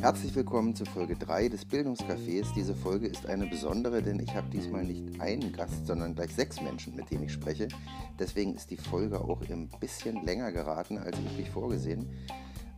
Herzlich 0.00 0.34
willkommen 0.34 0.76
zu 0.76 0.84
Folge 0.84 1.16
3 1.16 1.48
des 1.48 1.66
Bildungscafés. 1.66 2.46
Diese 2.54 2.74
Folge 2.74 3.08
ist 3.08 3.26
eine 3.26 3.46
besondere, 3.46 4.00
denn 4.00 4.20
ich 4.20 4.34
habe 4.36 4.48
diesmal 4.50 4.84
nicht 4.84 5.20
einen 5.20 5.52
Gast, 5.52 5.86
sondern 5.86 6.14
gleich 6.14 6.32
sechs 6.32 6.62
Menschen, 6.62 6.94
mit 6.94 7.10
denen 7.10 7.24
ich 7.24 7.32
spreche. 7.32 7.66
Deswegen 8.20 8.54
ist 8.54 8.70
die 8.70 8.76
Folge 8.76 9.20
auch 9.20 9.42
ein 9.50 9.68
bisschen 9.80 10.24
länger 10.24 10.52
geraten 10.52 10.96
als 10.96 11.18
üblich 11.18 11.50
vorgesehen. 11.50 12.06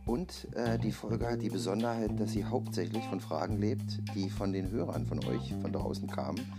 Und 0.07 0.47
äh, 0.55 0.79
die 0.79 0.91
Folge 0.91 1.27
hat 1.27 1.41
die 1.43 1.49
Besonderheit, 1.49 2.19
dass 2.19 2.31
sie 2.31 2.45
hauptsächlich 2.45 3.05
von 3.05 3.19
Fragen 3.19 3.57
lebt, 3.57 4.01
die 4.15 4.29
von 4.31 4.51
den 4.51 4.71
Hörern 4.71 5.05
von 5.05 5.23
euch 5.25 5.53
von 5.61 5.71
draußen 5.71 6.09
kamen. 6.09 6.51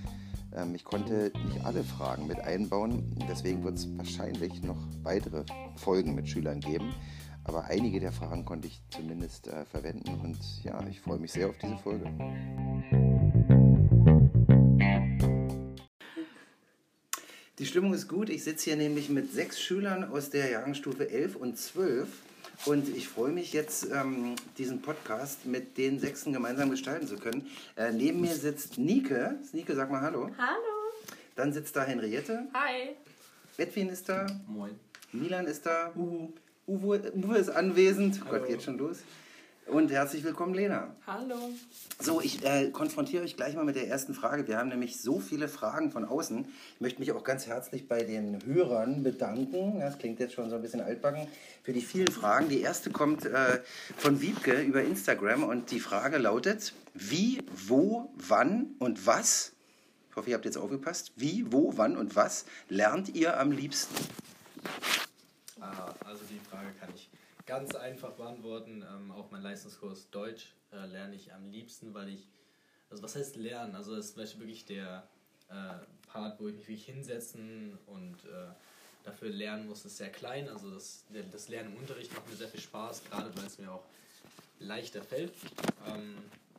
Ähm, 0.55 0.75
ich 0.75 0.85
konnte 0.85 1.33
nicht 1.47 1.65
alle 1.65 1.83
Fragen 1.83 2.27
mit 2.27 2.41
einbauen, 2.41 3.17
deswegen 3.29 3.65
wird 3.65 3.77
es 3.77 3.89
wahrscheinlich 3.97 4.63
noch 4.63 4.79
weitere 5.03 5.45
Folgen 5.77 6.15
mit 6.15 6.29
Schülern 6.29 6.61
geben. 6.61 6.95
Aber 7.45 7.65
einige 7.65 7.99
der 7.99 8.13
Fragen 8.13 8.45
konnte 8.45 8.69
ich 8.69 8.83
zumindest 8.91 9.49
äh, 9.49 9.65
verwenden 9.65 10.21
und 10.21 10.39
ja, 10.63 10.85
ich 10.87 11.01
freue 11.01 11.19
mich 11.19 11.33
sehr 11.33 11.49
auf 11.49 11.59
diese 11.59 11.77
Folge. 11.79 12.05
Die 17.59 17.67
Stimmung 17.67 17.95
ist 17.95 18.09
gut. 18.09 18.29
Ich 18.29 18.45
sitze 18.45 18.71
hier 18.71 18.77
nämlich 18.77 19.09
mit 19.09 19.33
sechs 19.33 19.61
Schülern 19.61 20.05
aus 20.05 20.31
der 20.31 20.51
Jahrgangsstufe 20.51 21.11
11 21.11 21.37
und 21.37 21.59
12 21.59 22.09
und 22.67 22.89
ich 22.89 23.09
freue 23.09 23.33
mich 23.33 23.53
jetzt, 23.53 23.89
ähm, 23.93 24.37
diesen 24.59 24.83
Podcast 24.83 25.47
mit 25.47 25.77
den 25.79 25.99
Sechsen 25.99 26.33
gemeinsam 26.33 26.71
gestalten 26.71 27.07
zu 27.07 27.17
können. 27.17 27.47
Äh, 27.77 27.93
neben 27.93 28.21
mir 28.21 28.35
sitzt 28.35 28.79
Nike. 28.79 29.33
Nike, 29.53 29.75
sag 29.75 29.91
mal 29.91 30.01
Hallo. 30.01 30.31
Hallo. 30.39 30.93
Dann 31.35 31.53
sitzt 31.53 31.75
da 31.77 31.85
Henriette. 31.85 32.47
Hi. 32.55 32.97
Edwin 33.57 33.89
ist 33.89 34.09
da. 34.09 34.27
Moin. 34.47 34.79
Milan 35.13 35.47
ist 35.47 35.67
da. 35.67 35.93
Uhu. 35.97 36.33
Uwe, 36.67 37.13
Uwe 37.15 37.39
ist 37.39 37.49
anwesend. 37.51 38.21
Oh 38.23 38.27
Hallo. 38.27 38.39
Gott, 38.39 38.49
geht 38.49 38.63
schon 38.63 38.79
los. 38.79 38.99
Und 39.67 39.91
herzlich 39.93 40.25
willkommen, 40.25 40.55
Lena. 40.55 40.95
Hallo. 41.07 41.51
So, 42.01 42.21
ich 42.21 42.45
äh, 42.45 42.71
konfrontiere 42.71 43.23
euch 43.23 43.37
gleich 43.37 43.55
mal 43.55 43.65
mit 43.65 43.77
der 43.77 43.89
ersten 43.89 44.13
Frage. 44.13 44.47
Wir 44.49 44.59
haben 44.59 44.69
nämlich 44.69 45.01
so 45.01 45.21
viele 45.21 45.49
Fragen 45.49 45.93
von 45.93 46.05
außen. 46.05 46.47
Ich 46.75 46.81
möchte 46.81 46.99
mich 46.99 47.13
auch 47.13 47.23
ganz 47.23 47.47
herzlich 47.47 47.87
bei 47.87 48.03
den 48.03 48.45
Hörern 48.45 49.03
bedanken. 49.03 49.79
Das 49.79 49.99
klingt 49.99 50.19
jetzt 50.19 50.35
schon 50.35 50.51
so 50.51 50.57
ein 50.57 50.63
bisschen 50.63 50.81
altbacken. 50.81 51.29
Für 51.63 51.73
die 51.73 51.81
vielen 51.81 52.09
Fragen. 52.09 52.49
Die 52.49 52.61
erste 52.61 52.91
kommt 52.91 53.25
äh, 53.25 53.61
von 53.97 54.21
Wiebke 54.21 54.61
über 54.61 54.83
Instagram 54.83 55.45
und 55.45 55.71
die 55.71 55.81
Frage 55.81 56.19
lautet: 56.19 56.75
Wie, 56.95 57.43
wo, 57.67 58.11
wann 58.17 58.75
und 58.81 59.07
was? 59.07 59.53
Ich 60.11 60.17
hoffe, 60.17 60.29
ihr 60.31 60.35
habt 60.35 60.45
jetzt 60.45 60.59
aufgepasst. 60.59 61.13
Wie, 61.17 61.51
wo, 61.51 61.77
wann 61.77 61.97
und 61.97 62.17
was 62.17 62.47
lernt 62.69 63.15
ihr 63.15 63.39
am 63.39 63.53
liebsten? 63.53 63.95
Ah, 65.61 65.95
also 66.05 66.25
die 66.29 66.41
Frage 66.51 66.69
kann 66.81 66.91
ich 66.95 67.12
ganz 67.47 67.75
einfach 67.75 68.13
beantworten. 68.13 68.85
Ähm, 68.89 69.11
auch 69.11 69.31
mein 69.31 69.43
Leistungskurs 69.43 70.11
Deutsch 70.11 70.53
äh, 70.73 70.87
lerne 70.87 71.15
ich 71.15 71.33
am 71.33 71.51
liebsten, 71.51 71.95
weil 71.95 72.09
ich, 72.09 72.27
also 72.91 73.03
was 73.03 73.17
heißt 73.17 73.37
lernen? 73.37 73.75
Also 73.75 73.95
das 73.97 74.07
ist 74.17 74.39
wirklich 74.39 74.65
der 74.65 75.07
äh, 75.49 75.75
Part, 76.09 76.41
wo 76.41 76.49
ich 76.49 76.55
mich 76.55 76.69
wirklich 76.69 76.87
hinsetzen 76.87 77.79
und 77.87 78.25
äh, 78.25 78.53
dafür 79.05 79.31
lernen 79.31 79.67
muss, 79.67 79.85
ist 79.85 79.97
sehr 79.97 80.11
klein. 80.11 80.49
Also 80.49 80.71
das, 80.71 81.05
das 81.31 81.49
Lernen 81.49 81.73
im 81.73 81.79
Unterricht 81.79 82.15
macht 82.15 82.29
mir 82.29 82.37
sehr 82.37 82.49
viel 82.49 82.61
Spaß, 82.61 83.05
gerade 83.05 83.37
weil 83.37 83.47
es 83.47 83.59
mir 83.59 83.73
auch 83.73 83.85
leichter 84.59 85.03
fällt. 85.03 85.33
Ähm, 85.87 86.17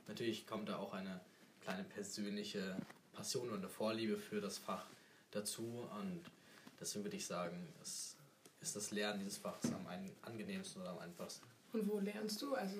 natürlich 0.07 0.45
kommt 0.45 0.69
da 0.69 0.77
auch 0.77 0.93
eine 0.93 1.21
kleine 1.63 1.83
persönliche 1.83 2.75
Passion 3.13 3.49
und 3.49 3.59
eine 3.59 3.69
Vorliebe 3.69 4.17
für 4.17 4.41
das 4.41 4.57
Fach 4.57 4.85
dazu 5.31 5.87
und 5.99 6.21
deswegen 6.79 7.05
würde 7.05 7.15
ich 7.15 7.25
sagen, 7.25 7.67
es 7.81 8.12
ist 8.63 8.75
das 8.75 8.91
Lernen 8.91 9.19
dieses 9.19 9.37
Fachs 9.37 9.67
am 9.71 9.85
angenehmsten 10.23 10.81
oder 10.81 10.91
am 10.91 10.99
einfachsten. 10.99 11.45
Und 11.73 11.87
wo 11.87 11.99
lernst 11.99 12.41
du? 12.41 12.53
Also, 12.55 12.77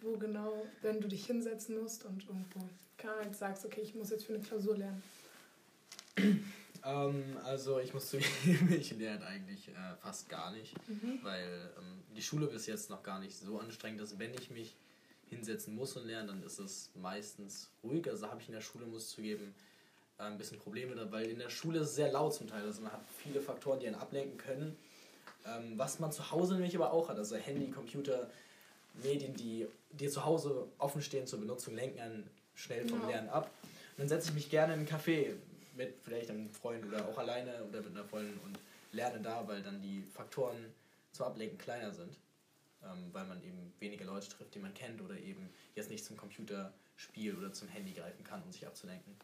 wo 0.00 0.16
genau, 0.16 0.66
wenn 0.82 1.00
du 1.00 1.08
dich 1.08 1.26
hinsetzen 1.26 1.80
musst 1.80 2.04
und 2.04 2.24
irgendwo, 2.26 2.60
Ahnung, 2.60 3.24
jetzt 3.26 3.38
sagst, 3.38 3.64
okay, 3.66 3.82
ich 3.82 3.94
muss 3.94 4.10
jetzt 4.10 4.24
für 4.24 4.34
eine 4.34 4.42
Klausur 4.42 4.76
lernen. 4.76 5.02
Ähm, 6.86 7.38
also 7.44 7.78
ich 7.80 7.94
muss 7.94 8.10
zugeben, 8.10 8.70
ich 8.78 8.90
lerne 8.98 9.24
eigentlich 9.24 9.68
äh, 9.68 9.96
fast 10.02 10.28
gar 10.28 10.50
nicht, 10.52 10.74
Mhm. 10.86 11.18
weil 11.22 11.70
ähm, 11.78 12.02
die 12.14 12.20
Schule 12.20 12.46
bis 12.46 12.66
jetzt 12.66 12.90
noch 12.90 13.02
gar 13.02 13.20
nicht 13.20 13.34
so 13.38 13.58
anstrengend 13.58 14.02
ist. 14.02 14.18
Wenn 14.18 14.34
ich 14.34 14.50
mich 14.50 14.76
hinsetzen 15.30 15.74
muss 15.74 15.96
und 15.96 16.04
lernen, 16.06 16.28
dann 16.28 16.42
ist 16.42 16.58
es 16.58 16.90
meistens 16.94 17.70
ruhig. 17.82 18.06
Also 18.10 18.28
habe 18.28 18.38
ich 18.42 18.48
in 18.48 18.52
der 18.54 18.60
Schule, 18.60 18.84
muss 18.84 19.08
zugeben, 19.08 19.54
äh, 20.18 20.24
ein 20.24 20.36
bisschen 20.36 20.58
Probleme, 20.58 20.94
da- 20.94 21.10
weil 21.10 21.30
in 21.30 21.38
der 21.38 21.48
Schule 21.48 21.78
ist 21.78 21.88
es 21.88 21.94
sehr 21.94 22.12
laut 22.12 22.34
zum 22.34 22.48
Teil. 22.48 22.62
Also 22.66 22.82
man 22.82 22.92
hat 22.92 23.00
viele 23.22 23.40
Faktoren, 23.40 23.80
die 23.80 23.86
einen 23.86 23.96
ablenken 23.96 24.36
können. 24.36 24.76
Ähm, 25.46 25.78
was 25.78 25.98
man 25.98 26.10
zu 26.12 26.30
Hause 26.30 26.54
nämlich 26.54 26.74
aber 26.74 26.92
auch 26.92 27.08
hat, 27.08 27.18
also 27.18 27.36
Handy, 27.36 27.70
Computer, 27.70 28.30
Medien, 29.02 29.34
die 29.34 29.66
dir 29.90 30.10
zu 30.10 30.24
Hause 30.24 30.68
offen 30.78 31.02
stehen 31.02 31.26
zur 31.26 31.40
Benutzung, 31.40 31.74
lenken 31.74 32.00
einen 32.00 32.30
schnell 32.54 32.88
vom 32.88 33.00
Ja. 33.02 33.08
Lernen 33.08 33.28
ab. 33.28 33.50
Und 33.62 34.00
dann 34.00 34.08
setze 34.08 34.28
ich 34.28 34.34
mich 34.34 34.50
gerne 34.50 34.74
in 34.74 34.80
einen 34.80 34.88
Café 34.88 35.34
mit 35.76 35.94
vielleicht 36.02 36.30
einem 36.30 36.50
Freund 36.50 36.84
oder 36.86 37.06
auch 37.08 37.18
alleine 37.18 37.62
oder 37.64 37.80
mit 37.80 37.90
einer 37.90 38.04
Freundin 38.04 38.38
und 38.44 38.58
lerne 38.92 39.20
da, 39.20 39.46
weil 39.46 39.62
dann 39.62 39.82
die 39.82 40.02
Faktoren 40.14 40.56
zum 41.12 41.26
Ablenken 41.26 41.58
kleiner 41.58 41.92
sind. 41.92 42.16
Ähm, 42.82 43.08
weil 43.12 43.24
man 43.24 43.42
eben 43.42 43.72
weniger 43.80 44.04
Leute 44.04 44.28
trifft, 44.28 44.54
die 44.54 44.58
man 44.58 44.74
kennt 44.74 45.00
oder 45.00 45.16
eben 45.18 45.48
jetzt 45.74 45.90
nicht 45.90 46.04
zum 46.04 46.16
Computerspiel 46.16 47.34
oder 47.36 47.52
zum 47.52 47.68
Handy 47.68 47.92
greifen 47.92 48.22
kann, 48.24 48.42
um 48.42 48.52
sich 48.52 48.66
abzulenken. 48.66 49.16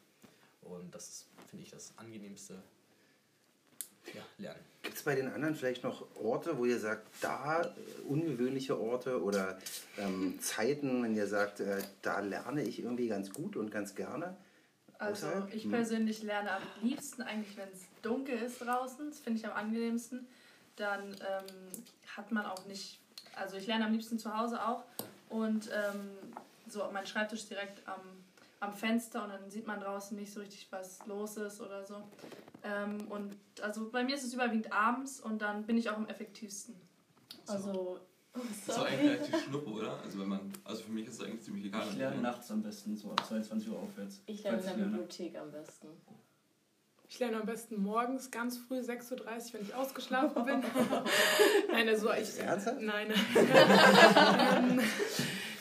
Und 0.62 0.94
das 0.94 1.08
ist, 1.08 1.26
finde 1.48 1.64
ich, 1.64 1.70
das 1.70 1.92
angenehmste 1.96 2.62
ja, 4.14 4.22
Lernen. 4.38 4.60
Gibt 4.82 4.96
es 4.96 5.02
bei 5.02 5.14
den 5.14 5.28
anderen 5.28 5.54
vielleicht 5.54 5.84
noch 5.84 6.06
Orte, 6.16 6.56
wo 6.56 6.64
ihr 6.64 6.78
sagt, 6.78 7.06
da 7.20 7.62
äh, 7.62 7.66
ungewöhnliche 8.08 8.78
Orte 8.80 9.22
oder 9.22 9.58
ähm, 9.98 10.38
Zeiten, 10.40 11.02
wenn 11.02 11.14
ihr 11.14 11.26
sagt, 11.26 11.60
äh, 11.60 11.82
da 12.02 12.20
lerne 12.20 12.62
ich 12.62 12.82
irgendwie 12.82 13.08
ganz 13.08 13.32
gut 13.32 13.56
und 13.56 13.70
ganz 13.70 13.94
gerne? 13.94 14.36
Also 14.98 15.28
Außerhalb? 15.28 15.54
ich 15.54 15.64
Hm. 15.64 15.70
persönlich 15.70 16.22
lerne 16.22 16.52
am 16.52 16.62
liebsten 16.82 17.22
eigentlich, 17.22 17.56
wenn 17.56 17.68
es 17.70 17.86
dunkel 18.02 18.38
ist 18.38 18.60
draußen. 18.60 19.08
Das 19.08 19.18
finde 19.20 19.38
ich 19.40 19.46
am 19.46 19.52
angenehmsten. 19.52 20.26
Dann 20.76 21.10
ähm, 21.10 21.84
hat 22.16 22.32
man 22.32 22.46
auch 22.46 22.66
nicht, 22.66 23.00
also 23.34 23.56
ich 23.56 23.66
lerne 23.66 23.86
am 23.86 23.92
liebsten 23.92 24.18
zu 24.18 24.36
Hause 24.36 24.62
auch 24.62 24.84
und 25.28 25.68
ähm, 25.72 26.10
so 26.68 26.88
mein 26.92 27.06
Schreibtisch 27.06 27.46
direkt 27.46 27.86
am, 27.88 28.00
am 28.60 28.74
Fenster 28.74 29.24
und 29.24 29.30
dann 29.30 29.50
sieht 29.50 29.66
man 29.66 29.80
draußen 29.80 30.16
nicht 30.16 30.32
so 30.32 30.40
richtig, 30.40 30.68
was 30.70 31.04
los 31.06 31.36
ist 31.38 31.60
oder 31.60 31.84
so. 31.84 32.02
Ähm, 32.62 33.06
und 33.08 33.34
also 33.62 33.90
bei 33.90 34.04
mir 34.04 34.14
ist 34.14 34.24
es 34.24 34.34
überwiegend 34.34 34.72
abends 34.72 35.20
und 35.20 35.40
dann 35.40 35.64
bin 35.64 35.78
ich 35.78 35.88
auch 35.88 35.96
am 35.96 36.06
effektivsten. 36.06 36.74
Also 37.46 37.98
Das 38.34 38.76
ist 38.76 38.78
eigentlich 38.78 39.00
relativ 39.00 39.44
schnuppe, 39.44 39.70
oder? 39.70 39.98
Also 40.02 40.20
wenn 40.20 40.28
man, 40.28 40.52
also 40.64 40.82
für 40.82 40.92
mich 40.92 41.06
ist 41.06 41.14
es 41.14 41.26
eigentlich 41.26 41.42
ziemlich 41.42 41.64
egal. 41.64 41.86
Ich 41.90 41.96
lerne 41.96 42.20
nachts 42.20 42.50
am 42.50 42.62
besten, 42.62 42.96
so 42.96 43.10
ab 43.10 43.24
22 43.26 43.70
Uhr 43.70 43.78
aufwärts. 43.78 44.20
Ich 44.26 44.42
lerne 44.42 44.58
in 44.58 44.66
der 44.66 44.74
Bibliothek 44.74 45.38
am 45.38 45.50
besten. 45.50 45.88
Ich 47.08 47.18
lerne 47.18 47.40
am 47.40 47.46
besten 47.46 47.82
morgens 47.82 48.30
ganz 48.30 48.56
früh, 48.56 48.78
6.30 48.78 49.10
Uhr, 49.10 49.26
wenn 49.54 49.62
ich 49.62 49.74
ausgeschlafen 49.74 50.44
bin. 50.44 50.62
nein, 51.72 51.88
also 51.88 52.12
ich. 52.12 52.38
Ernsthaft? 52.38 52.80
Nein. 52.80 53.12
ähm, 53.36 54.80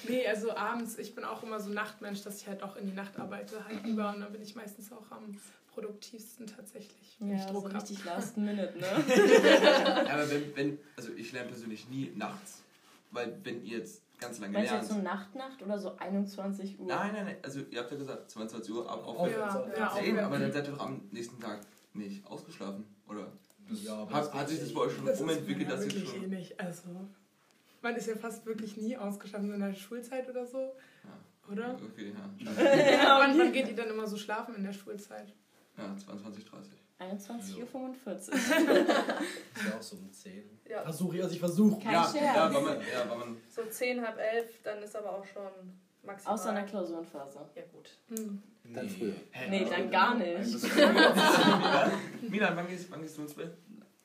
nee, 0.09 0.27
also 0.27 0.55
abends, 0.55 0.97
ich 0.97 1.15
bin 1.15 1.23
auch 1.23 1.43
immer 1.43 1.59
so 1.59 1.69
Nachtmensch, 1.69 2.23
dass 2.23 2.41
ich 2.41 2.47
halt 2.47 2.61
auch 2.63 2.75
in 2.75 2.85
die 2.87 2.93
Nacht 2.93 3.17
arbeite, 3.19 3.63
halt 3.65 3.83
lieber. 3.85 4.09
Und 4.13 4.21
dann 4.21 4.31
bin 4.31 4.41
ich 4.41 4.55
meistens 4.55 4.91
auch 4.91 5.09
am 5.11 5.37
produktivsten 5.73 6.47
tatsächlich, 6.47 7.15
wenn 7.19 7.33
ich 7.35 7.41
Ja, 7.41 7.47
so 7.47 7.53
Druck 7.53 7.65
habe. 7.65 7.75
richtig 7.77 8.03
last 8.05 8.37
minute, 8.37 8.73
ne? 8.77 8.87
Ja, 10.07 10.13
aber 10.13 10.29
wenn, 10.29 10.55
wenn, 10.55 10.79
also 10.97 11.11
ich 11.13 11.31
lerne 11.31 11.49
persönlich 11.49 11.87
nie 11.89 12.11
nachts. 12.15 12.63
Weil 13.11 13.37
wenn 13.43 13.63
ihr 13.63 13.79
jetzt 13.79 14.03
ganz 14.19 14.39
lange 14.39 14.53
Meinst 14.53 14.69
du 14.71 14.75
lernt. 14.75 14.87
jetzt 14.89 14.95
so 14.97 15.01
Nacht-Nacht 15.01 15.63
oder 15.63 15.79
so 15.79 15.95
21 15.97 16.79
Uhr? 16.79 16.87
Nein, 16.87 17.13
nein, 17.13 17.25
nein, 17.25 17.37
also 17.41 17.61
ihr 17.71 17.79
habt 17.79 17.91
ja 17.91 17.97
gesagt, 17.97 18.29
22 18.29 18.71
Uhr 18.73 18.89
ab 18.89 19.03
auf 19.05 19.29
Ja, 19.31 19.65
ja, 19.77 19.91
10, 19.95 20.19
auch, 20.19 20.23
aber 20.25 20.35
ja. 20.35 20.41
dann 20.41 20.51
seid 20.51 20.67
ihr 20.67 20.73
doch 20.73 20.85
am 20.85 21.01
nächsten 21.11 21.39
Tag 21.39 21.61
nicht 21.93 22.25
ausgeschlafen, 22.27 22.85
oder? 23.07 23.31
Ja, 23.71 23.93
aber 23.95 24.11
Hat, 24.13 24.33
hat 24.33 24.49
sich 24.49 24.59
das 24.59 24.67
geht 24.67 24.75
bei 24.75 24.81
euch 24.81 24.93
schon 24.95 25.05
Das 25.05 25.21
umentwickelt, 25.21 25.69
ja 25.69 25.75
dass 25.75 25.85
ihr 25.85 25.91
wirklich 25.93 26.13
eh 26.15 26.19
schon. 26.19 26.29
nicht. 26.29 26.59
Also, 26.59 26.81
man 27.81 27.95
ist 27.95 28.07
ja 28.07 28.15
fast 28.15 28.45
wirklich 28.45 28.77
nie 28.77 28.97
ausgeschlafen 28.97 29.47
so 29.47 29.53
in 29.53 29.59
der 29.59 29.73
Schulzeit 29.73 30.29
oder 30.29 30.45
so. 30.45 30.73
Oder? 31.51 31.75
Okay, 31.91 32.13
ja. 32.13 32.63
Ja, 32.91 33.19
wann, 33.19 33.37
wann 33.37 33.51
geht 33.51 33.67
ihr 33.67 33.75
dann 33.75 33.89
immer 33.89 34.07
so 34.07 34.17
schlafen 34.17 34.55
in 34.55 34.63
der 34.63 34.73
Schulzeit? 34.73 35.33
Ja, 35.77 35.95
22, 35.97 36.45
30. 36.45 36.73
21.45 36.99 37.57
Uhr. 37.57 38.15
ist 38.15 38.29
ja 38.49 39.77
auch 39.77 39.81
so 39.81 39.95
um 39.95 40.11
10. 40.11 40.43
Ja. 40.69 40.83
Versuche 40.83 41.15
ich, 41.15 41.23
also 41.23 41.33
ich 41.33 41.39
versuche. 41.39 41.79
Kein 41.81 41.93
ja, 41.93 42.03
Scherz. 42.03 42.35
ja, 42.35 42.53
weil 42.53 42.61
man, 42.61 42.77
ja, 42.81 43.09
weil 43.09 43.17
man 43.17 43.37
so 43.49 43.63
10, 43.63 44.05
halb 44.05 44.17
elf, 44.19 44.61
dann 44.63 44.83
ist 44.83 44.95
aber 44.97 45.13
auch 45.13 45.25
schon 45.25 45.43
maximal. 46.03 46.35
Außer 46.35 46.49
in 46.49 46.55
der 46.55 46.65
Klausurenphase. 46.65 47.39
Ja 47.55 47.61
gut. 47.71 47.89
Hm. 48.09 48.43
Dann 48.73 48.89
früher. 48.89 49.13
Hä, 49.31 49.49
Nee, 49.49 49.65
dann 49.69 49.89
gar 49.89 50.15
nicht. 50.15 50.75
Milan, 50.75 51.91
Milan, 52.29 52.55
wann 52.55 52.67
gehst, 52.67 52.91
wann 52.91 53.01
gehst 53.01 53.17
du 53.17 53.21
ins 53.21 53.33
Bett? 53.33 53.57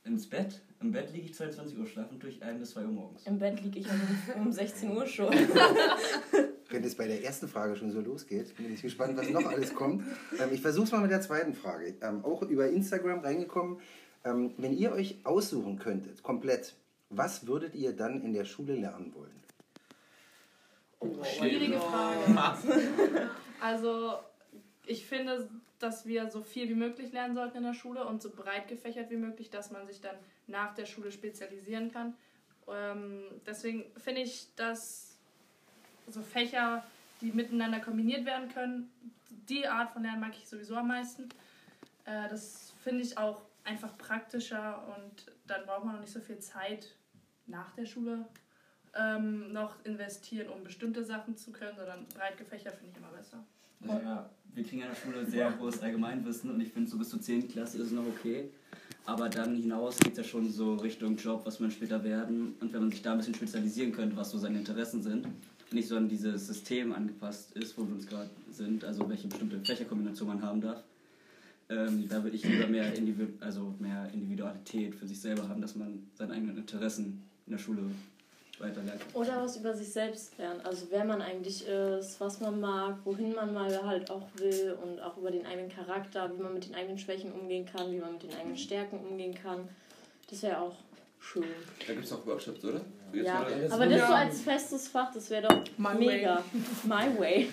Ins 0.04 0.28
Bett. 0.28 0.60
Im 0.80 0.92
Bett 0.92 1.12
liege 1.12 1.26
ich 1.26 1.34
22 1.34 1.78
Uhr 1.78 1.86
schlafen 1.86 2.18
durch 2.18 2.42
1 2.42 2.60
bis 2.60 2.70
2 2.72 2.82
Uhr 2.82 2.88
morgens. 2.88 3.26
Im 3.26 3.38
Bett 3.38 3.60
liege 3.62 3.78
ich 3.80 3.86
um, 4.36 4.46
um 4.46 4.52
16 4.52 4.90
Uhr 4.94 5.06
schon. 5.06 5.32
Wenn 6.68 6.84
es 6.84 6.94
bei 6.94 7.06
der 7.06 7.22
ersten 7.24 7.48
Frage 7.48 7.76
schon 7.76 7.90
so 7.90 8.00
losgeht, 8.00 8.54
bin 8.56 8.74
ich 8.74 8.82
gespannt, 8.82 9.16
was 9.16 9.30
noch 9.30 9.46
alles 9.46 9.74
kommt. 9.74 10.04
Ähm, 10.38 10.50
ich 10.52 10.60
versuche 10.60 10.84
es 10.84 10.92
mal 10.92 11.00
mit 11.00 11.10
der 11.10 11.20
zweiten 11.22 11.54
Frage. 11.54 11.94
Ähm, 12.02 12.24
auch 12.24 12.42
über 12.42 12.68
Instagram 12.68 13.20
reingekommen. 13.20 13.78
Ähm, 14.24 14.52
wenn 14.58 14.72
ihr 14.76 14.92
euch 14.92 15.18
aussuchen 15.24 15.78
könntet, 15.78 16.22
komplett, 16.22 16.74
Was 17.10 17.46
würdet 17.46 17.74
ihr 17.74 17.94
dann 17.94 18.22
in 18.22 18.32
der 18.32 18.44
Schule 18.44 18.74
lernen 18.74 19.14
wollen? 19.14 19.44
Schwierige 21.24 21.78
Frage. 21.78 22.58
Also, 23.60 24.14
ich 24.84 25.06
finde, 25.06 25.48
dass 25.84 26.06
wir 26.06 26.30
so 26.30 26.42
viel 26.42 26.68
wie 26.70 26.74
möglich 26.74 27.12
lernen 27.12 27.34
sollten 27.34 27.58
in 27.58 27.62
der 27.62 27.74
Schule 27.74 28.06
und 28.06 28.22
so 28.22 28.30
breit 28.30 28.68
gefächert 28.68 29.10
wie 29.10 29.18
möglich, 29.18 29.50
dass 29.50 29.70
man 29.70 29.86
sich 29.86 30.00
dann 30.00 30.16
nach 30.46 30.74
der 30.74 30.86
Schule 30.86 31.12
spezialisieren 31.12 31.92
kann. 31.92 32.14
Ähm, 32.66 33.24
deswegen 33.46 33.84
finde 33.98 34.22
ich, 34.22 34.48
dass 34.56 35.18
so 36.08 36.22
Fächer, 36.22 36.82
die 37.20 37.32
miteinander 37.32 37.80
kombiniert 37.80 38.24
werden 38.24 38.48
können, 38.48 38.90
die 39.48 39.66
Art 39.68 39.90
von 39.92 40.02
Lernen 40.02 40.20
mag 40.20 40.32
ich 40.38 40.48
sowieso 40.48 40.74
am 40.76 40.88
meisten. 40.88 41.28
Äh, 42.06 42.30
das 42.30 42.72
finde 42.82 43.02
ich 43.02 43.18
auch 43.18 43.42
einfach 43.64 43.96
praktischer 43.98 44.82
und 44.96 45.30
dann 45.46 45.66
braucht 45.66 45.84
man 45.84 45.96
noch 45.96 46.00
nicht 46.00 46.12
so 46.12 46.20
viel 46.20 46.38
Zeit 46.38 46.94
nach 47.46 47.72
der 47.72 47.84
Schule 47.84 48.24
ähm, 48.96 49.52
noch 49.52 49.76
investieren, 49.84 50.48
um 50.48 50.64
bestimmte 50.64 51.04
Sachen 51.04 51.36
zu 51.36 51.50
können, 51.50 51.76
sondern 51.76 52.06
breit 52.14 52.36
gefächert 52.36 52.74
finde 52.76 52.92
ich 52.92 52.98
immer 52.98 53.16
besser. 53.16 53.44
Also, 53.82 54.04
ja, 54.04 54.30
wir 54.54 54.64
kriegen 54.64 54.82
in 54.82 54.88
der 54.88 54.94
Schule 54.94 55.26
sehr 55.26 55.50
großes 55.52 55.82
Allgemeinwissen 55.82 56.50
und 56.50 56.60
ich 56.60 56.72
finde, 56.72 56.90
so 56.90 56.98
bis 56.98 57.10
zur 57.10 57.20
10. 57.20 57.48
Klasse 57.48 57.78
ist 57.78 57.86
es 57.86 57.92
noch 57.92 58.06
okay. 58.06 58.50
Aber 59.06 59.28
dann 59.28 59.56
hinaus 59.56 59.98
geht 59.98 60.12
es 60.12 60.18
ja 60.18 60.24
schon 60.24 60.50
so 60.50 60.76
Richtung 60.76 61.16
Job, 61.16 61.42
was 61.44 61.60
man 61.60 61.70
später 61.70 62.02
werden. 62.02 62.54
Und 62.60 62.72
wenn 62.72 62.80
man 62.80 62.90
sich 62.90 63.02
da 63.02 63.12
ein 63.12 63.18
bisschen 63.18 63.34
spezialisieren 63.34 63.92
könnte, 63.92 64.16
was 64.16 64.30
so 64.30 64.38
seine 64.38 64.58
Interessen 64.58 65.02
sind, 65.02 65.26
nicht 65.72 65.88
so 65.88 65.96
an 65.96 66.08
dieses 66.08 66.46
System 66.46 66.92
angepasst 66.92 67.52
ist, 67.52 67.76
wo 67.76 67.86
wir 67.86 67.94
uns 67.94 68.06
gerade 68.06 68.30
sind, 68.50 68.84
also 68.84 69.08
welche 69.08 69.28
bestimmte 69.28 69.58
Fächerkombination 69.58 70.28
man 70.28 70.42
haben 70.42 70.60
darf, 70.60 70.82
ähm, 71.68 72.06
da 72.08 72.22
würde 72.22 72.36
ich 72.36 72.44
lieber 72.44 72.66
mehr, 72.66 72.94
Individu 72.94 73.32
also 73.40 73.74
mehr 73.78 74.10
Individualität 74.12 74.94
für 74.94 75.06
sich 75.06 75.20
selber 75.20 75.48
haben, 75.48 75.60
dass 75.60 75.74
man 75.74 76.06
seine 76.14 76.34
eigenen 76.34 76.56
Interessen 76.56 77.22
in 77.46 77.52
der 77.52 77.58
Schule 77.58 77.82
weiterlernt. 78.60 79.00
Oder 79.14 79.42
was 79.42 79.56
über 79.56 79.74
sich 79.74 79.92
selbst 79.92 80.36
lernen. 80.38 80.60
Also 80.64 80.86
wer 80.90 81.04
man 81.04 81.20
eigentlich 81.22 81.66
ist, 81.66 82.20
was 82.20 82.40
man 82.40 82.60
mag, 82.60 82.96
wohin 83.04 83.34
man 83.34 83.52
mal 83.52 83.84
halt 83.84 84.10
auch 84.10 84.26
will 84.36 84.76
und 84.82 85.00
auch 85.00 85.16
über 85.16 85.30
den 85.30 85.44
eigenen 85.46 85.70
Charakter, 85.70 86.30
wie 86.36 86.42
man 86.42 86.54
mit 86.54 86.66
den 86.68 86.74
eigenen 86.74 86.98
Schwächen 86.98 87.32
umgehen 87.32 87.66
kann, 87.66 87.90
wie 87.92 87.98
man 87.98 88.12
mit 88.14 88.22
den 88.24 88.34
eigenen 88.34 88.56
Stärken 88.56 88.98
umgehen 88.98 89.34
kann. 89.34 89.68
Das 90.30 90.42
wäre 90.42 90.58
auch 90.58 90.74
schön. 91.20 91.44
Da 91.86 91.92
gibt 91.94 92.04
es 92.06 92.12
auch 92.12 92.24
Workshops, 92.26 92.64
oder? 92.64 92.80
Ja, 93.12 93.40
mal- 93.40 93.68
aber 93.70 93.86
das 93.86 94.08
so 94.08 94.12
als 94.14 94.40
festes 94.40 94.88
Fach, 94.88 95.12
das 95.14 95.30
wäre 95.30 95.46
doch 95.46 95.62
My 95.78 95.94
mega. 95.94 96.42
My 96.82 97.16
way. 97.18 97.48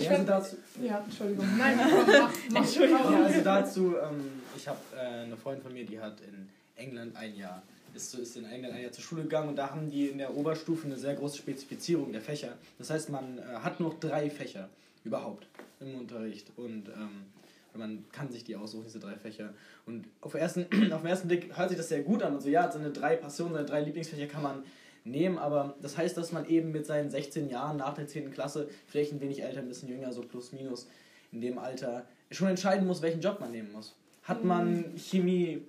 Ja, 0.00 0.10
also 0.10 0.24
dazu, 0.24 0.56
Ja, 0.82 0.98
Entschuldigung. 0.98 1.46
Nein, 1.56 1.76
mach, 1.78 2.30
mach. 2.50 2.60
Entschuldigung. 2.60 3.12
ja, 3.12 3.24
also 3.24 3.40
dazu 3.44 3.94
ähm, 4.02 4.42
ich 4.56 4.66
habe 4.66 4.78
äh, 4.96 5.24
eine 5.24 5.36
Freundin 5.36 5.62
von 5.62 5.72
mir, 5.72 5.84
die 5.86 6.00
hat 6.00 6.20
in 6.22 6.48
England 6.74 7.14
ein 7.16 7.36
Jahr, 7.36 7.62
ist, 7.96 8.10
so- 8.12 8.18
ist 8.18 8.36
in 8.36 8.44
England 8.44 8.74
ein 8.74 8.82
Jahr 8.82 8.92
zur 8.92 9.02
Schule 9.04 9.22
gegangen 9.22 9.48
und 9.48 9.56
da 9.56 9.70
haben 9.70 9.90
die 9.90 10.06
in 10.08 10.18
der 10.18 10.36
Oberstufe 10.36 10.86
eine 10.86 10.96
sehr 10.96 11.14
große 11.14 11.38
Spezifizierung 11.38 12.12
der 12.12 12.20
Fächer. 12.20 12.56
Das 12.78 12.90
heißt, 12.90 13.10
man 13.10 13.38
äh, 13.38 13.42
hat 13.42 13.80
nur 13.80 13.94
drei 13.98 14.30
Fächer 14.30 14.68
überhaupt 15.04 15.46
im 15.80 15.94
Unterricht 15.96 16.52
und 16.56 16.88
ähm, 16.88 17.26
man 17.74 18.04
kann 18.10 18.30
sich 18.30 18.42
die 18.44 18.56
aussuchen, 18.56 18.84
diese 18.86 19.00
drei 19.00 19.16
Fächer. 19.16 19.52
Und 19.84 20.06
auf, 20.22 20.34
ersten, 20.34 20.62
auf 20.92 21.02
den 21.02 21.10
ersten 21.10 21.28
Blick 21.28 21.56
hört 21.56 21.68
sich 21.70 21.78
das 21.78 21.88
sehr 21.88 22.02
gut 22.02 22.22
an 22.22 22.34
und 22.34 22.40
so, 22.42 22.48
ja, 22.48 22.70
seine 22.70 22.90
drei 22.90 23.16
Passionen, 23.16 23.52
seine 23.54 23.66
drei 23.66 23.82
Lieblingsfächer 23.82 24.26
kann 24.26 24.42
man 24.42 24.62
nehmen, 25.04 25.38
aber 25.38 25.76
das 25.82 25.96
heißt, 25.96 26.16
dass 26.16 26.32
man 26.32 26.46
eben 26.48 26.72
mit 26.72 26.84
seinen 26.86 27.10
16 27.10 27.48
Jahren 27.48 27.76
nach 27.76 27.94
der 27.94 28.08
10. 28.08 28.32
Klasse, 28.32 28.68
vielleicht 28.88 29.12
ein 29.12 29.20
wenig 29.20 29.42
älter, 29.42 29.60
ein 29.60 29.68
bisschen 29.68 29.88
jünger, 29.88 30.12
so 30.12 30.22
plus 30.22 30.52
minus, 30.52 30.88
in 31.32 31.40
dem 31.40 31.58
Alter 31.58 32.04
schon 32.32 32.48
entscheiden 32.48 32.86
muss, 32.86 33.02
welchen 33.02 33.20
Job 33.20 33.38
man 33.38 33.52
nehmen 33.52 33.70
muss. 33.72 33.94
Hat 34.24 34.42
man 34.42 34.96
Chemie, 34.96 35.62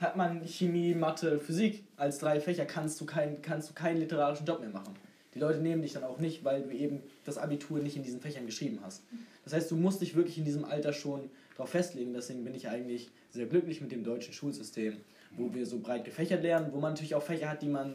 hat 0.00 0.16
man 0.16 0.46
Chemie, 0.46 0.94
Mathe, 0.94 1.38
Physik 1.38 1.84
als 1.96 2.18
drei 2.18 2.40
Fächer, 2.40 2.64
kannst 2.64 3.00
du, 3.00 3.06
kein, 3.06 3.42
kannst 3.42 3.70
du 3.70 3.74
keinen 3.74 3.98
literarischen 3.98 4.46
Job 4.46 4.60
mehr 4.60 4.70
machen. 4.70 4.94
Die 5.34 5.38
Leute 5.38 5.60
nehmen 5.60 5.82
dich 5.82 5.92
dann 5.92 6.04
auch 6.04 6.18
nicht, 6.18 6.44
weil 6.44 6.62
du 6.62 6.70
eben 6.70 7.02
das 7.24 7.38
Abitur 7.38 7.78
nicht 7.78 7.96
in 7.96 8.02
diesen 8.02 8.20
Fächern 8.20 8.46
geschrieben 8.46 8.80
hast. 8.82 9.02
Das 9.44 9.52
heißt, 9.52 9.70
du 9.70 9.76
musst 9.76 10.00
dich 10.00 10.16
wirklich 10.16 10.38
in 10.38 10.44
diesem 10.44 10.64
Alter 10.64 10.92
schon 10.92 11.30
darauf 11.56 11.70
festlegen. 11.70 12.12
Deswegen 12.12 12.44
bin 12.44 12.54
ich 12.54 12.68
eigentlich 12.68 13.10
sehr 13.30 13.46
glücklich 13.46 13.80
mit 13.80 13.92
dem 13.92 14.04
deutschen 14.04 14.32
Schulsystem, 14.32 14.96
wo 15.36 15.52
wir 15.54 15.66
so 15.66 15.78
breit 15.78 16.04
gefächert 16.04 16.42
lernen, 16.42 16.72
wo 16.72 16.80
man 16.80 16.92
natürlich 16.92 17.14
auch 17.14 17.22
Fächer 17.22 17.50
hat, 17.50 17.62
die 17.62 17.68
man 17.68 17.94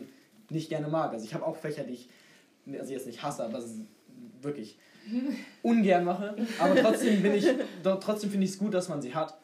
nicht 0.50 0.70
gerne 0.70 0.88
mag. 0.88 1.12
Also 1.12 1.26
ich 1.26 1.34
habe 1.34 1.46
auch 1.46 1.56
Fächer, 1.56 1.84
die 1.84 1.94
ich 1.94 2.10
also 2.80 2.94
jetzt 2.94 3.08
nicht 3.08 3.24
hasse, 3.24 3.44
aber 3.44 3.62
wirklich 4.42 4.78
ungern 5.64 6.06
mache. 6.06 6.36
Aber 6.60 6.76
trotzdem 6.76 7.22
bin 7.22 7.34
ich, 7.34 7.48
doch, 7.82 8.00
trotzdem 8.00 8.30
finde 8.30 8.46
ich 8.46 8.52
es 8.52 8.58
gut, 8.58 8.74
dass 8.74 8.90
man 8.90 9.02
sie 9.02 9.14
hat. 9.14 9.38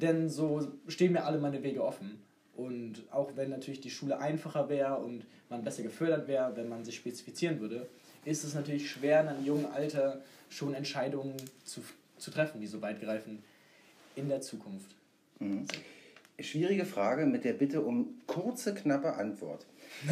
Denn 0.00 0.28
so 0.28 0.66
stehen 0.88 1.12
mir 1.12 1.24
alle 1.24 1.38
meine 1.38 1.62
Wege 1.62 1.84
offen. 1.84 2.22
Und 2.56 3.02
auch 3.10 3.32
wenn 3.36 3.50
natürlich 3.50 3.80
die 3.80 3.90
Schule 3.90 4.18
einfacher 4.18 4.68
wäre 4.68 4.96
und 4.96 5.24
man 5.48 5.64
besser 5.64 5.82
gefördert 5.82 6.28
wäre, 6.28 6.56
wenn 6.56 6.68
man 6.68 6.84
sich 6.84 6.96
spezifizieren 6.96 7.60
würde, 7.60 7.88
ist 8.24 8.44
es 8.44 8.54
natürlich 8.54 8.90
schwer, 8.90 9.22
in 9.22 9.28
einem 9.28 9.44
jungen 9.44 9.66
Alter 9.66 10.22
schon 10.48 10.74
Entscheidungen 10.74 11.34
zu, 11.64 11.80
zu 12.18 12.30
treffen, 12.30 12.60
die 12.60 12.66
so 12.66 12.80
weit 12.80 13.00
greifen 13.00 13.42
in 14.14 14.28
der 14.28 14.40
Zukunft. 14.40 14.94
Mhm. 15.40 15.66
Schwierige 16.38 16.84
Frage 16.84 17.26
mit 17.26 17.44
der 17.44 17.52
Bitte 17.52 17.80
um 17.80 18.20
kurze, 18.26 18.74
knappe 18.74 19.14
Antwort. 19.14 19.66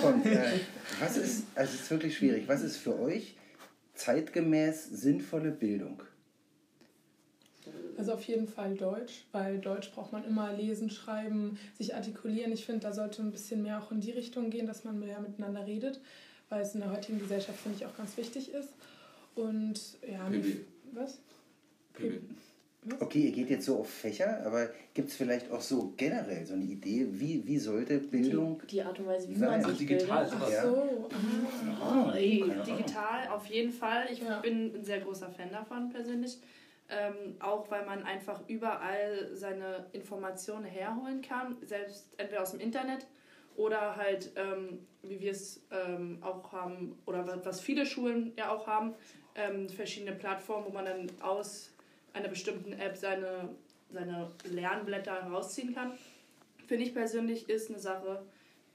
Kommt. 0.00 0.26
Äh, 0.26 0.60
Was 1.00 1.16
ist, 1.16 1.44
also 1.54 1.74
es 1.74 1.82
ist 1.82 1.90
wirklich 1.90 2.16
schwierig, 2.16 2.44
was 2.46 2.62
ist 2.62 2.78
für 2.78 2.98
euch 2.98 3.36
zeitgemäß 3.94 4.86
sinnvolle 4.86 5.50
Bildung? 5.50 6.02
Also 7.98 8.12
auf 8.12 8.22
jeden 8.24 8.46
Fall 8.48 8.74
Deutsch, 8.74 9.24
weil 9.32 9.58
Deutsch 9.58 9.90
braucht 9.92 10.12
man 10.12 10.24
immer 10.24 10.52
lesen, 10.52 10.90
schreiben, 10.90 11.58
sich 11.78 11.94
artikulieren. 11.94 12.52
Ich 12.52 12.64
finde, 12.64 12.80
da 12.80 12.92
sollte 12.92 13.22
ein 13.22 13.30
bisschen 13.30 13.62
mehr 13.62 13.80
auch 13.82 13.90
in 13.92 14.00
die 14.00 14.10
Richtung 14.12 14.50
gehen, 14.50 14.66
dass 14.66 14.84
man 14.84 14.98
mehr 14.98 15.20
miteinander 15.20 15.66
redet, 15.66 16.00
weil 16.48 16.62
es 16.62 16.74
in 16.74 16.80
der 16.80 16.92
heutigen 16.92 17.18
Gesellschaft, 17.18 17.58
finde 17.60 17.78
ich, 17.78 17.86
auch 17.86 17.96
ganz 17.96 18.16
wichtig 18.16 18.52
ist. 18.52 18.68
Und 19.34 19.80
ja, 20.10 20.24
PB. 20.28 20.64
was? 20.92 21.18
PB. 21.94 22.20
Was? 22.86 23.00
Okay, 23.00 23.20
ihr 23.28 23.32
geht 23.32 23.48
jetzt 23.48 23.64
so 23.64 23.78
auf 23.78 23.88
Fächer, 23.88 24.44
aber 24.44 24.68
gibt 24.92 25.08
es 25.08 25.16
vielleicht 25.16 25.50
auch 25.50 25.62
so 25.62 25.94
generell 25.96 26.44
so 26.44 26.52
eine 26.52 26.64
Idee, 26.64 27.06
wie, 27.12 27.42
wie 27.46 27.58
sollte 27.58 27.98
Bildung 27.98 28.60
Die, 28.64 28.66
die 28.76 28.82
Art 28.82 28.98
und 29.00 29.06
Weise, 29.06 29.26
wie 29.30 29.34
sein? 29.36 29.48
man 29.48 29.64
Ach, 29.64 29.68
sich 29.70 29.78
digital, 29.78 30.24
bildet. 30.28 30.38
Ach 30.42 30.62
so. 30.64 31.08
ah. 31.82 32.12
Ey, 32.14 32.42
Ahnung. 32.42 32.64
digital 32.66 33.28
auf 33.28 33.46
jeden 33.46 33.72
Fall. 33.72 34.06
Ich 34.12 34.20
Ja. 34.20 34.40
bin 34.40 34.74
ein 34.76 34.84
sehr 34.84 35.00
großer 35.00 35.30
Fan 35.30 35.50
davon 35.50 35.88
persönlich. 35.88 36.36
Ähm, 36.90 37.36
auch 37.40 37.70
weil 37.70 37.86
man 37.86 38.02
einfach 38.02 38.46
überall 38.46 39.30
seine 39.32 39.86
Informationen 39.92 40.66
herholen 40.66 41.22
kann, 41.22 41.56
selbst 41.62 42.12
entweder 42.18 42.42
aus 42.42 42.50
dem 42.50 42.60
Internet 42.60 43.06
oder 43.56 43.96
halt, 43.96 44.32
ähm, 44.36 44.86
wie 45.02 45.18
wir 45.18 45.30
es 45.30 45.64
ähm, 45.70 46.18
auch 46.20 46.52
haben, 46.52 46.98
oder 47.06 47.26
wa- 47.26 47.40
was 47.42 47.60
viele 47.62 47.86
Schulen 47.86 48.32
ja 48.36 48.50
auch 48.54 48.66
haben, 48.66 48.94
ähm, 49.34 49.68
verschiedene 49.70 50.12
Plattformen, 50.12 50.66
wo 50.66 50.70
man 50.70 50.84
dann 50.84 51.10
aus 51.22 51.72
einer 52.12 52.28
bestimmten 52.28 52.72
App 52.74 52.96
seine, 52.96 53.48
seine 53.90 54.30
Lernblätter 54.44 55.14
rausziehen 55.22 55.74
kann. 55.74 55.92
Finde 56.66 56.84
ich 56.84 56.92
persönlich 56.94 57.48
ist 57.48 57.70
eine 57.70 57.78
Sache, 57.78 58.22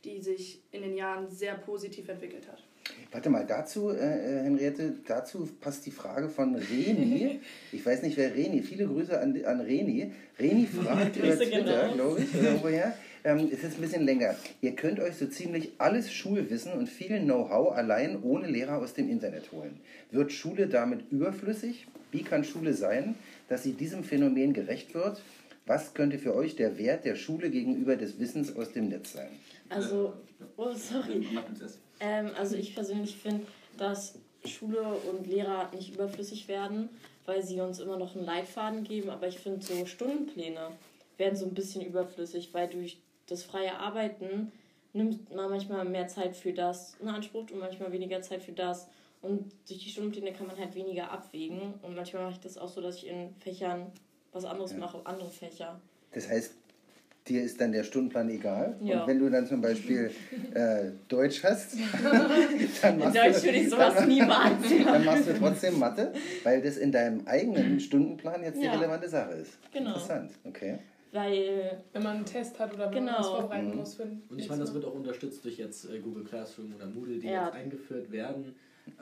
die 0.03 0.19
sich 0.19 0.62
in 0.72 0.81
den 0.81 0.95
Jahren 0.98 1.29
sehr 1.29 1.55
positiv 1.55 2.10
entwickelt 2.10 2.48
hat. 2.48 2.63
Warte 3.12 3.29
mal, 3.29 3.46
dazu, 3.46 3.89
äh, 3.89 3.96
äh, 3.96 4.43
Henriette, 4.43 4.93
dazu 5.08 5.50
passt 5.60 5.86
die 5.86 5.91
Frage 5.91 6.29
von 6.29 6.55
Reni. 6.55 7.39
Ich 7.72 7.86
weiß 7.86 8.01
nicht, 8.03 8.17
wer 8.17 8.34
Reni, 8.36 8.62
viele 8.62 8.88
Grüße 8.88 9.19
an, 9.19 9.39
an 9.46 9.62
Reni. 9.62 10.12
Reni 10.39 10.65
fragt 10.84 11.17
über 11.17 11.36
Twitter, 11.36 11.63
genau. 11.63 11.93
glaube 11.93 12.22
ich, 12.22 12.39
oder 12.39 12.63
woher. 12.63 12.93
Ähm, 13.24 13.50
es 13.51 13.63
ist 13.63 13.75
ein 13.75 13.81
bisschen 13.81 14.05
länger. 14.05 14.36
Ihr 14.62 14.75
könnt 14.75 15.00
euch 15.00 15.15
so 15.15 15.27
ziemlich 15.27 15.74
alles 15.77 16.12
Schulwissen 16.12 16.74
und 16.74 16.88
viel 16.88 17.19
Know-how 17.19 17.75
allein 17.75 18.22
ohne 18.24 18.48
Lehrer 18.48 18.77
aus 18.77 18.93
dem 18.93 19.10
Internet 19.10 19.51
holen. 19.51 19.79
Wird 20.12 20.31
Schule 20.31 20.67
damit 20.67 21.12
überflüssig? 21.12 21.88
Wie 22.12 22.24
kann 22.24 22.43
Schule 22.43 22.74
sein, 22.74 23.15
dass 23.50 23.63
sie 23.63 23.74
diesem 23.74 24.03
Phänomen 24.03 24.53
gerecht 24.53 24.93
wird? 24.93 25.22
Was 25.65 25.93
könnte 25.93 26.17
für 26.17 26.34
euch 26.34 26.55
der 26.55 26.79
Wert 26.79 27.05
der 27.05 27.15
Schule 27.15 27.50
gegenüber 27.50 27.96
des 27.96 28.19
Wissens 28.19 28.55
aus 28.55 28.72
dem 28.72 28.88
Netz 28.88 29.13
sein? 29.13 29.29
Also, 29.69 30.13
oh, 30.58 30.74
sorry. 30.74 31.27
Ähm, 32.00 32.32
also 32.38 32.56
ich 32.56 32.74
persönlich 32.74 33.15
finde, 33.15 33.46
dass 33.77 34.15
Schule 34.46 34.82
und 34.82 35.27
Lehrer 35.27 35.70
nicht 35.74 35.94
überflüssig 35.94 36.48
werden, 36.48 36.89
weil 37.25 37.44
sie 37.44 37.60
uns 37.60 37.79
immer 37.79 37.98
noch 37.98 38.15
einen 38.15 38.25
Leitfaden 38.25 38.84
geben. 38.84 39.10
Aber 39.10 39.27
ich 39.27 39.39
finde, 39.39 39.65
so 39.65 39.86
Stundenpläne 39.86 40.72
werden 41.18 41.36
so 41.36 41.46
ein 41.46 41.53
bisschen 41.53 41.86
überflüssig, 41.86 42.53
weil 42.53 42.68
durch 42.70 42.98
das 43.27 43.44
freie 43.44 43.77
Arbeiten 43.77 44.51
nimmt 44.94 45.34
man 45.34 45.50
manchmal 45.50 45.86
mehr 45.86 46.08
Zeit 46.08 46.36
für 46.36 46.53
das 46.53 46.96
in 47.00 47.08
Anspruch 47.08 47.50
und 47.51 47.60
manchmal 47.60 47.91
weniger 47.91 48.22
Zeit 48.22 48.41
für 48.41 48.53
das. 48.53 48.88
Und 49.22 49.51
durch 49.68 49.84
die 49.84 49.89
Stundenpläne 49.89 50.34
kann 50.34 50.48
man 50.48 50.58
halt 50.58 50.74
weniger 50.75 51.12
abwägen. 51.12 51.74
Und 51.82 51.96
manchmal 51.96 52.24
mache 52.24 52.34
ich 52.34 52.39
das 52.39 52.58
auch 52.58 52.70
so, 52.70 52.82
dass 52.82 52.98
ich 52.98 53.08
in 53.08 53.36
Fächern 53.36 53.91
was 54.32 54.46
anderes 54.46 54.74
mache, 54.74 55.01
andere 55.06 55.29
Fächer. 55.29 55.79
Das 56.12 56.29
heißt, 56.29 56.53
dir 57.29 57.43
ist 57.43 57.62
dann 57.62 57.71
der 57.71 57.83
Stundenplan 57.83 58.29
egal. 58.29 58.75
Ja. 58.81 59.01
Und 59.01 59.07
wenn 59.07 59.19
du 59.19 59.29
dann 59.29 59.45
zum 59.48 59.62
Beispiel 59.62 60.12
äh, 60.53 60.91
Deutsch 61.07 61.43
hast, 61.43 61.75
dann 62.81 62.93
In 62.93 63.00
machst, 63.00 63.15
Deutsch 63.17 63.43
würde 63.43 63.57
ich 63.57 63.63
du, 63.65 63.69
sowas 63.71 63.95
dann, 63.95 64.07
niemals 64.07 64.55
dann 64.86 65.05
machst 65.05 65.27
du 65.29 65.33
trotzdem 65.33 65.79
Mathe, 65.79 66.13
weil 66.43 66.62
das 66.62 66.77
in 66.77 66.91
deinem 66.91 67.25
eigenen 67.27 67.79
Stundenplan 67.79 68.43
jetzt 68.43 68.59
die 68.62 68.65
Ja. 68.65 68.74
relevante 68.75 69.07
Sache 69.07 69.33
ist. 69.33 69.57
Genau. 69.71 69.89
Interessant, 69.89 70.31
okay. 70.45 70.79
Weil. 71.12 71.81
Wenn 71.93 72.03
man 72.03 72.17
einen 72.17 72.25
Test 72.25 72.59
hat 72.59 72.74
oder 72.74 72.86
wenn 72.88 73.00
Genau. 73.05 73.12
man 73.13 73.19
was 73.21 73.27
vorbereiten 73.29 73.69
Mhm. 73.71 73.75
muss 73.77 73.95
für 73.95 74.03
Und 74.03 74.38
ich 74.39 74.48
meine, 74.50 74.62
das 74.62 74.74
wird 74.74 74.86
auch 74.86 74.93
unterstützt 74.93 75.43
durch 75.43 75.57
jetzt 75.57 75.89
äh, 75.89 76.00
Google 76.00 76.24
Classroom 76.24 76.74
oder 76.75 76.86
Moodle, 76.86 77.17
die 77.19 77.27
Ja. 77.27 77.45
jetzt 77.48 77.55
eingeführt 77.55 78.12
werden, 78.12 78.53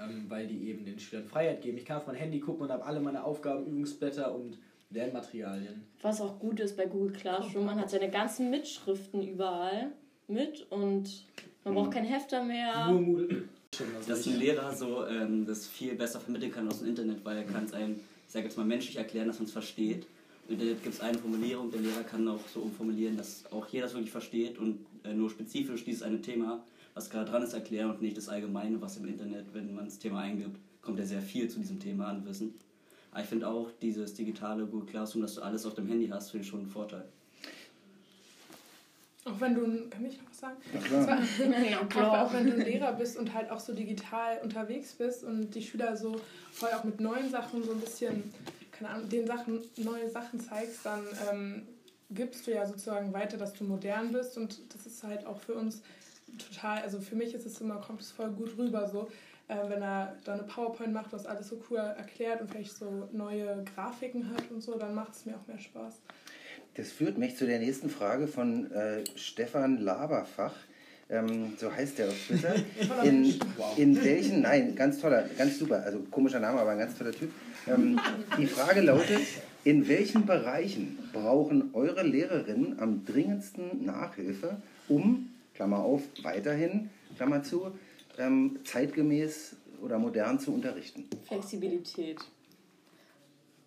ähm, 0.01 0.25
weil 0.29 0.47
die 0.47 0.69
eben 0.69 0.85
den 0.85 0.99
Schülern 0.99 1.25
Freiheit 1.25 1.61
geben. 1.61 1.77
Ich 1.77 1.85
kann 1.85 1.97
auf 1.97 2.07
mein 2.07 2.15
Handy 2.15 2.39
gucken 2.39 2.63
und 2.63 2.71
habe 2.71 2.85
alle 2.85 2.99
meine 3.01 3.23
Aufgaben, 3.23 3.65
Übungsblätter 3.65 4.33
und 4.33 4.57
Lernmaterialien. 4.89 5.83
Was 6.01 6.21
auch 6.21 6.39
gut 6.39 6.59
ist 6.59 6.77
bei 6.77 6.85
Google 6.85 7.13
Classroom, 7.13 7.65
man 7.65 7.79
hat 7.79 7.89
seine 7.89 8.09
ganzen 8.09 8.49
Mitschriften 8.49 9.21
überall 9.27 9.91
mit 10.27 10.65
und 10.71 11.25
man 11.63 11.73
braucht 11.73 11.91
kein 11.91 12.05
Hefter 12.05 12.43
mehr. 12.43 12.87
Nur 12.91 13.01
Moodle. 13.01 13.43
Dass 14.07 14.25
ein 14.25 14.39
Lehrer 14.39 14.73
so 14.73 15.05
ähm, 15.05 15.45
das 15.45 15.67
viel 15.67 15.95
besser 15.95 16.19
vermitteln 16.19 16.51
kann 16.51 16.67
aus 16.67 16.79
dem 16.79 16.87
Internet, 16.87 17.23
weil 17.25 17.37
er 17.37 17.43
kann 17.43 17.65
es 17.65 17.73
einem, 17.73 17.99
ich 18.25 18.31
sage 18.31 18.45
jetzt 18.45 18.57
mal, 18.57 18.65
menschlich 18.65 18.95
erklären, 18.95 19.27
dass 19.27 19.39
man 19.39 19.45
es 19.45 19.51
versteht. 19.51 20.07
Im 20.47 20.53
Internet 20.53 20.81
gibt 20.83 20.95
es 20.95 21.01
eine 21.01 21.17
Formulierung, 21.17 21.69
der 21.69 21.81
Lehrer 21.81 22.03
kann 22.03 22.27
auch 22.27 22.47
so 22.47 22.61
umformulieren, 22.61 23.17
dass 23.17 23.43
auch 23.51 23.67
jeder 23.67 23.87
es 23.87 23.93
wirklich 23.93 24.11
versteht 24.11 24.57
und 24.57 24.85
äh, 25.03 25.13
nur 25.13 25.29
spezifisch 25.29 25.83
dieses 25.83 26.01
eine 26.01 26.21
Thema, 26.21 26.63
was 26.93 27.09
gerade 27.09 27.29
dran 27.29 27.43
ist, 27.43 27.53
erklären 27.53 27.91
und 27.91 28.01
nicht 28.01 28.15
das 28.15 28.29
Allgemeine, 28.29 28.81
was 28.81 28.95
im 28.97 29.05
Internet, 29.05 29.45
wenn 29.53 29.75
man 29.75 29.85
das 29.85 29.99
Thema 29.99 30.21
eingibt, 30.21 30.57
kommt 30.81 30.97
ja 30.97 31.05
sehr 31.05 31.21
viel 31.21 31.49
zu 31.49 31.59
diesem 31.59 31.79
Thema 31.79 32.07
an 32.07 32.25
Wissen. 32.25 32.55
Aber 33.11 33.21
ich 33.21 33.27
finde 33.27 33.47
auch 33.47 33.69
dieses 33.81 34.13
digitale 34.13 34.65
Google 34.65 34.87
Classroom, 34.87 35.21
dass 35.23 35.35
du 35.35 35.41
alles 35.41 35.65
auf 35.65 35.73
dem 35.75 35.87
Handy 35.87 36.07
hast, 36.07 36.31
finde 36.31 36.43
ich 36.45 36.49
schon 36.49 36.61
einen 36.61 36.69
Vorteil. 36.69 37.05
Auch 39.25 39.39
wenn 39.41 39.55
du, 39.55 39.65
ein- 39.65 39.89
kann 39.89 40.05
ich 40.05 40.17
noch 40.19 40.29
was 40.29 40.39
sagen? 40.39 40.55
Na 40.91 41.85
klar. 41.89 42.25
Auch 42.25 42.33
wenn 42.33 42.45
du 42.45 42.53
ein 42.53 42.61
Lehrer 42.61 42.93
bist 42.93 43.17
und 43.17 43.33
halt 43.33 43.49
auch 43.51 43.59
so 43.59 43.73
digital 43.73 44.39
unterwegs 44.43 44.93
bist 44.93 45.23
und 45.23 45.51
die 45.53 45.61
Schüler 45.61 45.97
so 45.97 46.19
voll 46.53 46.69
auch 46.69 46.83
mit 46.83 46.99
neuen 47.01 47.29
Sachen 47.29 47.63
so 47.63 47.71
ein 47.73 47.79
bisschen, 47.81 48.23
keine 48.71 48.91
Ahnung, 48.91 49.09
den 49.09 49.27
Sachen, 49.27 49.59
neue 49.77 50.09
Sachen 50.09 50.39
zeigst, 50.39 50.85
dann 50.85 51.01
ähm, 51.31 51.63
gibst 52.11 52.47
du 52.47 52.51
ja 52.51 52.65
sozusagen 52.65 53.11
weiter, 53.11 53.35
dass 53.37 53.53
du 53.53 53.65
modern 53.65 54.13
bist 54.13 54.37
und 54.37 54.59
das 54.73 54.85
ist 54.85 55.03
halt 55.03 55.25
auch 55.25 55.39
für 55.39 55.55
uns 55.55 55.81
total, 56.37 56.81
also 56.83 57.01
für 57.01 57.15
mich 57.15 57.33
ist 57.33 57.45
es 57.45 57.59
immer, 57.59 57.75
kommt 57.81 57.99
es 58.01 58.11
voll 58.11 58.29
gut 58.29 58.57
rüber 58.57 58.87
so, 58.87 59.09
äh, 59.47 59.55
wenn 59.69 59.81
er 59.81 60.15
da 60.25 60.33
eine 60.33 60.43
PowerPoint 60.43 60.93
macht, 60.93 61.13
was 61.13 61.25
alles 61.25 61.47
so 61.47 61.61
cool 61.69 61.77
erklärt 61.77 62.41
und 62.41 62.51
vielleicht 62.51 62.75
so 62.75 63.07
neue 63.11 63.63
Grafiken 63.75 64.29
hat 64.31 64.43
und 64.51 64.61
so, 64.61 64.77
dann 64.77 64.93
macht 64.93 65.13
es 65.13 65.25
mir 65.25 65.35
auch 65.35 65.47
mehr 65.47 65.59
Spaß. 65.59 65.95
Das 66.75 66.91
führt 66.91 67.17
mich 67.17 67.37
zu 67.37 67.45
der 67.45 67.59
nächsten 67.59 67.89
Frage 67.89 68.27
von 68.27 68.71
äh, 68.71 69.03
Stefan 69.15 69.79
Laberfach. 69.79 70.53
Ähm, 71.09 71.53
so 71.57 71.73
heißt 71.73 71.97
der 71.97 72.09
auf 72.09 72.27
Twitter. 72.27 72.53
In, 73.03 73.39
in 73.77 74.03
welchen, 74.03 74.41
nein, 74.41 74.75
ganz 74.75 74.99
toller, 74.99 75.23
ganz 75.37 75.57
super, 75.57 75.81
also 75.83 75.99
komischer 76.11 76.39
Name, 76.39 76.59
aber 76.59 76.71
ein 76.71 76.79
ganz 76.79 76.97
toller 76.97 77.13
Typ. 77.13 77.31
Ähm, 77.65 77.99
die 78.37 78.45
Frage 78.45 78.81
lautet, 78.81 79.21
in 79.63 79.87
welchen 79.87 80.25
Bereichen 80.25 80.99
brauchen 81.13 81.69
eure 81.73 82.03
Lehrerinnen 82.03 82.79
am 82.79 83.05
dringendsten 83.05 83.85
Nachhilfe, 83.85 84.57
um, 84.89 85.29
Klammer 85.55 85.79
auf, 85.79 86.01
weiterhin, 86.23 86.89
Klammer 87.15 87.41
zu, 87.41 87.71
ähm, 88.17 88.59
zeitgemäß 88.63 89.55
oder 89.81 89.99
modern 89.99 90.39
zu 90.39 90.53
unterrichten? 90.53 91.07
Flexibilität. 91.25 92.19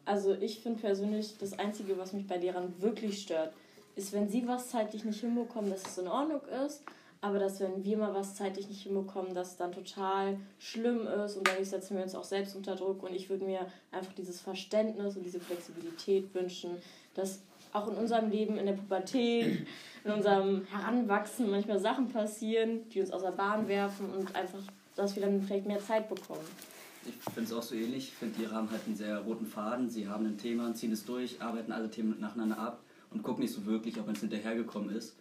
Also 0.04 0.34
ich 0.34 0.60
finde 0.60 0.80
persönlich, 0.80 1.36
das 1.38 1.58
Einzige, 1.58 1.96
was 1.98 2.12
mich 2.12 2.26
bei 2.26 2.36
Lehrern 2.36 2.74
wirklich 2.80 3.22
stört, 3.22 3.52
ist, 3.96 4.12
wenn 4.12 4.28
sie 4.28 4.46
was 4.46 4.70
zeitlich 4.70 5.04
nicht 5.04 5.20
hinbekommen, 5.20 5.70
dass 5.70 5.86
es 5.86 5.98
in 5.98 6.08
Ordnung 6.08 6.40
ist, 6.66 6.82
aber 7.20 7.38
dass 7.38 7.60
wenn 7.60 7.84
wir 7.84 7.98
mal 7.98 8.14
was 8.14 8.34
zeitlich 8.34 8.68
nicht 8.68 8.82
hinbekommen, 8.82 9.34
dass 9.34 9.56
dann 9.56 9.72
total 9.72 10.38
schlimm 10.58 11.06
ist 11.06 11.36
und 11.36 11.46
dadurch 11.46 11.68
setzen 11.68 11.96
wir 11.96 12.02
uns 12.02 12.14
auch 12.14 12.24
selbst 12.24 12.56
unter 12.56 12.76
Druck 12.76 13.02
und 13.02 13.14
ich 13.14 13.28
würde 13.28 13.44
mir 13.44 13.66
einfach 13.92 14.12
dieses 14.14 14.40
Verständnis 14.40 15.16
und 15.16 15.24
diese 15.24 15.40
Flexibilität 15.40 16.34
wünschen, 16.34 16.70
dass 17.14 17.42
auch 17.72 17.88
in 17.88 17.94
unserem 17.94 18.30
Leben, 18.30 18.56
in 18.58 18.66
der 18.66 18.72
Pubertät, 18.74 19.66
in 20.04 20.10
unserem 20.10 20.66
Heranwachsen 20.66 21.50
manchmal 21.50 21.78
Sachen 21.78 22.08
passieren, 22.08 22.88
die 22.90 23.00
uns 23.00 23.10
aus 23.10 23.22
der 23.22 23.32
Bahn 23.32 23.68
werfen 23.68 24.10
und 24.10 24.34
einfach, 24.34 24.62
dass 24.96 25.14
wir 25.16 25.22
dann 25.22 25.42
vielleicht 25.42 25.66
mehr 25.66 25.80
Zeit 25.80 26.08
bekommen. 26.08 26.40
Ich 27.06 27.32
finde 27.32 27.50
es 27.50 27.52
auch 27.52 27.62
so 27.62 27.74
ähnlich. 27.74 28.08
Ich 28.08 28.14
finde, 28.14 28.40
Lehrer 28.40 28.56
haben 28.56 28.70
halt 28.70 28.82
einen 28.86 28.96
sehr 28.96 29.18
roten 29.20 29.46
Faden. 29.46 29.88
Sie 29.88 30.06
haben 30.06 30.26
ein 30.26 30.36
Thema, 30.36 30.74
ziehen 30.74 30.92
es 30.92 31.04
durch, 31.04 31.40
arbeiten 31.40 31.72
alle 31.72 31.90
Themen 31.90 32.20
nacheinander 32.20 32.58
ab 32.58 32.80
und 33.10 33.22
gucken 33.22 33.42
nicht 33.42 33.54
so 33.54 33.64
wirklich, 33.66 33.98
ob 33.98 34.06
man 34.06 34.14
es 34.14 34.20
hinterhergekommen 34.20 34.94
ist. 34.94 35.16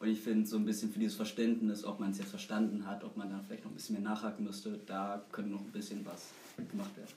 Und 0.00 0.08
ich 0.08 0.20
finde, 0.20 0.46
so 0.46 0.56
ein 0.56 0.64
bisschen 0.64 0.92
für 0.92 0.98
dieses 0.98 1.16
Verständnis, 1.16 1.84
ob 1.84 2.00
man 2.00 2.10
es 2.10 2.18
jetzt 2.18 2.30
verstanden 2.30 2.86
hat, 2.86 3.04
ob 3.04 3.16
man 3.16 3.30
da 3.30 3.40
vielleicht 3.46 3.64
noch 3.64 3.70
ein 3.70 3.74
bisschen 3.74 3.94
mehr 3.94 4.10
nachhaken 4.10 4.44
müsste, 4.44 4.78
da 4.86 5.22
könnte 5.32 5.50
noch 5.50 5.60
ein 5.60 5.72
bisschen 5.72 6.04
was 6.04 6.30
gemacht 6.70 6.96
werden. 6.96 7.12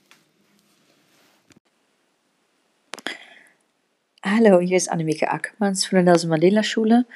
Hallo, 4.40 4.60
hier 4.60 4.76
ist 4.76 4.88
Annemieke 4.88 5.32
Ackermanns 5.32 5.84
von 5.84 5.96
der 5.96 6.04
Nelson 6.04 6.30
Mandela 6.30 6.62
Schule. 6.62 7.06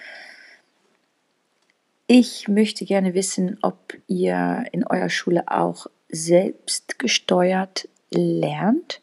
Ich 2.08 2.48
möchte 2.48 2.84
gerne 2.84 3.14
wissen, 3.14 3.58
ob 3.62 3.94
ihr 4.08 4.64
in 4.72 4.84
eurer 4.84 5.08
Schule 5.08 5.44
auch 5.46 5.86
selbstgesteuert 6.08 7.88
lernt, 8.10 9.00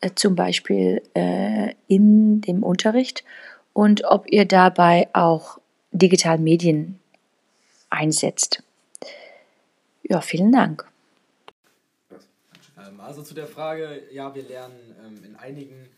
äh, 0.00 0.10
zum 0.16 0.34
Beispiel 0.34 1.00
äh, 1.14 1.74
in 1.86 2.40
dem 2.40 2.64
Unterricht, 2.64 3.22
und 3.74 4.04
ob 4.04 4.28
ihr 4.32 4.44
dabei 4.44 5.08
auch 5.12 5.60
digitale 5.92 6.40
Medien 6.40 6.98
einsetzt. 7.90 8.64
Ja, 10.02 10.20
vielen 10.20 10.50
Dank. 10.50 10.84
Ähm, 12.76 12.98
also 12.98 13.22
zu 13.22 13.34
der 13.34 13.46
Frage, 13.46 14.02
ja, 14.10 14.34
wir 14.34 14.42
lernen 14.42 14.96
ähm, 15.06 15.24
in 15.24 15.36
einigen 15.36 15.88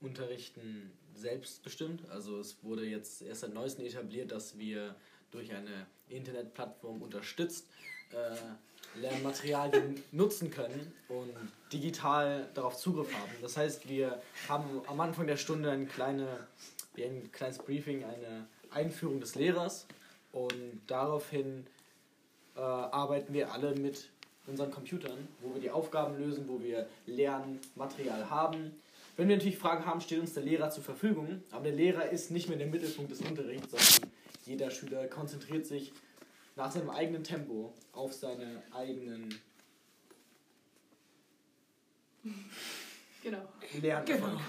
Unterrichten 0.00 0.90
selbstbestimmt. 1.14 2.08
Also 2.10 2.38
es 2.38 2.62
wurde 2.62 2.84
jetzt 2.84 3.22
erst 3.22 3.42
seit 3.42 3.54
neuestem 3.54 3.84
etabliert, 3.84 4.32
dass 4.32 4.58
wir 4.58 4.94
durch 5.30 5.52
eine 5.52 5.86
Internetplattform 6.08 7.02
unterstützt 7.02 7.66
äh, 8.12 8.98
Lernmaterialien 9.00 10.02
nutzen 10.12 10.50
können 10.50 10.92
und 11.08 11.32
digital 11.72 12.48
darauf 12.54 12.76
Zugriff 12.76 13.12
haben. 13.14 13.30
Das 13.40 13.56
heißt, 13.56 13.88
wir 13.88 14.20
haben 14.48 14.82
am 14.86 15.00
Anfang 15.00 15.26
der 15.26 15.36
Stunde 15.36 15.70
eine 15.70 15.86
kleine, 15.86 16.26
ein 16.96 17.30
kleines 17.30 17.58
Briefing, 17.58 18.04
eine 18.04 18.46
Einführung 18.70 19.20
des 19.20 19.36
Lehrers 19.36 19.86
und 20.32 20.80
daraufhin 20.86 21.66
äh, 22.56 22.60
arbeiten 22.60 23.32
wir 23.32 23.52
alle 23.52 23.74
mit 23.74 24.10
unseren 24.46 24.70
Computern, 24.72 25.28
wo 25.40 25.54
wir 25.54 25.60
die 25.60 25.70
Aufgaben 25.70 26.18
lösen, 26.18 26.48
wo 26.48 26.60
wir 26.60 26.88
Lernmaterial 27.06 28.28
haben. 28.28 28.72
Wenn 29.16 29.28
wir 29.28 29.36
natürlich 29.36 29.58
Fragen 29.58 29.84
haben, 29.86 30.00
steht 30.00 30.20
uns 30.20 30.34
der 30.34 30.42
Lehrer 30.42 30.70
zur 30.70 30.82
Verfügung, 30.82 31.42
aber 31.50 31.64
der 31.64 31.74
Lehrer 31.74 32.10
ist 32.10 32.30
nicht 32.30 32.48
mehr 32.48 32.58
der 32.58 32.68
Mittelpunkt 32.68 33.10
des 33.10 33.20
Unterrichts, 33.20 33.70
sondern 33.70 34.12
jeder 34.46 34.70
Schüler 34.70 35.06
konzentriert 35.08 35.66
sich 35.66 35.92
nach 36.56 36.70
seinem 36.70 36.90
eigenen 36.90 37.22
Tempo 37.22 37.72
auf 37.92 38.12
seine 38.12 38.62
eigenen 38.74 39.34
Genau. 43.22 43.42
Lernerfahrungen. 43.80 44.40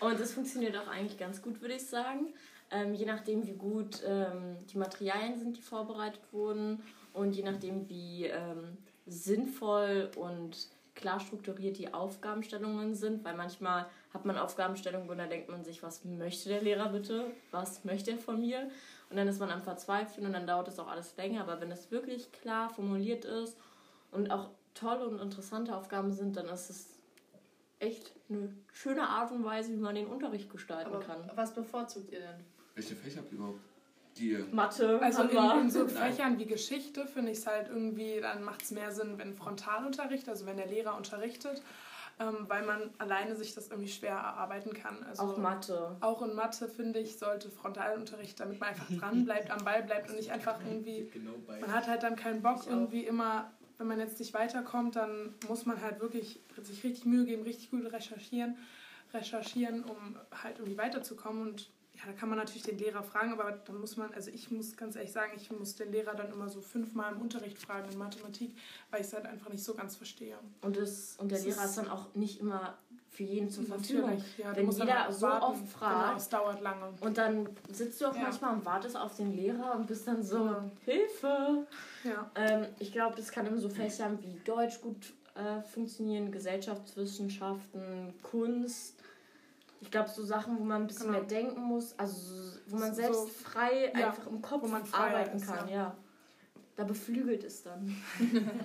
Und 0.00 0.20
das 0.20 0.32
funktioniert 0.32 0.76
auch 0.76 0.88
eigentlich 0.88 1.18
ganz 1.18 1.42
gut, 1.42 1.60
würde 1.60 1.74
ich 1.74 1.86
sagen. 1.86 2.32
Ähm, 2.70 2.94
je 2.94 3.04
nachdem, 3.04 3.46
wie 3.46 3.52
gut 3.52 4.02
ähm, 4.04 4.56
die 4.72 4.78
Materialien 4.78 5.38
sind, 5.38 5.56
die 5.56 5.62
vorbereitet 5.62 6.22
wurden 6.32 6.82
und 7.12 7.32
je 7.34 7.42
nachdem, 7.42 7.88
wie 7.88 8.26
ähm, 8.26 8.76
sinnvoll 9.06 10.10
und 10.16 10.68
klar 10.96 11.20
strukturiert 11.20 11.78
die 11.78 11.94
Aufgabenstellungen 11.94 12.94
sind, 12.94 13.24
weil 13.24 13.36
manchmal 13.36 13.86
hat 14.12 14.24
man 14.24 14.36
Aufgabenstellungen 14.36 15.08
und 15.08 15.18
da 15.18 15.26
denkt 15.26 15.48
man 15.48 15.62
sich, 15.62 15.82
was 15.82 16.04
möchte 16.04 16.48
der 16.48 16.62
Lehrer 16.62 16.88
bitte? 16.88 17.30
Was 17.52 17.84
möchte 17.84 18.10
er 18.10 18.18
von 18.18 18.40
mir? 18.40 18.70
Und 19.10 19.16
dann 19.16 19.28
ist 19.28 19.38
man 19.38 19.50
am 19.50 19.62
Verzweifeln 19.62 20.26
und 20.26 20.32
dann 20.32 20.46
dauert 20.46 20.68
es 20.68 20.78
auch 20.78 20.88
alles 20.88 21.16
länger. 21.16 21.42
Aber 21.42 21.60
wenn 21.60 21.70
es 21.70 21.90
wirklich 21.90 22.32
klar 22.32 22.70
formuliert 22.70 23.24
ist 23.24 23.56
und 24.10 24.30
auch 24.30 24.50
tolle 24.74 25.06
und 25.06 25.20
interessante 25.20 25.76
Aufgaben 25.76 26.12
sind, 26.12 26.36
dann 26.36 26.46
ist 26.46 26.70
es 26.70 26.98
echt 27.78 28.12
eine 28.28 28.52
schöne 28.72 29.06
Art 29.06 29.30
und 29.30 29.44
Weise, 29.44 29.72
wie 29.72 29.76
man 29.76 29.94
den 29.94 30.06
Unterricht 30.06 30.50
gestalten 30.50 30.92
Aber 30.92 31.00
kann. 31.00 31.30
was 31.34 31.54
bevorzugt 31.54 32.10
ihr 32.10 32.20
denn? 32.20 32.44
Welche 32.74 32.96
Fächer 32.96 33.18
habt 33.18 33.30
ihr 33.32 33.38
überhaupt? 33.38 33.60
Die 34.18 34.44
Mathe, 34.50 35.00
Also 35.02 35.22
in, 35.22 35.60
in 35.60 35.70
so 35.70 35.86
Fächern 35.88 36.38
wie 36.38 36.46
Geschichte 36.46 37.06
finde 37.06 37.32
ich 37.32 37.38
es 37.38 37.46
halt 37.46 37.68
irgendwie, 37.68 38.20
dann 38.20 38.42
macht 38.42 38.62
es 38.62 38.70
mehr 38.70 38.90
Sinn, 38.90 39.18
wenn 39.18 39.34
Frontalunterricht, 39.34 40.28
also 40.28 40.46
wenn 40.46 40.56
der 40.56 40.66
Lehrer 40.66 40.96
unterrichtet, 40.96 41.62
ähm, 42.18 42.46
weil 42.48 42.64
man 42.64 42.90
alleine 42.96 43.36
sich 43.36 43.54
das 43.54 43.68
irgendwie 43.68 43.90
schwer 43.90 44.12
erarbeiten 44.12 44.72
kann. 44.72 45.02
Also 45.04 45.22
auch 45.22 45.36
Mathe. 45.36 45.96
Auch 46.00 46.22
in 46.22 46.34
Mathe, 46.34 46.68
finde 46.68 46.98
ich, 46.98 47.18
sollte 47.18 47.50
Frontalunterricht, 47.50 48.40
damit 48.40 48.58
man 48.58 48.70
einfach 48.70 48.86
dran 48.98 49.24
bleibt, 49.26 49.50
am 49.50 49.62
Ball 49.64 49.82
bleibt 49.82 50.08
und 50.08 50.16
nicht 50.16 50.30
einfach 50.32 50.58
irgendwie, 50.64 51.10
Genau 51.12 51.32
bei 51.46 51.60
man 51.60 51.72
hat 51.72 51.86
halt 51.86 52.02
dann 52.02 52.16
keinen 52.16 52.40
Bock 52.40 52.66
irgendwie 52.66 53.04
immer, 53.04 53.52
wenn 53.76 53.86
man 53.86 54.00
jetzt 54.00 54.18
nicht 54.18 54.32
weiterkommt, 54.32 54.96
dann 54.96 55.34
muss 55.48 55.66
man 55.66 55.82
halt 55.82 56.00
wirklich 56.00 56.40
sich 56.62 56.82
richtig 56.84 57.04
Mühe 57.04 57.26
geben, 57.26 57.42
richtig 57.42 57.70
gut 57.70 57.92
recherchieren, 57.92 58.56
recherchieren, 59.12 59.84
um 59.84 60.16
halt 60.42 60.58
irgendwie 60.58 60.78
weiterzukommen 60.78 61.42
und 61.42 61.70
ja, 61.96 62.02
da 62.06 62.12
kann 62.12 62.28
man 62.28 62.38
natürlich 62.38 62.62
den 62.62 62.78
Lehrer 62.78 63.02
fragen, 63.02 63.32
aber 63.32 63.52
dann 63.52 63.78
muss 63.80 63.96
man, 63.96 64.12
also 64.12 64.30
ich 64.30 64.50
muss 64.50 64.76
ganz 64.76 64.96
ehrlich 64.96 65.12
sagen, 65.12 65.32
ich 65.36 65.50
muss 65.50 65.76
den 65.76 65.90
Lehrer 65.92 66.14
dann 66.14 66.30
immer 66.32 66.48
so 66.48 66.60
fünfmal 66.60 67.12
im 67.14 67.20
Unterricht 67.22 67.58
fragen 67.58 67.90
in 67.90 67.98
Mathematik, 67.98 68.54
weil 68.90 69.00
ich 69.00 69.06
es 69.06 69.12
halt 69.14 69.24
einfach 69.26 69.50
nicht 69.50 69.64
so 69.64 69.74
ganz 69.74 69.96
verstehe. 69.96 70.36
Und, 70.62 70.76
das, 70.76 71.16
und 71.18 71.30
der 71.30 71.38
Das 71.38 71.46
Lehrer 71.46 71.64
ist- 71.64 71.78
dann 71.78 71.88
auch 71.88 72.14
nicht 72.14 72.40
immer 72.40 72.76
für 73.10 73.22
jeden 73.22 73.48
zur 73.48 73.64
Verfügung. 73.64 74.22
Ja, 74.36 74.54
Wenn 74.54 74.70
jeder 74.70 75.10
so 75.10 75.22
warten. 75.26 75.44
oft 75.44 75.68
fragt, 75.70 76.04
Genau, 76.08 76.16
es 76.18 76.28
dauert 76.28 76.60
lange. 76.60 76.92
und 77.00 77.16
dann 77.16 77.48
sitzt 77.70 77.98
du 78.02 78.06
auch 78.08 78.14
Ja. 78.14 78.22
manchmal 78.24 78.54
und 78.56 78.66
wartest 78.66 78.94
auf 78.96 79.16
den 79.16 79.34
Lehrer 79.34 79.74
und 79.76 79.86
bist 79.86 80.06
dann 80.06 80.22
so, 80.22 80.44
Ja. 80.44 80.70
Hilfe! 80.84 81.66
Ja. 82.04 82.30
Ähm, 82.34 82.66
ich 82.78 82.92
glaube, 82.92 83.16
das 83.16 83.30
kann 83.32 83.46
in 83.46 83.58
so 83.58 83.70
Fächern 83.70 84.18
wie 84.22 84.38
Deutsch 84.44 84.82
gut 84.82 85.14
äh, 85.34 85.62
funktionieren, 85.62 86.30
Gesellschaftswissenschaften, 86.30 88.12
Kunst. 88.22 88.94
Ich 89.80 89.90
glaube, 89.90 90.08
so 90.08 90.24
Sachen, 90.24 90.58
wo 90.58 90.64
man 90.64 90.82
ein 90.82 90.86
bisschen 90.86 91.06
Genau. 91.06 91.18
mehr 91.18 91.28
denken 91.28 91.60
muss, 91.60 91.94
also 91.98 92.16
so- 92.16 92.58
wo 92.68 92.76
man 92.76 92.90
So- 92.94 93.02
selbst 93.02 93.30
frei 93.30 93.92
ja, 93.98 94.08
einfach 94.08 94.26
im 94.26 94.40
Kopf 94.42 94.62
wo 94.62 94.68
man 94.68 94.84
freier 94.84 95.16
arbeiten 95.18 95.36
ist, 95.36 95.46
kann, 95.46 95.68
ja. 95.68 95.74
ja. 95.74 95.96
Da 96.76 96.84
beflügelt 96.84 97.44
es 97.44 97.62
dann. 97.62 97.94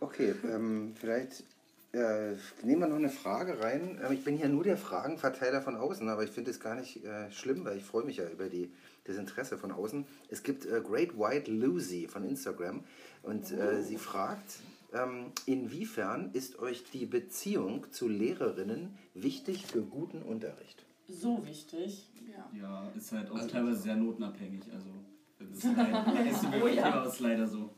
Okay, 0.00 0.34
ähm, 0.44 0.92
vielleicht 1.00 1.44
äh, 1.92 2.32
nehmen 2.62 2.80
wir 2.80 2.88
noch 2.88 2.96
eine 2.96 3.08
Frage 3.08 3.60
rein. 3.60 3.98
Ähm, 4.04 4.12
ich 4.12 4.24
bin 4.24 4.36
hier 4.36 4.48
nur 4.48 4.64
der 4.64 4.76
Fragenverteiler 4.76 5.62
von 5.62 5.76
außen, 5.76 6.08
aber 6.08 6.24
ich 6.24 6.30
finde 6.30 6.50
es 6.50 6.58
gar 6.60 6.74
nicht 6.74 7.04
äh, 7.04 7.30
schlimm, 7.30 7.64
weil 7.64 7.78
ich 7.78 7.84
freue 7.84 8.04
mich 8.04 8.16
ja 8.16 8.28
über 8.28 8.48
die, 8.48 8.70
das 9.04 9.16
Interesse 9.16 9.56
von 9.56 9.70
außen. 9.70 10.04
Es 10.28 10.42
gibt 10.42 10.66
äh, 10.66 10.80
Great 10.82 11.16
White 11.16 11.50
Lucy 11.50 12.08
von 12.08 12.24
Instagram 12.24 12.82
und 13.22 13.50
äh, 13.52 13.80
sie 13.82 13.96
fragt, 13.96 14.56
ähm, 14.94 15.32
inwiefern 15.46 16.30
ist 16.32 16.58
euch 16.58 16.84
die 16.92 17.06
Beziehung 17.06 17.90
zu 17.92 18.08
Lehrerinnen 18.08 18.96
wichtig 19.14 19.66
für 19.66 19.82
guten 19.82 20.22
Unterricht? 20.22 20.84
So 21.08 21.44
wichtig. 21.46 22.08
Ja, 22.58 22.88
ist 22.96 23.12
halt 23.12 23.30
auch 23.30 23.36
Also- 23.36 23.48
teilweise 23.48 23.80
sehr 23.82 23.96
notenabhängig. 23.96 24.62
Also, 24.72 24.88
das 25.38 25.48
ist, 25.64 25.76
leider, 25.76 26.26
ist 26.26 26.44
Oh 26.62 26.66
ja. 26.68 27.04
ist 27.04 27.20
leider 27.20 27.46
so. 27.46 27.70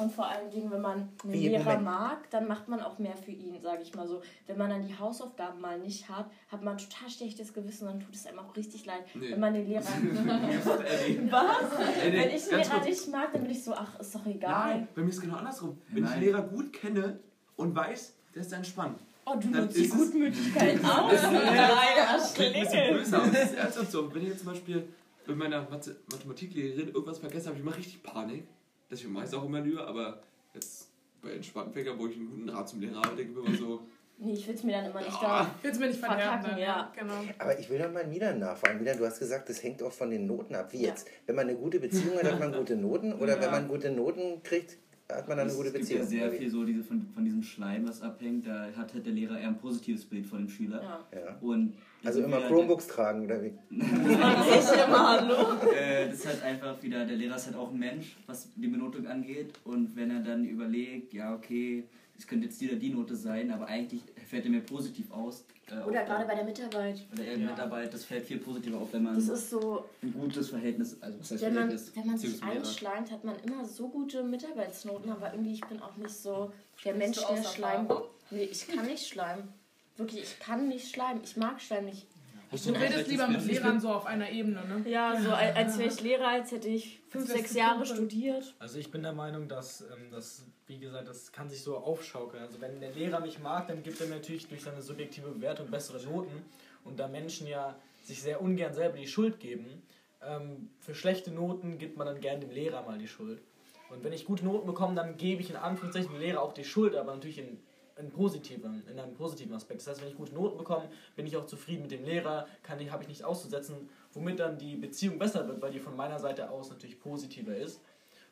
Und 0.00 0.10
vor 0.12 0.26
allen 0.26 0.50
Dingen, 0.50 0.70
wenn 0.70 0.80
man 0.80 1.08
einen 1.24 1.32
Wie, 1.32 1.48
Lehrer 1.48 1.64
Moment. 1.64 1.84
mag, 1.84 2.30
dann 2.30 2.48
macht 2.48 2.68
man 2.68 2.80
auch 2.80 2.98
mehr 2.98 3.16
für 3.16 3.30
ihn, 3.32 3.60
sage 3.62 3.82
ich 3.82 3.94
mal 3.94 4.06
so. 4.08 4.22
Wenn 4.46 4.56
man 4.58 4.70
dann 4.70 4.86
die 4.86 4.98
Hausaufgaben 4.98 5.60
mal 5.60 5.78
nicht 5.78 6.08
hat, 6.08 6.30
hat 6.48 6.62
man 6.62 6.78
total 6.78 7.10
schlechtes 7.10 7.52
Gewissen 7.52 7.86
und 7.86 7.94
dann 7.94 8.00
tut 8.00 8.14
es 8.14 8.26
einem 8.26 8.38
auch 8.38 8.56
richtig 8.56 8.86
leid. 8.86 9.04
Nee. 9.14 9.32
Wenn 9.32 9.40
man 9.40 9.54
den 9.54 9.68
Lehrer. 9.68 9.82
Was? 9.84 10.86
Ey, 11.02 12.10
nee, 12.10 12.18
Wenn 12.18 12.30
ich 12.30 12.42
den 12.44 12.50
ganz 12.50 12.68
Lehrer 12.72 12.84
nicht 12.84 13.08
mag, 13.10 13.32
dann 13.32 13.42
bin 13.42 13.50
ich 13.50 13.62
so, 13.64 13.74
ach, 13.74 13.98
ist 14.00 14.14
doch 14.14 14.26
egal. 14.26 14.74
Nein, 14.76 14.88
bei 14.94 15.02
mir 15.02 15.08
ist 15.08 15.16
es 15.16 15.20
genau 15.22 15.36
andersrum. 15.36 15.78
Wenn 15.88 15.98
ich 15.98 16.02
Nein. 16.04 16.12
einen 16.14 16.22
Lehrer 16.22 16.42
gut 16.42 16.72
kenne 16.72 17.18
und 17.56 17.74
weiß, 17.74 18.14
der 18.34 18.42
ist 18.42 18.52
entspannt. 18.52 18.98
Oh, 19.26 19.36
du 19.36 19.48
nutzt 19.48 19.76
die 19.76 19.88
Gutmütigkeit 19.88 20.78
aus. 20.84 21.12
Das 21.12 21.22
ist- 21.22 22.40
ein 22.40 22.52
bisschen 22.52 22.94
böse, 22.96 23.16
aber 23.16 23.26
es 23.32 23.50
ist 23.50 23.54
ernsthaft 23.54 23.90
so. 23.90 24.14
Wenn 24.14 24.22
ich 24.22 24.28
jetzt 24.28 24.38
zum 24.40 24.48
Beispiel 24.48 24.88
mit 25.26 25.36
meiner 25.36 25.62
Mathe 25.68 25.96
Mathematiklehrerin 26.10 26.88
irgendwas 26.88 27.18
vergessen 27.18 27.48
habe, 27.48 27.58
ich 27.58 27.64
mache 27.64 27.78
richtig 27.78 28.02
Panik. 28.02 28.44
Deswegen 28.90 29.12
mache 29.12 29.24
ich 29.24 29.30
es 29.30 29.34
auch 29.36 29.44
immer 29.44 29.60
lieber, 29.60 29.86
aber 29.86 30.20
jetzt 30.54 30.88
bei 31.22 31.32
entspannten 31.32 31.72
Fächern, 31.72 31.98
wo 31.98 32.06
ich 32.06 32.16
einen 32.16 32.28
guten 32.30 32.48
Rat 32.48 32.68
zum 32.68 32.80
Lehrer 32.80 32.96
habe, 33.02 33.16
denke 33.16 33.32
ich 33.32 33.36
mir 33.38 33.46
immer 33.46 33.56
so, 33.56 33.80
Nee, 34.22 34.34
ich 34.34 34.46
will 34.46 34.54
es 34.54 34.62
mir 34.64 34.72
dann 34.72 34.84
immer 34.90 35.00
nicht 35.00 35.16
Ah. 35.22 35.50
da. 35.62 35.70
Du 35.70 35.78
mir 35.78 35.86
nicht 35.86 35.98
verderben? 35.98 36.20
Verkacken, 36.42 36.50
dann, 36.50 36.58
ja. 36.58 36.92
Genau. 36.94 37.14
Aber 37.38 37.58
ich 37.58 37.70
will 37.70 37.78
noch 37.78 37.90
mal 37.90 38.10
wieder 38.10 38.34
nachfragen. 38.34 38.78
Wieder, 38.78 38.94
du 38.94 39.06
hast 39.06 39.18
gesagt, 39.18 39.48
das 39.48 39.62
hängt 39.62 39.82
auch 39.82 39.92
von 39.92 40.10
den 40.10 40.26
Noten 40.26 40.54
ab. 40.54 40.74
Wie 40.74 40.82
Ja. 40.82 40.88
jetzt? 40.90 41.06
Wenn 41.24 41.36
man 41.36 41.48
eine 41.48 41.56
gute 41.56 41.80
Beziehung 41.80 42.18
hat, 42.18 42.30
hat 42.30 42.38
man 42.38 42.52
gute 42.52 42.76
Noten? 42.76 43.14
Oder 43.14 43.36
Ja. 43.36 43.40
wenn 43.42 43.50
man 43.50 43.68
gute 43.68 43.90
Noten 43.90 44.42
kriegt, 44.42 44.76
hat 45.16 45.28
man 45.28 45.36
dann 45.38 45.46
eine 45.46 45.50
Es 45.50 45.56
gute 45.56 45.70
gibt 45.70 45.80
Beziehung? 45.82 46.00
ja 46.02 46.06
sehr 46.06 46.22
oder 46.24 46.32
wie? 46.32 46.36
viel 46.38 46.50
so 46.50 46.64
diese, 46.64 46.82
von, 46.82 47.06
von 47.14 47.24
diesem 47.24 47.42
Schleim, 47.42 47.86
was 47.88 48.02
abhängt. 48.02 48.46
Da 48.46 48.68
hat 48.76 48.92
halt 48.94 49.04
der 49.06 49.12
Lehrer 49.12 49.38
eher 49.38 49.48
ein 49.48 49.58
positives 49.58 50.04
Bild 50.04 50.26
von 50.26 50.38
dem 50.38 50.48
Schüler. 50.48 50.82
Ja. 50.82 51.18
Ja. 51.18 51.36
Und 51.40 51.74
Also 52.04 52.22
immer 52.22 52.40
Chromebooks 52.40 52.86
tragen, 52.86 53.24
oder 53.24 53.42
wie? 53.42 53.52
Ich 53.70 54.84
immer, 54.86 55.08
hallo. 55.08 55.34
Äh, 55.74 56.06
das 56.08 56.14
ist 56.16 56.26
halt 56.26 56.42
einfach 56.42 56.82
wieder, 56.82 57.04
der 57.04 57.16
Lehrer 57.16 57.36
ist 57.36 57.46
halt 57.46 57.56
auch 57.56 57.72
ein 57.72 57.78
Mensch, 57.78 58.16
was 58.26 58.48
die 58.56 58.66
Benotung 58.68 59.06
angeht. 59.06 59.52
Und 59.64 59.94
wenn 59.96 60.10
er 60.10 60.20
dann 60.20 60.44
überlegt, 60.44 61.12
ja, 61.12 61.34
okay, 61.34 61.84
es 62.20 62.26
könnte 62.26 62.46
jetzt 62.46 62.60
die 62.60 62.68
oder 62.68 62.76
die 62.78 62.90
Note 62.90 63.16
sein, 63.16 63.50
aber 63.50 63.66
eigentlich 63.66 64.02
fällt 64.28 64.44
er 64.44 64.50
mir 64.50 64.60
positiv 64.60 65.10
aus. 65.10 65.44
Äh, 65.70 65.82
Oder 65.88 66.04
gerade 66.04 66.20
der- 66.20 66.26
bei 66.28 66.34
der 66.34 66.44
Mitarbeit. 66.44 67.06
Bei 67.16 67.22
der 67.22 67.38
Mitarbeit, 67.38 67.94
das 67.94 68.04
fällt 68.04 68.26
viel 68.26 68.38
positiver 68.38 68.78
auf, 68.78 68.92
wenn 68.92 69.04
man 69.04 69.14
Das 69.14 69.28
ist 69.28 69.50
so, 69.50 69.84
ein 70.02 70.12
gutes 70.12 70.50
Verhältnis, 70.50 71.00
also 71.00 71.18
was 71.18 71.30
heißt 71.30 71.42
wenn 71.42 71.54
man, 71.54 71.62
Verhältnis, 71.70 71.92
wenn 71.96 72.06
man 72.06 72.18
sich 72.18 72.42
einschleimt, 72.42 73.10
hat 73.10 73.24
man 73.24 73.36
immer 73.44 73.64
so 73.64 73.88
gute 73.88 74.22
Mitarbeitsnoten, 74.22 75.10
aber 75.10 75.32
irgendwie, 75.32 75.54
ich 75.54 75.64
bin 75.66 75.80
auch 75.80 75.96
nicht 75.96 76.10
so 76.10 76.52
der 76.84 76.92
Sprichst 76.92 76.98
Mensch, 76.98 77.16
der 77.18 77.30
aus 77.30 77.54
Schleim. 77.54 77.86
Erfahrung? 77.86 78.08
Nee, 78.30 78.44
ich 78.44 78.68
kann 78.68 78.86
nicht 78.86 79.06
schleimen. 79.08 79.48
Wirklich, 79.96 80.22
ich 80.22 80.38
kann 80.40 80.68
nicht 80.68 80.88
schleimen. 80.94 81.22
Ich 81.24 81.36
mag 81.36 81.60
Schleim 81.60 81.86
nicht. 81.86 82.06
Du 82.52 82.72
redest 82.72 83.08
lieber 83.08 83.28
mit 83.28 83.44
Lehrern 83.46 83.80
so 83.80 83.90
auf 83.90 84.06
einer 84.06 84.28
Ebene, 84.30 84.62
ne? 84.66 84.90
Ja, 84.90 85.20
so 85.22 85.30
als, 85.30 85.56
als 85.56 85.78
wäre 85.78 85.88
ich 85.88 86.00
Lehrer, 86.00 86.28
als 86.28 86.50
hätte 86.50 86.68
ich 86.68 86.98
fünf, 87.08 87.28
sechs 87.30 87.54
Jahre 87.54 87.86
studiert. 87.86 88.54
Also 88.58 88.78
ich 88.78 88.90
bin 88.90 89.02
der 89.02 89.12
Meinung, 89.12 89.46
dass 89.46 89.82
ähm, 89.82 90.10
das, 90.10 90.42
wie 90.70 90.78
gesagt, 90.78 91.08
das 91.08 91.32
kann 91.32 91.50
sich 91.50 91.62
so 91.62 91.76
aufschaukeln. 91.76 92.42
Also 92.42 92.60
wenn 92.60 92.80
der 92.80 92.92
Lehrer 92.92 93.20
mich 93.20 93.40
mag, 93.40 93.66
dann 93.66 93.82
gibt 93.82 94.00
er 94.00 94.06
natürlich 94.06 94.46
durch 94.46 94.62
seine 94.62 94.80
subjektive 94.80 95.28
Bewertung 95.28 95.68
bessere 95.68 96.00
Noten. 96.04 96.44
Und 96.84 97.00
da 97.00 97.08
Menschen 97.08 97.48
ja 97.48 97.76
sich 98.04 98.22
sehr 98.22 98.40
ungern 98.40 98.72
selber 98.72 98.96
die 98.96 99.08
Schuld 99.08 99.40
geben, 99.40 99.82
ähm, 100.22 100.70
für 100.78 100.94
schlechte 100.94 101.32
Noten 101.32 101.78
gibt 101.78 101.96
man 101.96 102.06
dann 102.06 102.20
gern 102.20 102.40
dem 102.40 102.50
Lehrer 102.50 102.82
mal 102.82 102.98
die 102.98 103.08
Schuld. 103.08 103.42
Und 103.90 104.04
wenn 104.04 104.12
ich 104.12 104.24
gute 104.24 104.44
Noten 104.44 104.66
bekomme, 104.66 104.94
dann 104.94 105.16
gebe 105.16 105.42
ich 105.42 105.50
in 105.50 105.56
Anführungszeichen 105.56 106.12
dem 106.12 106.20
Lehrer 106.20 106.40
auch 106.40 106.52
die 106.52 106.64
Schuld, 106.64 106.94
aber 106.94 107.12
natürlich 107.14 107.38
in, 107.38 107.58
in, 107.98 108.10
positiven, 108.12 108.84
in 108.88 108.98
einem 109.00 109.14
positiven 109.14 109.52
Aspekt. 109.54 109.80
Das 109.80 109.88
heißt, 109.88 110.02
wenn 110.02 110.08
ich 110.08 110.16
gute 110.16 110.34
Noten 110.34 110.56
bekomme, 110.56 110.88
bin 111.16 111.26
ich 111.26 111.36
auch 111.36 111.46
zufrieden 111.46 111.82
mit 111.82 111.90
dem 111.90 112.04
Lehrer, 112.04 112.46
habe 112.68 113.02
ich 113.02 113.08
nichts 113.08 113.24
auszusetzen, 113.24 113.88
womit 114.12 114.38
dann 114.38 114.56
die 114.56 114.76
Beziehung 114.76 115.18
besser 115.18 115.48
wird, 115.48 115.60
weil 115.60 115.72
die 115.72 115.80
von 115.80 115.96
meiner 115.96 116.20
Seite 116.20 116.48
aus 116.48 116.70
natürlich 116.70 117.00
positiver 117.00 117.56
ist 117.56 117.80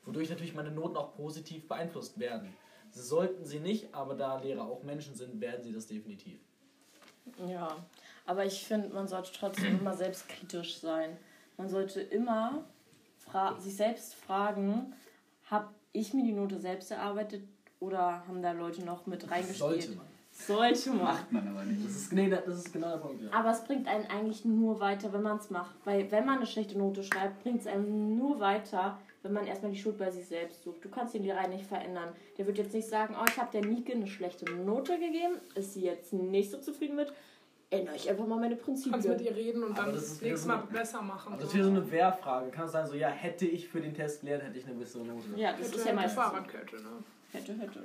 wodurch 0.08 0.30
natürlich 0.30 0.54
meine 0.54 0.70
Noten 0.70 0.96
auch 0.96 1.14
positiv 1.14 1.68
beeinflusst 1.68 2.18
werden. 2.18 2.54
Sie 2.90 3.02
sollten 3.02 3.44
sie 3.44 3.60
nicht, 3.60 3.94
aber 3.94 4.14
da 4.14 4.40
Lehrer 4.40 4.62
auch 4.62 4.82
Menschen 4.82 5.14
sind, 5.14 5.40
werden 5.40 5.62
sie 5.62 5.72
das 5.72 5.86
definitiv. 5.86 6.40
Ja, 7.46 7.76
aber 8.24 8.46
ich 8.46 8.66
finde, 8.66 8.88
man 8.88 9.06
sollte 9.06 9.30
trotzdem 9.32 9.78
immer 9.78 9.94
selbstkritisch 9.94 10.78
sein. 10.78 11.18
Man 11.58 11.68
sollte 11.68 12.00
immer 12.00 12.64
fra 13.18 13.60
sich 13.60 13.76
selbst 13.76 14.14
fragen, 14.14 14.94
habe 15.44 15.68
ich 15.92 16.14
mir 16.14 16.24
die 16.24 16.32
Note 16.32 16.58
selbst 16.58 16.90
erarbeitet 16.90 17.42
oder 17.78 18.26
haben 18.26 18.40
da 18.40 18.52
Leute 18.52 18.82
noch 18.82 19.06
mit 19.06 19.30
reingespielt? 19.30 19.58
Sollte 19.58 19.90
man. 19.90 20.06
Sollte 20.30 20.90
man. 20.90 20.98
Macht 20.98 21.32
man 21.32 21.48
aber 21.48 21.64
nicht. 21.64 21.84
Das 21.84 21.94
ist, 21.94 22.12
nee, 22.12 22.30
das 22.30 22.46
ist 22.46 22.72
genau 22.72 22.90
der 22.90 22.98
Punkt. 22.98 23.22
Ja. 23.22 23.32
Aber 23.32 23.50
es 23.50 23.62
bringt 23.64 23.86
einen 23.86 24.06
eigentlich 24.06 24.44
nur 24.44 24.80
weiter, 24.80 25.12
wenn 25.12 25.22
man 25.22 25.38
es 25.38 25.50
macht. 25.50 25.74
Weil 25.84 26.10
wenn 26.10 26.24
man 26.24 26.36
eine 26.36 26.46
schlechte 26.46 26.78
Note 26.78 27.02
schreibt, 27.02 27.42
bringt 27.42 27.60
es 27.60 27.66
einem 27.66 28.16
nur 28.16 28.40
weiter, 28.40 28.98
wenn 29.22 29.32
man 29.32 29.46
erstmal 29.46 29.72
die 29.72 29.78
Schuld 29.78 29.98
bei 29.98 30.10
sich 30.10 30.26
selbst 30.26 30.62
sucht. 30.62 30.84
Du 30.84 30.88
kannst 30.88 31.14
den 31.14 31.22
Lehrer 31.24 31.46
nicht 31.48 31.66
verändern. 31.66 32.10
Der 32.36 32.46
wird 32.46 32.58
jetzt 32.58 32.72
nicht 32.74 32.88
sagen, 32.88 33.16
oh, 33.20 33.24
ich 33.28 33.36
habe 33.38 33.50
der 33.52 33.64
Nike 33.68 33.92
eine 33.94 34.06
schlechte 34.06 34.50
Note 34.52 34.98
gegeben, 34.98 35.34
ist 35.54 35.74
sie 35.74 35.82
jetzt 35.82 36.12
nicht 36.12 36.50
so 36.50 36.58
zufrieden 36.58 36.96
mit, 36.96 37.12
ändere 37.70 37.96
ich 37.96 38.08
einfach 38.08 38.26
mal 38.26 38.38
meine 38.38 38.56
Du 38.56 38.64
kannst 38.64 38.86
mit 38.86 38.92
Prinzipien. 38.94 39.24
ihr 39.26 39.36
reden 39.36 39.62
und 39.64 39.72
Aber 39.72 39.82
dann 39.82 39.92
das 39.92 40.02
das 40.02 40.12
ist 40.12 40.22
nächste 40.22 40.46
wieder 40.48 40.56
Mal 40.58 40.66
so- 40.66 40.72
besser 40.72 41.02
machen. 41.02 41.32
Also 41.34 41.44
das 41.44 41.54
wäre 41.54 41.64
so 41.64 41.70
eine 41.70 41.90
Wehrfrage. 41.90 42.50
Kann 42.50 42.66
es 42.66 42.72
sein, 42.72 42.86
so, 42.86 42.94
ja, 42.94 43.08
hätte 43.08 43.44
ich 43.46 43.68
für 43.68 43.80
den 43.80 43.92
Test 43.94 44.20
gelernt, 44.22 44.44
hätte 44.44 44.58
ich 44.58 44.64
eine 44.66 44.74
bessere 44.74 45.04
Note. 45.04 45.24
Ja, 45.36 45.50
das 45.52 45.60
Hätte, 45.60 45.68
ist 45.70 45.76
ja 45.78 45.84
hätte 45.86 45.94
meistens 45.96 46.14
so. 46.14 46.20
Fahrradkette, 46.20 46.76
ne? 46.76 46.88
Hätte, 47.32 47.52
hätte. 47.54 47.82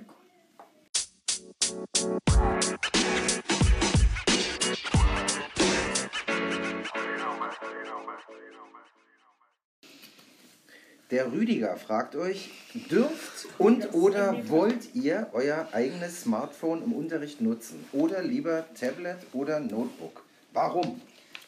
Der 11.13 11.32
Rüdiger 11.32 11.78
fragt 11.78 12.15
euch, 12.15 12.49
dürft 12.89 13.45
und 13.60 13.93
oder 13.93 14.49
wollt 14.49 14.95
ihr 14.95 15.28
euer 15.34 15.67
eigenes 15.71 16.23
Smartphone 16.23 16.82
im 16.84 16.91
Unterricht 16.91 17.39
nutzen? 17.39 17.86
Oder 17.91 18.23
lieber 18.23 18.65
Tablet 18.73 19.17
oder 19.32 19.60
Notebook? 19.60 20.23
Warum? 20.54 20.99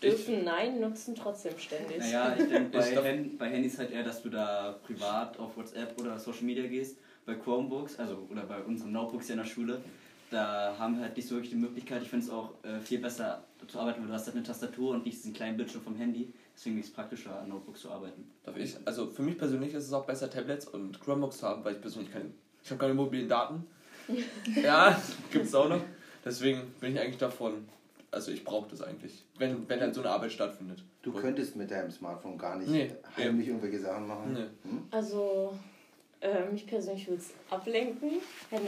Dürfen 0.04 0.44
Nein 0.44 0.80
nutzen 0.80 1.16
trotzdem 1.16 1.58
ständig. 1.58 1.98
Naja, 1.98 2.36
ich 2.38 2.48
denke, 2.48 2.78
bei, 2.78 2.96
Hand, 2.96 3.40
bei 3.40 3.50
Handys 3.50 3.80
halt 3.80 3.90
eher, 3.90 4.04
dass 4.04 4.22
du 4.22 4.30
da 4.30 4.78
privat 4.86 5.40
auf 5.40 5.58
WhatsApp 5.58 6.00
oder 6.00 6.20
Social 6.20 6.44
Media 6.44 6.68
gehst. 6.68 7.00
Bei 7.26 7.34
Chromebooks, 7.34 7.98
also 7.98 8.28
oder 8.30 8.44
bei 8.44 8.60
unseren 8.60 8.92
Notebooks 8.92 9.26
hier 9.26 9.34
in 9.34 9.42
der 9.42 9.50
Schule, 9.50 9.82
da 10.30 10.76
haben 10.78 10.98
wir 10.98 11.06
halt 11.06 11.18
nicht 11.18 11.28
so 11.28 11.34
wirklich 11.34 11.54
die 11.54 11.58
Möglichkeit. 11.58 12.04
Ich 12.04 12.10
finde 12.10 12.26
es 12.26 12.32
auch 12.32 12.52
äh, 12.64 12.80
viel 12.82 13.00
besser 13.00 13.44
zu 13.68 13.80
arbeiten, 13.80 14.02
weil 14.02 14.10
du 14.10 14.14
hast 14.14 14.28
halt 14.28 14.36
eine 14.36 14.46
Tastatur 14.46 14.92
und 14.92 15.08
nicht 15.08 15.18
diesen 15.18 15.34
kleinen 15.34 15.58
Bildschirm 15.58 15.82
vom 15.82 15.96
Handy. 15.96 16.32
Deswegen 16.56 16.80
ist 16.80 16.88
es 16.88 16.94
praktischer, 16.94 17.40
an 17.40 17.50
Notebooks 17.50 17.82
zu 17.82 17.92
arbeiten. 17.92 18.32
Darf 18.44 18.56
ich? 18.58 18.76
Also 18.86 19.08
für 19.08 19.22
mich 19.22 19.38
persönlich 19.38 19.74
ist 19.74 19.86
es 19.86 19.94
auch 19.94 20.06
besser, 20.06 20.30
Tablets 20.30 20.66
und 20.68 21.00
Chromebooks 21.02 21.40
zu 21.40 21.48
haben, 21.48 21.64
weil 21.66 21.76
ich 21.76 21.82
persönlich 21.82 22.12
keine. 22.12 22.32
Ich 22.64 22.72
habe 22.72 22.80
keine 22.80 22.94
mobilen 22.94 23.28
Daten. 23.28 23.66
ja, 24.64 25.00
gibt's 25.32 25.54
auch 25.54 25.68
noch. 25.70 25.82
Deswegen 26.24 26.62
bin 26.80 26.94
ich 26.94 27.00
eigentlich 27.00 27.18
davon. 27.18 27.68
Also 28.10 28.32
ich 28.32 28.46
brauche 28.46 28.70
das 28.70 28.82
eigentlich, 28.82 29.26
wenn, 29.38 29.68
wenn 29.68 29.82
halt 29.82 29.94
so 29.94 30.00
eine 30.02 30.10
Arbeit 30.12 30.32
stattfindet. 30.32 30.82
Du 31.02 31.12
könntest 31.12 31.58
mit 31.58 31.70
deinem 31.70 31.92
Smartphone 31.92 32.38
gar 32.38 32.56
nicht 32.56 32.70
Nee. 32.70 32.92
heimlich 33.18 33.50
irgendwelche 33.50 33.80
Sachen 33.80 34.08
machen. 34.08 34.34
Nee. 34.34 34.70
Hm? 34.70 34.84
Also, 34.90 35.54
äh, 36.22 36.50
mich 36.50 36.66
persönlich 36.66 37.08
will 37.10 37.18
es 37.18 37.32
ablenken. 37.50 38.12
Herr 38.50 38.60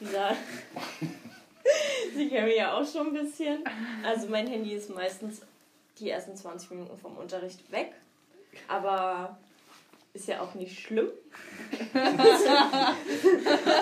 dieser. 0.00 0.36
Sie 2.14 2.28
kennen 2.28 2.46
mich 2.46 2.56
ja 2.58 2.74
auch 2.74 2.86
schon 2.86 3.08
ein 3.08 3.12
bisschen. 3.14 3.64
Also, 4.04 4.28
mein 4.28 4.46
Handy 4.46 4.74
ist 4.74 4.94
meistens 4.94 5.40
die 5.98 6.10
ersten 6.10 6.36
20 6.36 6.70
Minuten 6.70 6.96
vom 6.98 7.16
Unterricht 7.16 7.70
weg. 7.72 7.92
Aber 8.68 9.38
ist 10.12 10.28
ja 10.28 10.40
auch 10.40 10.54
nicht 10.54 10.80
schlimm. 10.80 11.08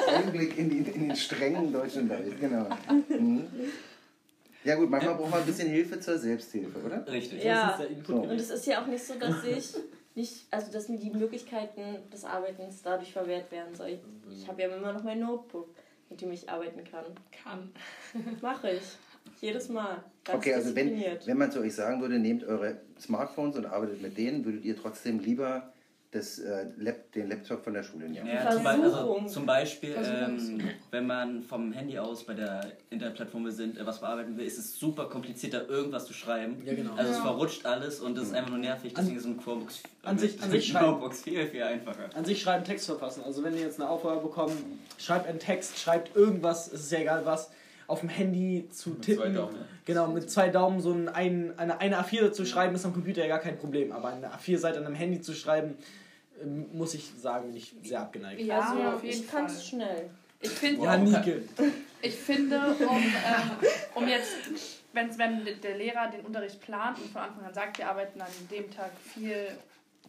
Einblick 0.09 0.59
in, 0.59 0.69
die, 0.69 0.79
in 0.79 1.09
den 1.09 1.17
strengen 1.17 1.73
deutschen 1.73 2.09
Welt, 2.09 2.41
genau. 2.41 2.67
Hm? 3.09 3.47
Ja 4.65 4.75
gut, 4.77 4.91
manchmal 4.91 5.15
braucht 5.15 5.31
man 5.31 5.41
ein 5.41 5.47
bisschen 5.47 5.69
Hilfe 5.69 6.01
zur 6.01 6.19
Selbsthilfe, 6.19 6.79
oder? 6.81 7.07
Richtig. 7.07 7.45
Ja, 7.45 7.77
der 7.77 7.89
Input 7.89 8.07
So. 8.07 8.23
und 8.23 8.31
es 8.33 8.51
ist 8.51 8.67
ja 8.67 8.83
auch 8.83 8.87
nicht 8.87 9.05
so, 9.05 9.15
dass 9.15 9.45
ich 9.45 9.75
nicht, 10.15 10.47
also 10.51 10.73
dass 10.73 10.89
mir 10.89 10.99
die 10.99 11.11
Möglichkeiten 11.11 11.99
des 12.11 12.25
Arbeitens 12.25 12.83
dadurch 12.83 13.13
verwehrt 13.13 13.53
werden 13.53 13.75
soll. 13.75 13.89
Ich, 13.89 14.01
ich 14.43 14.49
habe 14.49 14.63
ja 14.63 14.75
immer 14.75 14.93
noch 14.93 15.03
mein 15.03 15.21
Notebook, 15.21 15.69
mit 16.09 16.21
dem 16.21 16.33
ich 16.33 16.49
arbeiten 16.49 16.83
kann. 16.85 17.05
Kann. 17.43 17.73
Mache 18.41 18.71
ich. 18.73 18.83
Jedes 19.41 19.69
Mal. 19.69 20.03
Ganz 20.25 20.39
Okay, 20.39 20.55
also 20.55 20.75
wenn, 20.75 21.03
wenn 21.27 21.37
man 21.39 21.51
zu 21.53 21.61
euch 21.61 21.75
sagen 21.75 22.01
würde, 22.01 22.19
nehmt 22.19 22.45
eure 22.45 22.79
Smartphones 23.01 23.57
und 23.57 23.67
arbeitet 23.67 24.01
mit 24.01 24.17
denen, 24.17 24.45
würdet 24.45 24.65
ihr 24.65 24.77
trotzdem 24.77 25.19
lieber 25.19 25.71
das, 26.13 26.39
äh, 26.39 26.67
Lap, 26.79 27.11
den 27.13 27.29
Laptop 27.29 27.65
von 27.65 27.75
der 27.75 27.83
Schule 27.83 28.09
nehmen? 28.09 28.27
Ja, 28.29 28.49
zum, 28.49 28.63
Be 28.63 28.69
also, 28.71 29.25
zum 29.27 29.45
Beispiel, 29.47 29.97
ähm, 30.03 30.61
wenn 30.93 31.07
man 31.09 31.43
vom 31.43 31.73
Handy 31.73 31.99
aus 31.99 32.25
bei 32.25 32.35
der 32.35 32.71
Internetplattform 32.91 33.45
wir 33.45 33.53
sind, 33.53 33.77
äh, 33.77 33.85
was 33.85 34.01
bearbeiten 34.01 34.37
will, 34.39 34.47
ist 34.47 34.57
es 34.57 34.79
super 34.79 35.07
kompliziert, 35.09 35.53
da 35.55 35.63
irgendwas 35.63 36.07
zu 36.07 36.13
schreiben. 36.15 36.63
Ja, 36.65 36.73
genau. 36.75 36.95
Also 36.95 37.11
es 37.11 37.17
Ja. 37.19 37.25
verrutscht 37.25 37.67
alles 37.67 37.99
und 38.01 38.17
es 38.17 38.29
ist 38.29 38.35
einfach 38.35 38.51
nur 38.51 38.61
nervig, 38.61 38.95
deswegen 38.97 39.17
ist 39.17 39.27
ein 39.27 39.37
Chromebooks, 39.39 39.83
an 40.05 40.17
sich- 40.17 40.41
an 40.41 40.51
sich. 40.51 40.73
Chromebooks 40.75 41.23
viel, 41.23 41.47
viel 41.49 41.65
einfacher. 41.65 42.09
An 42.15 42.25
sich 42.25 42.41
schreiben, 42.41 42.65
Text 42.65 42.87
verfassen. 42.87 43.25
Also 43.25 43.43
wenn 43.43 43.53
ihr 43.55 43.63
jetzt 43.63 43.81
eine 43.81 43.91
Aufgabe 43.91 44.21
bekommt, 44.23 44.53
schreibt 44.99 45.27
einen 45.27 45.41
Text, 45.41 45.79
schreibt 45.81 46.15
irgendwas, 46.17 46.73
es 46.73 46.83
ist 46.83 46.93
ja 46.93 47.01
egal 47.01 47.27
was, 47.27 47.51
auf 47.87 48.01
dem 48.01 48.09
Handy 48.09 48.69
zu 48.71 48.91
Mit 48.91 49.03
tippen. 49.03 49.23
zwei 49.23 49.29
Daumen, 49.31 49.57
ja. 49.57 49.67
Genau, 49.85 50.07
mit 50.09 50.31
zwei 50.31 50.49
Daumen 50.49 50.81
so 50.81 50.93
ein, 50.93 51.09
ein, 51.09 51.59
eine, 51.59 51.81
eine 51.81 52.01
A4 52.01 52.33
zu 52.33 52.45
schreiben, 52.47 52.75
ist 52.75 52.85
am 52.85 52.93
Computer 52.93 53.23
ja 53.23 53.29
gar 53.29 53.39
kein 53.41 53.59
Problem. 53.59 53.93
Aber 53.93 54.09
eine 54.09 54.29
A4-Seite 54.35 54.79
an 54.79 54.87
einem 54.87 54.95
Handy 54.95 55.21
zu 55.21 55.35
schreiben, 55.35 55.77
ähm, 56.43 56.67
muss 56.73 56.95
ich 56.95 57.13
sagen, 57.21 57.49
bin 57.49 57.57
ich 57.57 57.75
sehr 57.83 58.01
abgeneigt. 58.01 58.41
Ja, 58.41 58.61
also, 58.61 58.83
auf 58.97 59.05
jeden 59.05 59.21
ich 59.21 59.29
kann 59.31 59.47
Fall. 59.49 59.57
es 59.57 59.67
schnell. 59.67 60.11
Ich 60.41 60.51
finde, 60.51 60.85
Ja, 60.85 60.97
Nike. 60.99 61.43
ich 62.03 62.15
finde, 62.15 62.59
um, 62.89 62.97
ähm, 62.97 63.51
um 63.95 64.09
jetzt, 64.09 64.35
wenn, 64.93 65.17
wenn 65.19 65.45
der 65.63 65.77
Lehrer 65.79 66.11
den 66.11 66.21
Unterricht 66.21 66.61
plant 66.61 66.99
und 66.99 67.11
von 67.11 67.23
Anfang 67.23 67.45
an 67.47 67.55
sagt, 67.55 67.79
wir 67.79 67.89
arbeiten 67.89 68.21
an 68.21 68.29
dem 68.51 68.71
Tag 68.71 68.91
viel 69.15 69.49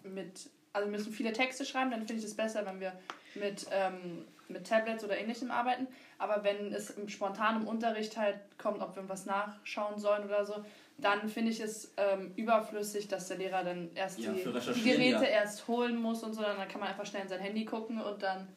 mit, 0.03 0.49
also 0.73 0.89
wir 0.89 0.97
müssen 0.97 1.13
viele 1.13 1.31
Texte 1.31 1.63
schreiben, 1.65 1.91
dann 1.91 1.99
finde 2.05 2.19
ich 2.21 2.25
es 2.25 2.33
besser, 2.35 2.65
wenn 2.65 2.79
wir 2.81 2.91
mit, 3.35 3.65
ähm, 3.71 4.25
mit 4.47 4.67
Tablets 4.67 5.03
oder 5.03 5.17
ähnlichem 5.17 5.51
arbeiten. 5.51 5.87
Aber 6.17 6.43
wenn 6.43 6.73
es 6.73 6.91
im 6.91 7.09
spontanen 7.09 7.67
Unterricht 7.67 8.17
halt 8.17 8.37
kommt, 8.57 8.81
ob 8.81 8.95
wir 8.95 9.07
was 9.09 9.25
nachschauen 9.25 9.99
sollen 9.99 10.25
oder 10.25 10.45
so, 10.45 10.63
dann 10.97 11.27
finde 11.27 11.51
ich 11.51 11.59
es 11.59 11.91
ähm, 11.97 12.31
überflüssig, 12.35 13.07
dass 13.07 13.27
der 13.27 13.37
Lehrer 13.37 13.63
dann 13.63 13.89
erst 13.95 14.19
Ja, 14.19 14.31
die, 14.31 14.43
Geräte 14.43 15.23
ja. 15.23 15.29
erst 15.29 15.67
holen 15.67 16.01
muss 16.01 16.23
und 16.23 16.33
so, 16.33 16.41
dann 16.41 16.55
kann 16.67 16.79
man 16.79 16.89
einfach 16.89 17.05
schnell 17.05 17.23
in 17.23 17.27
sein 17.29 17.41
Handy 17.41 17.65
gucken 17.65 18.01
und 18.01 18.23
dann 18.23 18.47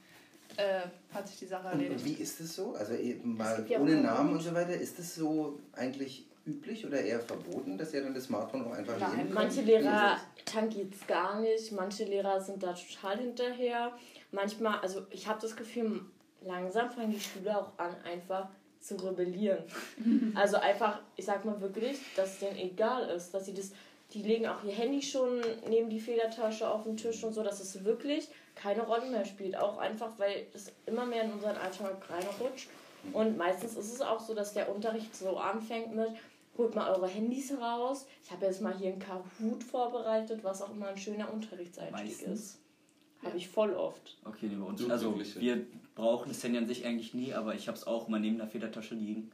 äh, 0.57 0.83
hat 1.12 1.27
sich 1.27 1.38
die 1.40 1.46
Sache 1.46 1.66
Und, 1.68 1.74
und 1.74 1.81
erledigt. 1.83 2.05
wie 2.05 2.22
ist 2.22 2.40
es 2.40 2.55
so? 2.55 2.74
Also 2.74 2.94
eben 2.94 3.37
mal 3.37 3.64
ja 3.68 3.79
auch 3.79 3.83
ohne 3.83 3.96
Namen 3.96 4.33
und 4.33 4.40
so 4.40 4.55
weiter, 4.55 4.74
ist 4.74 4.98
es 4.98 5.16
so 5.16 5.59
eigentlich 5.74 6.27
üblich 6.46 6.87
oder 6.87 7.01
eher 7.01 7.20
verboten, 7.20 7.77
dass 7.77 7.92
ihr 7.92 8.03
dann 8.03 8.14
das 8.14 8.24
Smartphone 8.24 8.66
auch 8.66 8.72
einfach 8.72 8.98
Nein. 8.98 9.16
nehmen 9.16 9.35
Manche? 9.35 9.61
Lehrer 9.62 10.16
tangiert 10.44 10.94
es 10.94 11.07
gar 11.07 11.40
nicht, 11.40 11.72
manche 11.72 12.05
Lehrer 12.05 12.40
sind 12.40 12.62
da 12.62 12.72
total 12.72 13.18
hinterher. 13.18 13.92
Manchmal, 14.30 14.80
also 14.80 15.06
ich 15.10 15.26
habe 15.26 15.40
das 15.40 15.56
Gefühl, 15.56 16.02
langsam 16.42 16.90
fangen 16.90 17.10
die 17.10 17.20
Schüler 17.20 17.60
auch 17.60 17.78
an, 17.78 17.94
einfach 18.04 18.48
zu 18.80 18.96
rebellieren. 18.96 19.64
also 20.34 20.56
einfach, 20.56 21.00
ich 21.16 21.24
sag 21.24 21.44
mal 21.44 21.60
wirklich, 21.60 21.98
dass 22.16 22.34
es 22.34 22.38
denen 22.40 22.56
egal 22.56 23.08
ist, 23.10 23.32
dass 23.32 23.46
sie 23.46 23.54
das, 23.54 23.72
die 24.12 24.22
legen 24.22 24.46
auch 24.46 24.62
ihr 24.64 24.72
Handy 24.72 25.02
schon 25.02 25.40
neben 25.68 25.90
die 25.90 26.00
Federtasche 26.00 26.68
auf 26.68 26.84
den 26.84 26.96
Tisch 26.96 27.22
und 27.24 27.32
so, 27.32 27.42
dass 27.42 27.60
es 27.60 27.84
wirklich 27.84 28.28
keine 28.54 28.82
Rolle 28.82 29.10
mehr 29.10 29.24
spielt. 29.24 29.56
Auch 29.56 29.78
einfach, 29.78 30.10
weil 30.18 30.46
es 30.54 30.72
immer 30.86 31.06
mehr 31.06 31.24
in 31.24 31.32
unseren 31.32 31.56
Alltag 31.56 31.96
reinrutscht. 32.08 32.68
Und 33.12 33.36
meistens 33.36 33.76
ist 33.76 33.92
es 33.92 34.00
auch 34.00 34.20
so, 34.20 34.34
dass 34.34 34.54
der 34.54 34.74
Unterricht 34.74 35.14
so 35.14 35.36
anfängt 35.36 35.94
mit, 35.94 36.10
holt 36.56 36.74
mal 36.74 36.92
eure 36.92 37.06
Handys 37.06 37.52
raus. 37.58 38.06
Ich 38.24 38.30
habe 38.30 38.46
jetzt 38.46 38.60
mal 38.60 38.76
hier 38.76 38.92
einen 38.92 38.98
Kahoot 38.98 39.62
vorbereitet, 39.62 40.42
was 40.42 40.62
auch 40.62 40.70
immer 40.70 40.88
ein 40.88 40.98
schöner 40.98 41.32
Unterrichtseinstieg 41.32 42.06
Meistens. 42.06 42.40
ist. 42.40 42.58
Habe 43.24 43.37
ich 43.37 43.48
voll 43.48 43.74
oft. 43.74 44.16
Okay, 44.24 44.46
nee, 44.48 44.57
bei 44.57 44.66
uns. 44.66 44.88
Also 44.88 45.18
wir 45.38 45.66
brauchen 45.94 46.28
das 46.28 46.42
Handy 46.44 46.59
an 46.59 46.66
sich 46.66 46.87
eigentlich 46.87 47.14
nie, 47.14 47.35
aber 47.35 47.54
ich 47.54 47.66
habe 47.68 47.76
es 47.76 47.87
auch 47.87 48.09
mal 48.09 48.20
neben 48.20 48.38
der 48.38 48.46
Federtasche 48.46 48.94
liegen. 48.94 49.31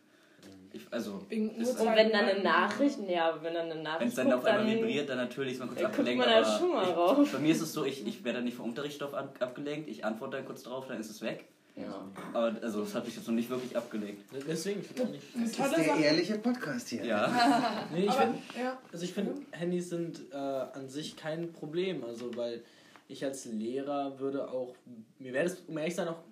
Ich, 0.73 0.83
also 0.91 1.25
Und 1.31 1.57
wenn 1.59 2.11
dann 2.11 2.25
eine 2.25 2.43
Nachricht, 2.43 2.99
ja, 3.09 3.39
wenn 3.43 3.55
dann 3.55 3.67
eine 3.67 3.77
wenn 3.77 3.83
Nachricht 3.83 4.09
es 4.09 4.15
dann 4.17 4.33
auf 4.33 4.45
einmal 4.45 4.67
vibriert, 4.75 5.09
dann 5.09 5.19
natürlich 5.19 5.53
ist 5.53 5.59
man 5.61 5.69
kurz 5.69 5.85
abgelenkt. 5.85 6.19
man 6.19 6.29
da 6.29 6.39
aber 6.39 6.59
schon 6.59 6.73
mal 6.73 6.89
ich, 6.89 6.97
rauf. 6.97 7.33
Bei 7.33 7.39
mir 7.39 7.53
ist 7.53 7.61
es 7.61 7.73
so, 7.73 7.85
ich, 7.85 8.05
ich 8.05 8.25
werde 8.25 8.39
dann 8.39 8.45
nicht 8.45 8.57
vom 8.57 8.71
Unterrichtsstoff 8.71 9.15
ab, 9.15 9.37
abgelenkt, 9.39 9.89
ich 9.89 10.05
antworte 10.05 10.39
dann 10.39 10.47
kurz 10.47 10.65
drauf, 10.65 10.87
dann 10.89 10.99
ist 10.99 11.11
es 11.11 11.23
weg. 11.23 11.45
Ja. 11.77 12.05
Aber 12.33 12.57
also 12.63 12.81
das 12.81 12.95
hat 12.95 13.05
mich 13.05 13.15
jetzt 13.17 13.27
noch 13.27 13.35
nicht 13.35 13.51
wirklich 13.51 13.77
abgelenkt. 13.77 14.23
Deswegen, 14.49 14.81
ich 14.81 14.87
finde 14.87 15.13
nicht. 15.13 15.25
Eine 15.35 15.45
Das 15.45 15.53
ist 15.53 15.77
der 15.77 15.85
Sache. 15.85 16.01
ehrliche 16.03 16.39
Podcast 16.39 16.89
hier. 16.89 17.05
Ja. 17.05 17.87
Nee, 17.93 18.05
ich 18.05 18.11
Aber, 18.11 18.21
finde, 18.21 18.39
ja. 18.59 18.79
also 18.93 19.05
ich 19.05 19.13
finde, 19.13 19.35
Handys 19.53 19.91
sind 19.91 20.21
äh, 20.33 20.37
an 20.37 20.89
sich 20.89 21.17
kein 21.17 21.53
Problem. 21.53 22.05
Also, 22.05 22.37
weil 22.37 22.63
ich 23.09 23.25
als 23.25 23.45
Lehrer 23.47 24.19
würde 24.19 24.51
auch, 24.51 24.75
mir 25.19 25.33
wäre 25.33 25.45
das, 25.45 25.59
um 25.67 25.77
ehrlich 25.79 25.95
zu 25.95 26.03
sein, 26.03 26.09
auch 26.09 26.23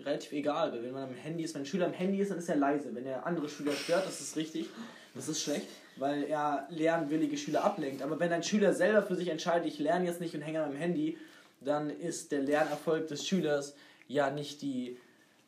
relativ 0.00 0.32
egal. 0.32 0.72
Weil 0.72 0.82
wenn 0.82 0.92
man 0.92 1.04
am 1.04 1.14
Handy 1.14 1.44
ist, 1.44 1.54
wenn 1.54 1.62
ein 1.62 1.66
Schüler 1.66 1.86
am 1.86 1.92
Handy 1.92 2.18
ist, 2.18 2.30
dann 2.30 2.38
ist 2.38 2.48
er 2.48 2.56
leise. 2.56 2.94
Wenn 2.94 3.06
er 3.06 3.26
andere 3.26 3.48
Schüler 3.48 3.72
stört, 3.72 4.06
das 4.06 4.20
ist 4.20 4.36
richtig. 4.36 4.66
Das 5.14 5.28
ist 5.28 5.42
schlecht, 5.42 5.66
weil 5.96 6.24
er 6.24 6.66
lernwillige 6.70 7.36
Schüler 7.36 7.64
ablenkt. 7.64 8.02
Aber 8.02 8.20
wenn 8.20 8.32
ein 8.32 8.42
Schüler 8.42 8.72
selber 8.72 9.02
für 9.02 9.16
sich 9.16 9.28
entscheidet, 9.28 9.66
ich 9.66 9.78
lerne 9.78 10.04
jetzt 10.04 10.20
nicht 10.20 10.34
und 10.34 10.42
hänge 10.42 10.62
an 10.62 10.70
meinem 10.70 10.78
Handy, 10.78 11.18
dann 11.60 11.90
ist 11.90 12.30
der 12.30 12.42
Lernerfolg 12.42 13.08
des 13.08 13.26
Schülers 13.26 13.74
ja 14.06 14.30
nicht 14.30 14.62
die. 14.62 14.98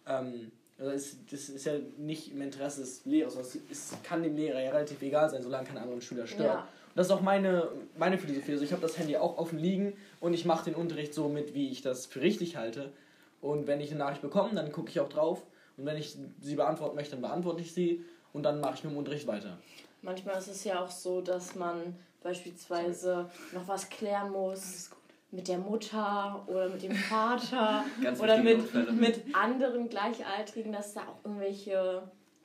Ähm, 0.07 0.51
also 0.79 0.93
es, 0.93 1.16
das 1.31 1.51
ist 1.51 1.66
ja 1.66 1.75
nicht 1.99 2.33
im 2.33 2.40
Interesse 2.40 2.81
des 2.81 3.05
Lehrers. 3.05 3.37
Es 3.71 3.93
kann 4.03 4.23
dem 4.23 4.35
Lehrer 4.35 4.62
ja 4.62 4.71
relativ 4.71 5.03
egal 5.03 5.29
sein, 5.29 5.43
solange 5.43 5.69
kein 5.69 5.77
anderer 5.77 6.01
Schüler 6.01 6.27
stört. 6.27 6.55
Ja. 6.55 6.69
Das 7.01 7.07
ist 7.07 7.13
auch 7.15 7.23
meine, 7.23 7.67
meine 7.97 8.19
Philosophie. 8.19 8.53
Also 8.53 8.63
ich 8.63 8.73
habe 8.73 8.83
das 8.83 8.99
Handy 8.99 9.17
auch 9.17 9.39
offen 9.39 9.59
liegen 9.59 9.95
und 10.21 10.35
ich 10.35 10.45
mache 10.45 10.67
den 10.67 10.75
Unterricht 10.75 11.15
so 11.15 11.31
mit, 11.31 11.55
wie 11.55 11.71
ich 11.71 11.81
das 11.81 12.05
für 12.05 12.21
richtig 12.21 12.57
halte. 12.59 12.93
Und 13.41 13.67
wenn 13.67 13.81
ich 13.81 13.89
eine 13.89 14.01
Nachricht 14.01 14.21
bekomme, 14.21 14.51
dann 14.55 14.71
gucke 14.71 14.91
ich 14.91 15.01
auch 15.01 15.09
drauf. 15.09 15.47
Und 15.79 15.87
wenn 15.87 15.97
ich 15.97 16.19
sie 16.43 16.57
beantworten 16.57 16.97
möchte, 16.97 17.13
dann 17.13 17.23
beantworte 17.23 17.63
ich 17.63 17.73
sie. 17.73 18.05
Und 18.35 18.43
dann 18.43 18.61
mache 18.61 18.75
ich 18.75 18.85
mit 18.85 18.93
dem 18.93 18.99
Unterricht 18.99 19.27
weiter. 19.27 19.57
Manchmal 20.03 20.37
ist 20.37 20.49
es 20.49 20.63
ja 20.65 20.85
auch 20.85 20.91
so, 20.91 21.23
dass 21.23 21.55
man 21.55 21.97
beispielsweise 22.23 23.31
noch 23.55 23.67
was 23.67 23.89
klären 23.89 24.31
muss 24.31 24.91
mit 25.31 25.49
der 25.49 25.57
Mutter 25.57 26.45
oder 26.49 26.69
mit 26.69 26.83
dem 26.83 26.93
Vater 26.95 27.83
oder 28.21 28.37
mit, 28.43 28.59
Notfälle. 28.59 28.93
mit 28.93 29.23
anderen 29.35 29.89
Gleichaltrigen, 29.89 30.71
dass 30.71 30.93
da 30.93 31.01
auch 31.01 31.25
irgendwelche 31.25 32.03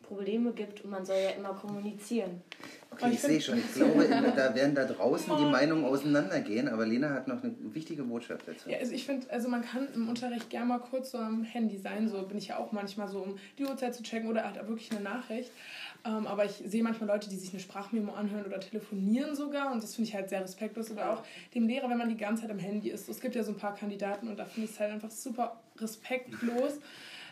Probleme 0.07 0.51
gibt 0.51 0.83
und 0.83 0.91
man 0.91 1.05
soll 1.05 1.17
ja 1.17 1.31
immer 1.31 1.53
kommunizieren. 1.53 2.41
Okay, 2.91 3.11
ich 3.11 3.19
sehe 3.19 3.41
schon. 3.41 3.57
Ich 3.57 3.73
glaube, 3.73 4.07
da 4.35 4.55
werden 4.55 4.75
da 4.75 4.85
draußen 4.85 5.35
die 5.37 5.45
Meinungen 5.45 5.83
auseinandergehen, 5.83 6.67
aber 6.67 6.85
Lena 6.85 7.09
hat 7.09 7.27
noch 7.27 7.43
eine 7.43 7.53
wichtige 7.73 8.03
Botschaft 8.03 8.47
dazu. 8.47 8.69
Ja, 8.69 8.77
also 8.77 8.93
ich 8.93 9.05
finde, 9.05 9.29
also 9.31 9.49
man 9.49 9.63
kann 9.63 9.87
im 9.93 10.07
Unterricht 10.07 10.49
gerne 10.49 10.67
mal 10.67 10.79
kurz 10.79 11.11
so 11.11 11.17
am 11.17 11.43
Handy 11.43 11.77
sein, 11.77 12.07
so 12.07 12.21
bin 12.23 12.37
ich 12.37 12.47
ja 12.47 12.57
auch 12.57 12.71
manchmal 12.71 13.09
so, 13.09 13.19
um 13.19 13.37
die 13.57 13.65
Uhrzeit 13.65 13.93
zu 13.93 14.03
checken 14.03 14.29
oder 14.29 14.45
halt 14.45 14.55
wirklich 14.67 14.91
eine 14.91 15.01
Nachricht. 15.01 15.51
Ähm, 16.05 16.27
aber 16.27 16.45
ich 16.45 16.63
sehe 16.65 16.83
manchmal 16.83 17.09
Leute, 17.09 17.29
die 17.29 17.35
sich 17.35 17.49
eine 17.51 17.59
Sprachmemo 17.59 18.13
anhören 18.13 18.45
oder 18.45 18.59
telefonieren 18.59 19.35
sogar 19.35 19.73
und 19.73 19.83
das 19.83 19.95
finde 19.95 20.09
ich 20.09 20.15
halt 20.15 20.29
sehr 20.29 20.41
respektlos. 20.41 20.91
Oder 20.91 21.11
auch 21.11 21.23
dem 21.53 21.67
Lehrer, 21.67 21.89
wenn 21.89 21.97
man 21.97 22.09
die 22.09 22.17
ganze 22.17 22.43
Zeit 22.43 22.51
am 22.51 22.59
Handy 22.59 22.89
ist. 22.89 23.09
Es 23.09 23.19
gibt 23.19 23.35
ja 23.35 23.43
so 23.43 23.51
ein 23.51 23.57
paar 23.57 23.73
Kandidaten 23.73 24.27
und 24.27 24.37
da 24.37 24.45
finde 24.45 24.67
ich 24.67 24.75
es 24.75 24.79
halt 24.79 24.91
einfach 24.91 25.11
super 25.11 25.59
respektlos. 25.79 26.79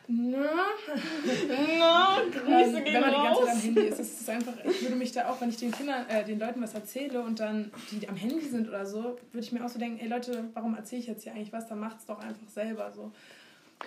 Na, 0.08 0.38
Na, 1.80 2.18
Grüße 2.32 2.78
ähm, 2.78 2.84
gehen 2.84 2.94
wenn 2.94 3.02
man 3.02 3.10
die 3.10 3.16
ganze 3.16 3.40
raus. 3.40 3.46
Zeit 3.46 3.54
am 3.56 3.60
Handy 3.62 3.82
ist, 3.82 4.00
ist 4.00 4.22
es 4.22 4.30
einfach, 4.30 4.54
ich 4.66 4.82
würde 4.82 4.96
mich 4.96 5.12
da 5.14 5.30
auch, 5.30 5.40
wenn 5.40 5.50
ich 5.50 5.58
den 5.58 5.72
Kindern, 5.72 6.06
äh, 6.10 6.26
den 6.26 6.40
Leuten 6.40 6.62
was 6.62 6.74
erzähle 6.74 7.22
und 7.22 7.40
dann 7.40 7.72
die 7.92 8.08
am 8.10 8.16
Handy 8.16 8.42
sind 8.46 8.68
oder 8.68 8.86
so, 8.86 9.18
würde 9.32 9.46
ich 9.46 9.52
mir 9.52 9.64
auch 9.64 9.70
so 9.70 9.80
denken, 9.80 10.00
ey 10.02 10.08
Leute, 10.10 10.44
warum 10.54 10.76
erzähle 10.76 11.02
ich 11.02 11.08
jetzt 11.08 11.24
hier 11.24 11.34
eigentlich 11.34 11.54
was? 11.54 11.68
Dann 11.70 11.80
macht's 11.80 12.06
doch 12.06 12.20
einfach 12.20 12.48
selber 12.54 12.92
so. 12.92 13.12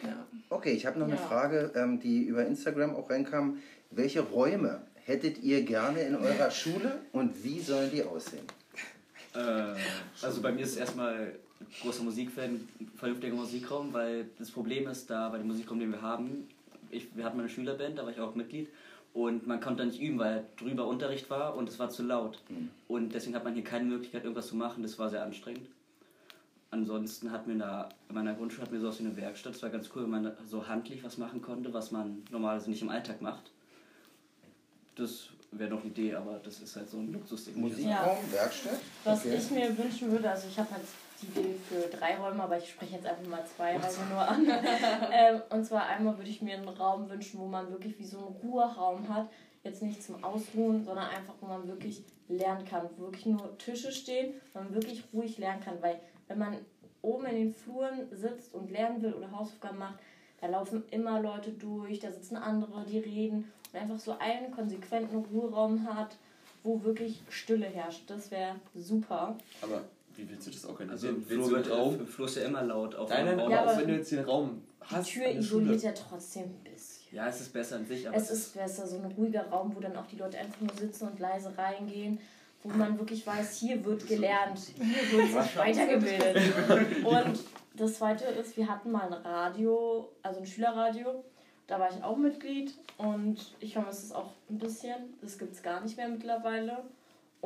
Ja. 0.02 0.26
Okay, 0.50 0.72
ich 0.72 0.86
habe 0.86 0.98
noch 0.98 1.06
eine 1.06 1.16
Ja. 1.16 1.22
Frage, 1.22 1.70
ähm, 1.74 2.00
die 2.00 2.22
über 2.24 2.46
Instagram 2.46 2.96
auch 2.96 3.08
reinkam. 3.10 3.58
Welche 3.90 4.20
Räume 4.20 4.80
hättet 5.04 5.42
ihr 5.42 5.62
gerne 5.62 6.00
in 6.00 6.16
eurer 6.16 6.50
Schule 6.50 6.98
und 7.12 7.44
wie 7.44 7.60
sollen 7.60 7.90
die 7.90 8.02
aussehen? 8.02 8.46
Äh, 9.34 9.74
also 10.22 10.40
bei 10.42 10.50
mir 10.52 10.62
ist 10.62 10.70
es 10.72 10.76
erstmal 10.78 11.34
großer 11.82 12.02
Musikfan, 12.02 12.66
vernünftiger 12.96 13.34
Musikraum, 13.34 13.92
weil 13.92 14.26
das 14.38 14.50
Problem 14.50 14.86
ist, 14.88 15.08
da 15.10 15.28
bei 15.28 15.38
dem 15.38 15.46
Musikraum, 15.46 15.78
den 15.80 15.92
wir 15.92 16.02
haben, 16.02 16.48
ich, 16.90 17.08
wir 17.16 17.24
hatten 17.24 17.36
mal 17.36 17.44
eine 17.44 17.50
Schülerband, 17.52 17.98
da 17.98 18.04
war 18.04 18.10
ich 18.12 18.20
auch 18.20 18.34
Mitglied 18.34 18.68
und 19.14 19.46
man 19.46 19.60
konnte 19.60 19.82
da 19.82 19.86
nicht 19.86 20.00
üben, 20.00 20.18
weil 20.18 20.44
drüber 20.58 20.86
Unterricht 20.86 21.28
war 21.30 21.56
und 21.56 21.68
es 21.68 21.78
war 21.78 21.88
zu 21.90 22.02
laut. 22.02 22.38
Und 22.88 23.14
deswegen 23.14 23.34
hat 23.34 23.44
man 23.44 23.54
hier 23.54 23.64
keine 23.64 23.84
Möglichkeit, 23.84 24.22
irgendwas 24.24 24.48
zu 24.48 24.56
machen, 24.56 24.82
das 24.82 24.98
war 24.98 25.08
sehr 25.10 25.22
anstrengend. 25.24 25.68
Ansonsten 26.70 27.30
hat 27.30 27.46
mir 27.46 27.54
in, 27.54 27.58
der, 27.60 27.88
in 28.08 28.14
meiner 28.14 28.34
Grundschule 28.34 28.62
hat 28.66 28.72
mir 28.72 28.80
sowas 28.80 28.98
wie 29.00 29.04
eine 29.06 29.16
Werkstatt, 29.16 29.54
das 29.54 29.62
war 29.62 29.70
ganz 29.70 29.88
cool, 29.94 30.02
wenn 30.02 30.10
man 30.10 30.32
so 30.48 30.66
handlich 30.66 31.02
was 31.04 31.16
machen 31.16 31.40
konnte, 31.40 31.72
was 31.72 31.90
man 31.90 32.22
normalerweise 32.30 32.70
nicht 32.70 32.82
im 32.82 32.90
Alltag 32.90 33.22
macht. 33.22 33.50
Das 34.96 35.28
wäre 35.52 35.70
noch 35.70 35.80
eine 35.80 35.90
Idee, 35.90 36.14
aber 36.14 36.40
das 36.44 36.60
ist 36.60 36.76
halt 36.76 36.88
so 36.90 36.98
ein 36.98 37.12
Luxusding. 37.12 37.58
Musikraum, 37.60 38.18
Werkstatt? 38.30 38.78
Was 39.04 39.20
Okay. 39.24 39.36
ich 39.36 39.50
mir 39.50 39.78
wünschen 39.78 40.10
würde, 40.10 40.28
also 40.30 40.48
ich 40.48 40.58
habe 40.58 40.70
halt 40.70 40.82
die 41.22 41.26
Idee 41.26 41.54
für 41.68 41.96
drei 41.96 42.16
Räume, 42.16 42.42
aber 42.42 42.58
ich 42.58 42.70
spreche 42.70 42.96
jetzt 42.96 43.06
einfach 43.06 43.26
mal 43.26 43.44
zwei 43.44 43.72
Räume 43.76 44.10
nur 44.10 44.20
an. 44.20 44.46
ähm, 45.12 45.42
und 45.50 45.64
zwar 45.64 45.86
einmal 45.86 46.16
würde 46.18 46.30
ich 46.30 46.42
mir 46.42 46.56
einen 46.56 46.68
Raum 46.68 47.08
wünschen, 47.08 47.40
wo 47.40 47.46
man 47.46 47.70
wirklich 47.70 47.98
wie 47.98 48.04
so 48.04 48.18
einen 48.18 48.36
Ruheraum 48.42 49.08
hat, 49.08 49.28
Jetzt 49.66 49.82
nicht 49.82 50.00
zum 50.00 50.22
Ausruhen, 50.22 50.84
sondern 50.84 51.08
einfach, 51.08 51.34
wo 51.40 51.46
man 51.46 51.66
wirklich 51.66 52.04
lernen 52.28 52.64
kann. 52.64 52.88
Wo 52.96 53.06
wirklich 53.06 53.26
nur 53.26 53.58
Tische 53.58 53.90
stehen, 53.90 54.34
wo 54.52 54.60
man 54.60 54.72
wirklich 54.72 55.02
ruhig 55.12 55.38
lernen 55.38 55.60
kann. 55.60 55.82
Weil 55.82 55.98
wenn 56.28 56.38
man 56.38 56.56
oben 57.02 57.26
in 57.26 57.34
den 57.34 57.52
Fluren 57.52 58.06
sitzt 58.12 58.54
und 58.54 58.70
lernen 58.70 59.02
will 59.02 59.12
oder 59.12 59.32
Hausaufgaben 59.32 59.78
macht, 59.78 59.98
da 60.40 60.46
laufen 60.46 60.84
immer 60.92 61.20
Leute 61.20 61.50
durch, 61.50 61.98
da 61.98 62.12
sitzen 62.12 62.36
andere, 62.36 62.84
die 62.84 63.00
reden 63.00 63.50
und 63.72 63.80
einfach 63.80 63.98
so 63.98 64.16
einen 64.20 64.52
konsequenten 64.52 65.16
Ruheraum 65.16 65.84
hat, 65.84 66.16
wo 66.62 66.84
wirklich 66.84 67.22
Stille 67.28 67.66
herrscht. 67.66 68.08
Das 68.08 68.30
wäre 68.30 68.54
super. 68.72 69.36
Aber 69.62 69.82
wie 70.16 70.28
willst 70.28 70.46
du 70.46 70.50
das 70.50 70.64
Also 70.64 70.72
organisieren? 70.72 71.16
im 71.16 71.28
willst 71.28 71.48
Flur, 71.48 71.62
du 71.62 71.70
Raum? 71.70 72.00
im 72.00 72.06
Flur 72.06 72.26
ist 72.26 72.36
ja 72.36 72.42
immer 72.44 72.62
laut. 72.62 72.94
Auch 72.94 73.08
Nein, 73.08 73.38
aber 73.40 73.50
Ja, 73.50 73.64
auch 73.66 73.78
wenn 73.78 73.88
du 73.88 73.94
jetzt 73.94 74.10
den 74.12 74.24
Raum 74.24 74.62
Die 74.80 74.94
hast. 74.94 75.08
Tür 75.08 75.22
der 75.24 75.30
Schule. 75.32 75.40
isoliert 75.64 75.82
ja 75.82 75.92
trotzdem 75.92 76.44
ein 76.44 76.60
bisschen. 76.64 76.96
Ja, 77.12 77.28
es 77.28 77.40
ist 77.40 77.52
besser 77.52 77.76
an 77.76 77.86
sich, 77.86 78.06
aber 78.08 78.16
Es 78.16 78.30
ist 78.30 78.54
besser, 78.54 78.86
so 78.86 78.96
ein 78.96 79.04
ruhiger 79.12 79.46
Raum, 79.48 79.72
wo 79.74 79.80
dann 79.80 79.96
auch 79.96 80.06
die 80.06 80.16
Leute 80.16 80.38
einfach 80.38 80.60
nur 80.60 80.72
sitzen 80.74 81.08
und 81.08 81.18
leise 81.18 81.56
reingehen, 81.56 82.18
wo 82.62 82.68
man 82.70 82.98
wirklich 82.98 83.26
weiß, 83.26 83.58
hier 83.58 83.84
wird 83.84 84.06
gelernt, 84.08 84.58
hier 84.76 85.18
wird 85.18 85.44
sich 85.44 85.56
weitergebildet. 85.56 86.36
Und 87.04 87.40
das 87.74 87.94
Zweite 87.94 88.24
ist, 88.24 88.56
wir 88.56 88.66
hatten 88.68 88.90
mal 88.90 89.06
ein 89.06 89.12
Radio, 89.12 90.08
also 90.22 90.40
ein 90.40 90.46
Schülerradio, 90.46 91.22
da 91.68 91.78
war 91.78 91.90
ich 91.94 92.02
auch 92.02 92.16
Mitglied 92.16 92.72
und 92.98 93.36
ich 93.60 93.72
vermisse 93.74 94.06
es 94.06 94.12
auch 94.12 94.30
ein 94.50 94.58
bisschen. 94.58 94.94
Das 95.20 95.36
gibt 95.38 95.52
es 95.54 95.62
gar 95.62 95.80
nicht 95.82 95.96
mehr 95.96 96.08
mittlerweile. 96.08 96.78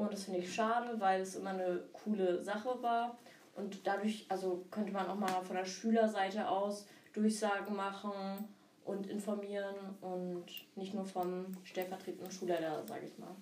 Und 0.00 0.14
das 0.14 0.24
finde 0.24 0.40
ich 0.40 0.54
schade, 0.54 0.98
weil 0.98 1.20
es 1.20 1.34
immer 1.34 1.50
eine 1.50 1.82
coole 1.92 2.42
Sache 2.42 2.70
war. 2.80 3.18
Und 3.54 3.86
dadurch, 3.86 4.24
also 4.30 4.64
könnte 4.70 4.92
man 4.92 5.06
auch 5.06 5.16
mal 5.16 5.42
von 5.42 5.56
der 5.56 5.66
Schülerseite 5.66 6.48
aus 6.48 6.86
Durchsagen 7.12 7.76
machen 7.76 8.48
und 8.86 9.06
informieren 9.08 9.74
und 10.00 10.46
nicht 10.74 10.94
nur 10.94 11.04
vom 11.04 11.54
stellvertretenden 11.64 12.32
Schulleiter, 12.32 12.82
sage 12.86 13.06
ich 13.06 13.18
mal. 13.18 13.34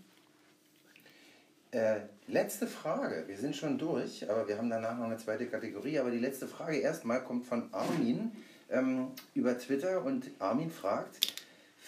Äh, 1.71 2.01
letzte 2.27 2.67
Frage. 2.67 3.29
Wir 3.29 3.37
sind 3.37 3.55
schon 3.55 3.79
durch, 3.79 4.29
aber 4.29 4.49
wir 4.49 4.59
haben 4.59 4.69
danach 4.69 4.99
noch 4.99 5.05
eine 5.05 5.17
zweite 5.17 5.47
Kategorie. 5.47 6.01
Aber 6.01 6.11
die 6.11 6.19
letzte 6.19 6.49
Frage 6.49 6.79
erstmal 6.79 7.23
kommt 7.23 7.47
von 7.47 7.73
Armin 7.73 8.33
ähm, 8.69 9.13
über 9.35 9.57
Twitter 9.57 10.05
und 10.05 10.29
Armin 10.41 10.71
fragt, 10.71 11.38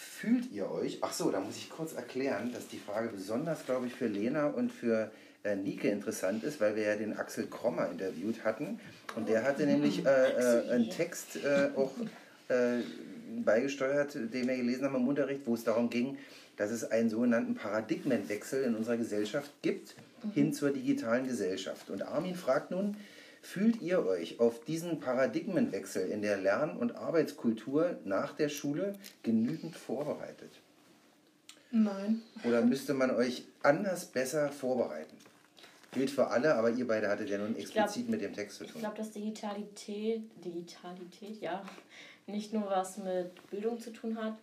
fühlt 0.01 0.51
ihr 0.51 0.71
euch, 0.71 0.99
ach 1.03 1.13
so, 1.13 1.31
da 1.31 1.41
muss 1.41 1.57
ich 1.57 1.69
kurz 1.69 1.93
erklären, 1.93 2.53
dass 2.53 2.69
die 2.69 2.79
Frage 2.79 3.09
besonders, 3.09 3.67
glaube 3.67 3.87
ich, 3.87 3.95
für 3.95 4.07
Lena 4.07 4.47
und 4.47 4.73
für 4.73 5.11
äh, 5.45 5.57
Nike 5.57 5.89
interessant 5.89 6.43
ist, 6.43 6.61
weil 6.61 6.75
wir 6.75 6.85
ja 6.85 6.97
den 6.97 7.17
Axel 7.17 7.47
Krommer 7.47 7.91
interviewt 7.91 8.45
hatten 8.45 8.81
und 9.17 9.29
der 9.29 9.45
hatte 9.45 9.67
nämlich 9.67 10.05
äh, 10.07 10.09
äh, 10.09 10.71
einen 10.71 10.91
Text 10.91 11.37
äh, 11.37 11.71
auch 11.77 11.93
äh, 12.49 12.81
beigesteuert, 13.45 14.15
den 14.15 14.49
wir 14.49 14.57
gelesen 14.57 14.85
haben 14.85 14.97
im 14.97 15.09
Unterricht, 15.09 15.43
wo 15.45 15.55
es 15.55 15.65
darum 15.65 15.91
ging, 15.91 16.17
dass 16.57 16.71
es 16.71 16.91
einen 16.91 17.11
sogenannten 17.11 17.55
Paradigmenwechsel 17.55 18.65
in 18.65 18.75
unserer 18.75 18.97
Gesellschaft 18.97 19.51
gibt, 19.63 19.95
hin 20.35 20.53
zur 20.53 20.71
digitalen 20.71 21.27
Gesellschaft. 21.27 21.91
Und 21.91 22.03
Armin 22.03 22.35
fragt 22.35 22.71
nun, 22.71 22.97
fühlt 23.43 23.81
ihr 23.81 24.05
euch 24.07 24.41
auf 24.41 24.65
diesen 24.65 25.01
Paradigmenwechsel 25.01 26.09
in 26.11 26.23
der 26.23 26.37
Lern- 26.37 26.77
und 26.77 26.97
Arbeitskultur 26.97 27.99
nach 28.05 28.35
der 28.35 28.49
Schule 28.49 28.95
genügend 29.23 29.77
vorbereitet? 29.77 30.51
Nein. 31.71 32.23
Oder 32.45 32.63
müsste 32.63 32.95
man 32.95 33.11
euch 33.11 33.45
anders 33.63 34.07
besser 34.07 34.51
vorbereiten? 34.51 35.17
Gilt 35.93 36.11
für 36.11 36.29
alle, 36.29 36.55
aber 36.55 36.71
ihr 36.71 36.87
beide 36.87 37.09
hattet 37.09 37.31
ja 37.31 37.39
nun 37.39 37.57
explizit 37.57 38.09
mit 38.09 38.21
dem 38.21 38.33
Text 38.33 38.59
zu 38.59 38.65
Ich 38.65 38.71
tun. 38.73 38.81
glaube, 38.81 38.97
dass 38.97 39.11
Digitalität, 39.11 40.23
Digitalität, 40.45 41.41
ja, 41.41 41.65
nicht 42.27 42.53
nur 42.53 42.67
was 42.71 42.99
mit 42.99 43.51
Bildung 43.51 43.81
zu 43.81 43.93
tun 43.93 44.17
hat, 44.17 44.35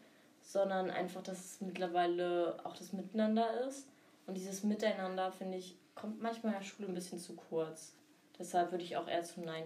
sondern 0.42 0.90
einfach, 0.90 1.24
dass 1.24 1.38
es 1.40 1.62
mittlerweile 1.62 2.58
auch 2.64 2.76
das 2.76 2.92
Miteinander 2.92 3.66
ist. 3.68 3.86
Und 4.26 4.36
dieses 4.36 4.64
Miteinander, 4.64 5.32
finde 5.32 5.58
ich, 5.58 5.76
kommt 5.96 6.22
manchmal 6.22 6.54
in 6.54 6.60
der 6.60 6.66
Schule 6.66 6.90
ein 6.90 6.96
bisschen 6.96 7.20
zu 7.20 7.34
kurz. 7.34 7.94
Deshalb 8.40 8.72
würde 8.72 8.84
ich 8.84 8.96
auch 8.98 9.08
eher 9.08 9.24
zu 9.24 9.42
Nein 9.42 9.64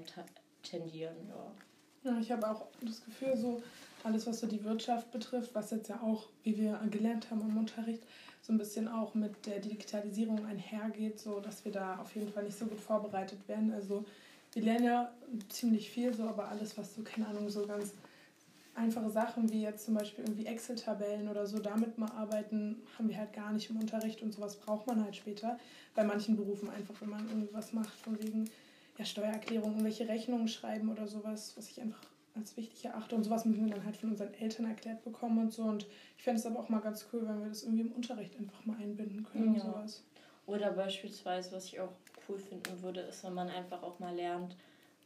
tendieren, 0.63 1.15
ja. 1.27 1.51
Ja, 2.03 2.19
ich 2.19 2.31
habe 2.31 2.49
auch 2.49 2.67
das 2.81 3.03
Gefühl, 3.05 3.37
so 3.37 3.61
alles, 4.03 4.25
was 4.25 4.39
so 4.39 4.47
die 4.47 4.63
Wirtschaft 4.63 5.11
betrifft, 5.11 5.53
was 5.53 5.69
jetzt 5.71 5.89
ja 5.89 5.99
auch, 6.01 6.27
wie 6.43 6.57
wir 6.57 6.79
gelernt 6.89 7.29
haben 7.29 7.41
im 7.41 7.57
Unterricht, 7.57 8.01
so 8.41 8.53
ein 8.53 8.57
bisschen 8.57 8.87
auch 8.87 9.13
mit 9.13 9.45
der 9.45 9.59
Digitalisierung 9.59 10.43
einhergeht, 10.45 11.19
so 11.19 11.39
dass 11.39 11.63
wir 11.63 11.71
da 11.71 11.99
auf 11.99 12.15
jeden 12.15 12.31
Fall 12.31 12.43
nicht 12.43 12.57
so 12.57 12.65
gut 12.65 12.79
vorbereitet 12.79 13.47
werden. 13.47 13.71
Also 13.71 14.03
wir 14.53 14.63
lernen 14.63 14.85
ja 14.85 15.11
ziemlich 15.49 15.91
viel, 15.91 16.13
so, 16.13 16.23
aber 16.23 16.47
alles, 16.47 16.77
was 16.77 16.95
so, 16.95 17.03
keine 17.03 17.27
Ahnung, 17.27 17.49
so 17.49 17.67
ganz 17.67 17.93
einfache 18.73 19.09
Sachen 19.09 19.51
wie 19.51 19.61
jetzt 19.61 19.85
zum 19.85 19.93
Beispiel 19.93 20.23
irgendwie 20.23 20.45
Excel-Tabellen 20.45 21.27
oder 21.27 21.45
so, 21.45 21.59
damit 21.59 21.97
mal 21.97 22.11
arbeiten, 22.11 22.81
haben 22.97 23.09
wir 23.09 23.17
halt 23.17 23.33
gar 23.33 23.51
nicht 23.51 23.69
im 23.69 23.77
Unterricht 23.77 24.21
und 24.23 24.33
sowas 24.33 24.55
braucht 24.55 24.87
man 24.87 25.03
halt 25.03 25.15
später. 25.15 25.59
Bei 25.93 26.03
manchen 26.03 26.35
Berufen 26.35 26.69
einfach, 26.69 26.95
wenn 27.01 27.09
man 27.09 27.27
irgendwas 27.27 27.73
macht, 27.73 27.93
von 27.99 28.21
wegen 28.23 28.49
ja, 29.01 29.05
Steuererklärung, 29.05 29.71
irgendwelche 29.71 30.07
Rechnungen 30.07 30.47
schreiben 30.47 30.89
oder 30.91 31.07
sowas, 31.07 31.53
was 31.57 31.69
ich 31.69 31.81
einfach 31.81 32.01
als 32.35 32.55
wichtig 32.55 32.85
erachte. 32.85 33.15
Und 33.15 33.23
sowas 33.23 33.45
müssen 33.45 33.65
wir 33.65 33.73
dann 33.73 33.83
halt 33.83 33.97
von 33.97 34.11
unseren 34.11 34.33
Eltern 34.35 34.65
erklärt 34.65 35.03
bekommen 35.03 35.39
und 35.39 35.51
so. 35.51 35.63
Und 35.63 35.87
ich 36.17 36.23
fände 36.23 36.39
es 36.39 36.45
aber 36.45 36.59
auch 36.59 36.69
mal 36.69 36.79
ganz 36.79 37.07
cool, 37.11 37.27
wenn 37.27 37.41
wir 37.41 37.49
das 37.49 37.63
irgendwie 37.63 37.81
im 37.81 37.91
Unterricht 37.91 38.37
einfach 38.37 38.63
mal 38.65 38.77
einbinden 38.77 39.23
können. 39.23 39.55
Ja. 39.55 39.61
Sowas. 39.61 40.03
Oder 40.45 40.71
beispielsweise, 40.71 41.51
was 41.51 41.65
ich 41.65 41.79
auch 41.79 41.91
cool 42.29 42.37
finden 42.37 42.81
würde, 42.81 43.01
ist, 43.01 43.23
wenn 43.23 43.33
man 43.33 43.49
einfach 43.49 43.81
auch 43.83 43.99
mal 43.99 44.15
lernt, 44.15 44.55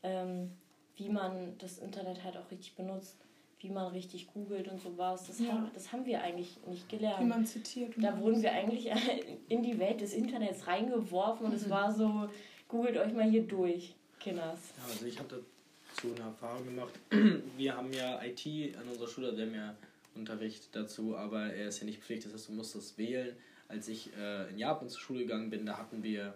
ähm, 0.04 0.52
wie 0.98 1.10
man 1.10 1.58
das 1.58 1.78
Internet 1.78 2.24
halt 2.24 2.38
auch 2.38 2.52
richtig 2.52 2.76
benutzt, 2.76 3.18
wie 3.60 3.70
man 3.70 3.88
richtig 3.88 4.28
googelt 4.34 4.68
und 4.68 4.80
sowas. 4.82 5.26
Das, 5.28 5.40
Ja. 5.40 5.54
haben, 5.54 5.72
das 5.74 5.92
haben 5.92 6.06
wir 6.06 6.22
eigentlich 6.22 6.58
nicht 6.68 6.88
gelernt. 6.90 7.22
Wie 7.22 7.26
man 7.26 7.46
zitiert. 7.46 7.96
und 7.98 8.04
Da 8.04 8.20
wurden 8.20 8.42
wir 8.42 8.52
eigentlich 8.52 8.92
in 9.50 9.64
die 9.64 9.80
Welt 9.80 10.02
des 10.02 10.14
Internets 10.14 10.68
reingeworfen 10.68 11.48
und 11.48 11.54
es 11.54 11.70
war 11.70 11.92
so, 11.92 12.28
googelt 12.68 12.98
euch 12.98 13.14
mal 13.14 13.30
hier 13.30 13.44
durch, 13.44 13.96
Kinders. 14.20 14.60
Ja, 14.78 14.92
also 14.92 15.06
ich 15.06 15.18
habe 15.20 15.30
dazu 15.30 16.14
eine 16.16 16.26
Erfahrung 16.26 16.66
gemacht. 16.66 16.94
Wir 17.58 17.76
haben 17.76 17.92
ja 17.94 18.22
IT 18.24 18.76
an 18.78 18.88
unserer 18.90 19.08
Schule, 19.08 19.36
wir 19.36 19.46
haben 19.46 19.56
ja 19.56 19.76
Unterricht 20.16 20.70
dazu, 20.74 21.16
aber 21.16 21.54
er 21.54 21.70
ist 21.70 21.80
ja 21.80 21.86
nicht 21.86 22.02
Pflicht, 22.02 22.26
das 22.26 22.34
heißt, 22.34 22.50
du 22.50 22.54
musst 22.54 22.76
das 22.76 22.98
wählen. 22.98 23.36
Als 23.68 23.88
ich 23.88 24.10
äh, 24.18 24.50
in 24.50 24.58
Japan 24.58 24.90
zur 24.90 25.00
Schule 25.00 25.20
gegangen 25.22 25.50
bin, 25.50 25.66
da 25.66 25.78
hatten 25.78 26.04
wir, 26.04 26.36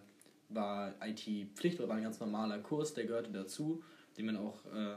war 0.50 0.94
IT 1.06 1.22
Pflicht, 1.56 1.80
war 1.80 1.96
ein 1.96 2.04
ganz 2.04 2.20
normaler 2.20 2.60
Kurs, 2.60 2.94
der 2.94 3.06
gehörte 3.06 3.32
dazu, 3.32 3.84
den 4.18 4.26
man 4.26 4.38
auch 4.38 4.66
äh, 4.74 4.96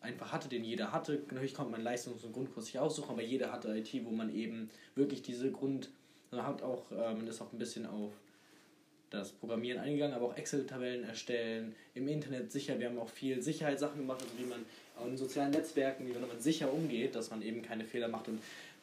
einfach 0.00 0.32
hatte, 0.32 0.48
den 0.48 0.64
jeder 0.64 0.92
hatte. 0.92 1.22
Natürlich 1.30 1.54
konnte 1.54 1.72
man 1.72 1.82
Leistungs- 1.82 2.24
und 2.24 2.32
Grundkurs 2.32 2.66
sich 2.66 2.78
aussuchen, 2.78 3.10
aber 3.10 3.22
jeder 3.22 3.52
hatte 3.52 3.76
IT, 3.76 3.92
wo 4.04 4.10
man 4.10 4.32
eben 4.34 4.70
wirklich 4.94 5.22
diese 5.22 5.50
Grund, 5.50 5.90
man 6.30 6.42
hat 6.42 6.62
auch, 6.62 6.90
äh, 6.92 7.14
man 7.14 7.26
ist 7.26 7.40
auch 7.40 7.52
ein 7.52 7.58
bisschen 7.58 7.86
auf 7.86 8.12
das 9.16 9.32
Programmieren 9.32 9.80
eingegangen, 9.80 10.14
aber 10.14 10.26
auch 10.26 10.36
Excel-Tabellen 10.36 11.04
erstellen, 11.04 11.74
im 11.94 12.08
Internet 12.08 12.52
sicher. 12.52 12.78
Wir 12.78 12.88
haben 12.88 12.98
auch 12.98 13.08
viel 13.08 13.42
Sicherheitssachen 13.42 13.98
gemacht, 13.98 14.22
also 14.22 14.38
wie 14.38 14.48
man 14.48 14.64
auch 14.98 15.06
in 15.06 15.16
sozialen 15.16 15.50
Netzwerken, 15.50 16.06
wie 16.06 16.12
man 16.12 16.22
damit 16.22 16.42
sicher 16.42 16.72
umgeht, 16.72 17.14
dass 17.14 17.30
man 17.30 17.42
eben 17.42 17.62
keine 17.62 17.84
Fehler 17.84 18.08
macht 18.08 18.28
und 18.28 18.40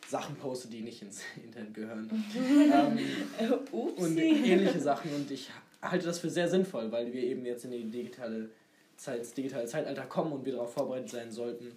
Sachen 0.07 0.35
postet, 0.35 0.73
die 0.73 0.81
nicht 0.81 1.01
ins 1.01 1.21
Internet 1.43 1.73
gehören. 1.73 2.09
ähm, 2.35 2.99
und 3.71 4.17
ähnliche 4.17 4.79
Sachen. 4.79 5.13
Und 5.15 5.31
ich 5.31 5.49
halte 5.81 6.05
das 6.05 6.19
für 6.19 6.29
sehr 6.29 6.47
sinnvoll, 6.49 6.91
weil 6.91 7.11
wir 7.13 7.23
eben 7.23 7.45
jetzt 7.45 7.65
in 7.65 7.71
die 7.71 7.85
digitale 7.85 8.49
Zeit, 8.97 9.19
ins 9.19 9.33
digitale 9.33 9.65
Zeitalter 9.65 10.03
kommen 10.03 10.33
und 10.33 10.45
wir 10.45 10.53
darauf 10.53 10.73
vorbereitet 10.73 11.09
sein 11.09 11.31
sollten. 11.31 11.71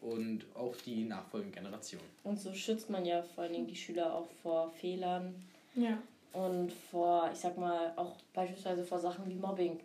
Und 0.00 0.44
auch 0.54 0.74
die 0.84 1.04
nachfolgenden 1.04 1.62
Generationen. 1.62 2.04
Und 2.24 2.40
so 2.40 2.52
schützt 2.52 2.90
man 2.90 3.04
ja 3.04 3.22
vor 3.22 3.44
allen 3.44 3.52
Dingen 3.52 3.66
die 3.68 3.76
Schüler 3.76 4.12
auch 4.12 4.28
vor 4.42 4.72
Fehlern 4.72 5.32
Ja. 5.76 6.02
Und 6.32 6.72
vor, 6.72 7.30
ich 7.32 7.38
sag 7.38 7.56
mal, 7.58 7.92
auch 7.96 8.16
beispielsweise 8.32 8.84
vor 8.84 8.98
Sachen 8.98 9.28
wie 9.28 9.34
Mobbing. 9.34 9.80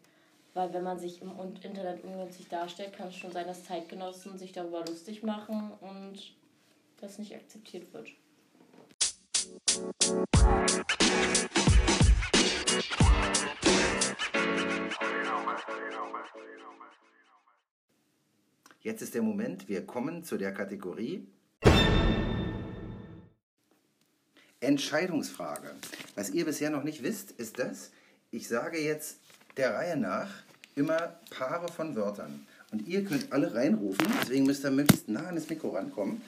Weil 0.54 0.74
wenn 0.74 0.84
man 0.84 0.98
sich 0.98 1.22
im 1.22 1.32
Internet 1.62 2.04
ungünstig 2.04 2.48
darstellt, 2.48 2.94
kann 2.94 3.10
es 3.10 3.16
schon 3.16 3.32
sein, 3.32 3.46
dass 3.46 3.64
Zeitgenossen 3.66 4.38
sich 4.38 4.54
darüber 4.54 4.84
lustig 4.86 5.22
machen 5.24 5.72
und 5.82 6.34
das 7.00 7.20
nicht 7.20 7.36
akzeptiert 7.36 7.94
wird. 7.94 8.10
Jetzt 18.82 19.02
ist 19.02 19.16
der 19.16 19.22
Moment, 19.22 19.68
wir 19.68 19.86
kommen 19.86 20.24
zu 20.24 20.38
der 20.38 20.54
Kategorie 20.54 21.28
Entscheidungsfrage. 24.60 25.72
Was 26.16 26.32
ihr 26.32 26.46
bisher 26.46 26.70
noch 26.70 26.84
nicht 26.84 27.04
wisst, 27.04 27.32
ist 27.32 27.60
das, 27.60 27.92
ich 28.32 28.48
sage 28.48 28.80
jetzt 28.80 29.18
der 29.56 29.74
Reihe 29.76 29.98
nach 29.98 30.30
immer 30.76 31.16
Paare 31.30 31.72
von 31.72 31.96
Wörtern. 31.96 32.46
Und 32.72 32.88
ihr 32.88 33.04
könnt 33.06 33.32
alle 33.32 33.54
reinrufen, 33.54 34.08
deswegen 34.22 34.46
müsst 34.46 34.66
ihr 34.66 34.72
möglichst 34.72 35.08
nah 35.08 35.28
an 35.28 35.36
das 35.36 35.50
Mikro 35.50 35.70
rankommen. 35.70 36.22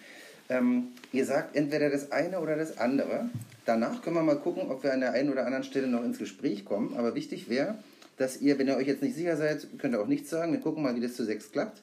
Ähm, 0.48 0.90
ihr 1.12 1.26
sagt 1.26 1.56
entweder 1.56 1.90
das 1.90 2.12
eine 2.12 2.40
oder 2.40 2.56
das 2.56 2.78
andere. 2.78 3.30
Danach 3.66 4.02
können 4.02 4.16
wir 4.16 4.24
mal 4.24 4.40
gucken, 4.40 4.70
ob 4.72 4.84
wir 4.84 4.94
an 4.94 5.02
der 5.02 5.12
einen 5.12 5.30
oder 5.30 5.46
anderen 5.46 5.64
Stelle 5.64 5.88
noch 5.88 6.04
ins 6.04 6.18
Gespräch 6.18 6.66
kommen. 6.66 6.96
Aber 6.98 7.14
wichtig 7.14 7.50
wäre, 7.50 7.76
dass 8.18 8.42
ihr, 8.42 8.58
wenn 8.58 8.68
ihr 8.68 8.76
euch 8.76 8.88
jetzt 8.88 9.04
nicht 9.04 9.16
sicher 9.16 9.38
seid, 9.38 9.68
könnt 9.78 9.94
ihr 9.94 10.02
auch 10.02 10.08
nichts 10.08 10.30
sagen. 10.30 10.52
Wir 10.52 10.60
gucken 10.60 10.82
mal, 10.82 10.96
wie 10.96 11.02
das 11.02 11.16
zu 11.16 11.24
sechs 11.24 11.52
klappt. 11.52 11.82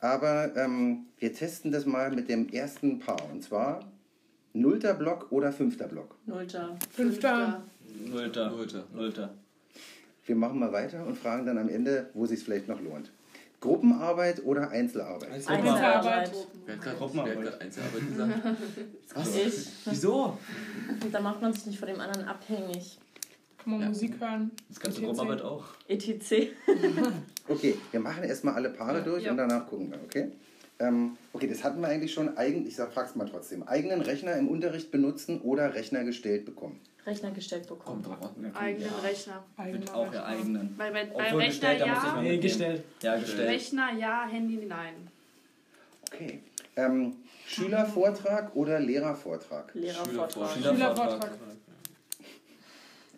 Aber 0.00 0.56
ähm, 0.56 1.06
wir 1.18 1.32
testen 1.32 1.70
das 1.70 1.86
mal 1.86 2.10
mit 2.10 2.28
dem 2.28 2.48
ersten 2.48 2.98
Paar. 2.98 3.30
Und 3.30 3.42
zwar 3.42 3.84
Nullter 4.52 4.94
Block 4.94 5.26
oder 5.30 5.52
fünfter 5.52 5.86
Block? 5.88 6.16
Nullter. 6.26 6.76
Fünfter. 6.90 7.62
Nullter. 8.06 8.50
Nullter. 8.50 8.84
Nullter. 8.94 9.34
Wir 10.26 10.36
machen 10.36 10.58
mal 10.58 10.72
weiter 10.72 11.06
und 11.06 11.16
fragen 11.16 11.46
dann 11.46 11.58
am 11.58 11.68
Ende, 11.68 12.10
wo 12.14 12.26
sich 12.26 12.42
vielleicht 12.42 12.68
noch 12.68 12.80
lohnt. 12.80 13.10
Gruppenarbeit 13.60 14.44
oder 14.44 14.70
Einzelarbeit? 14.70 15.30
Einzelarbeit. 15.32 16.30
Wer 16.66 16.74
hat 16.76 16.82
gerade 16.82 16.96
Gruppenarbeit. 16.96 17.36
wer 17.38 17.44
hat 17.46 17.50
gerade 17.50 17.60
Einzelarbeit 17.64 18.08
gesagt? 18.08 18.58
Was? 19.14 19.36
Ich. 19.36 19.68
Wieso? 19.86 20.38
Da 21.10 21.20
macht 21.20 21.42
man 21.42 21.52
sich 21.52 21.66
nicht 21.66 21.78
von 21.78 21.88
dem 21.88 22.00
anderen 22.00 22.28
abhängig. 22.28 22.98
Kann 23.58 23.72
man 23.72 23.80
Ja. 23.80 23.88
Musik 23.88 24.20
hören. 24.20 24.50
Das 24.68 24.78
ganze 24.78 24.98
ETC. 25.00 25.06
Gruppenarbeit 25.08 25.42
auch. 25.42 25.64
ETC. 25.88 26.52
Okay, 27.48 27.76
wir 27.90 28.00
machen 28.00 28.22
erstmal 28.24 28.54
alle 28.54 28.70
Paare 28.70 29.02
durch 29.02 29.24
Ja. 29.24 29.32
und 29.32 29.38
danach 29.38 29.66
gucken 29.66 29.90
wir, 29.90 29.98
okay? 30.04 30.30
Ähm, 30.80 31.16
okay, 31.32 31.48
das 31.48 31.64
hatten 31.64 31.80
wir 31.80 31.88
eigentlich 31.88 32.12
schon. 32.12 32.36
Eigen, 32.36 32.66
ich 32.66 32.76
sag, 32.76 32.92
frag's 32.92 33.16
mal 33.16 33.28
trotzdem. 33.28 33.62
Eigenen 33.64 34.00
Rechner 34.00 34.34
im 34.34 34.48
Unterricht 34.48 34.90
benutzen 34.90 35.40
oder 35.40 35.74
Rechner 35.74 36.04
gestellt 36.04 36.44
bekommen? 36.44 36.80
Rechner 37.04 37.30
gestellt 37.32 37.66
bekommen. 37.66 38.02
Kommt 38.02 38.20
drauf 38.20 38.30
an. 38.36 38.54
Eigenen 38.54 38.94
Rechner. 39.02 39.42
Eigener 39.56 39.78
Mit 39.78 39.90
auch 39.90 40.02
Rechner. 40.02 40.12
der 40.12 40.26
eigenen. 40.26 40.74
Weil 40.76 40.92
bei, 40.92 41.04
beim 41.06 41.14
Obwohl 41.14 41.40
Rechner 41.40 41.74
gestellt, 41.74 41.80
da 41.80 41.86
muss 41.86 41.98
ich 41.98 42.04
ja, 42.04 42.14
mal 42.14 42.22
Nee, 42.22 42.38
gestellt. 42.38 42.84
Ja, 43.02 43.16
gestellt. 43.16 43.48
Rechner 43.48 43.92
ja, 43.98 44.26
Handy 44.30 44.66
nein. 44.66 44.94
Okay. 46.12 46.40
Ähm, 46.76 47.16
Schülervortrag 47.46 48.54
oder 48.54 48.78
Lehrervortrag? 48.78 49.74
Lehrervortrag. 49.74 50.50
Schülervortrag. 50.52 51.30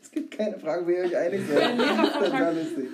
Es 0.02 0.10
gibt 0.10 0.36
keine 0.36 0.58
Frage, 0.58 0.86
wo 0.86 0.90
ihr 0.90 1.04
euch 1.04 1.16
einig 1.16 1.42
seid. 1.46 1.78
Total 2.12 2.56
lustig. 2.56 2.88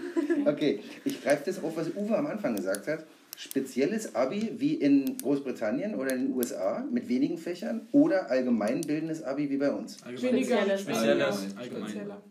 Okay, 0.44 0.83
ich 1.05 1.22
greife 1.22 1.44
das 1.46 1.62
auf, 1.62 1.76
was 1.76 1.88
Uwe 1.94 2.16
am 2.16 2.26
Anfang 2.26 2.57
gesagt 2.57 2.87
hat. 2.88 3.05
Spezielles 3.37 4.14
Abi 4.14 4.55
wie 4.57 4.75
in 4.75 5.18
Großbritannien 5.18 5.94
oder 5.94 6.12
in 6.12 6.29
den 6.29 6.35
USA 6.35 6.83
mit 6.90 7.07
wenigen 7.09 7.37
Fächern 7.37 7.87
oder 7.92 8.31
allgemeinbildendes 8.31 9.22
Abi 9.22 9.51
wie 9.51 9.59
bei 9.59 9.70
uns? 9.70 9.99
Weniger. 10.05 10.57
Spezielles. 10.62 10.81
Spezielles. 10.81 11.57
Allgemein. 11.57 11.90
Spezieller. 11.90 12.22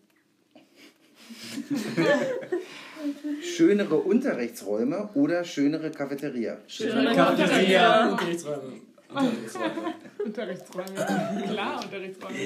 Schönere 3.41 3.95
Unterrichtsräume 3.97 5.09
oder 5.13 5.43
schönere 5.43 5.91
Cafeteria? 5.91 6.57
Schönere 6.67 7.13
Cafeteria. 7.13 7.45
Cafeteria. 7.45 8.11
Unterrichtsräume. 8.11 8.73
Unterrichtsräume. 9.09 9.93
Unterrichtsräume. 10.25 11.43
Klar, 11.51 11.83
Unterrichtsräume. 11.83 12.37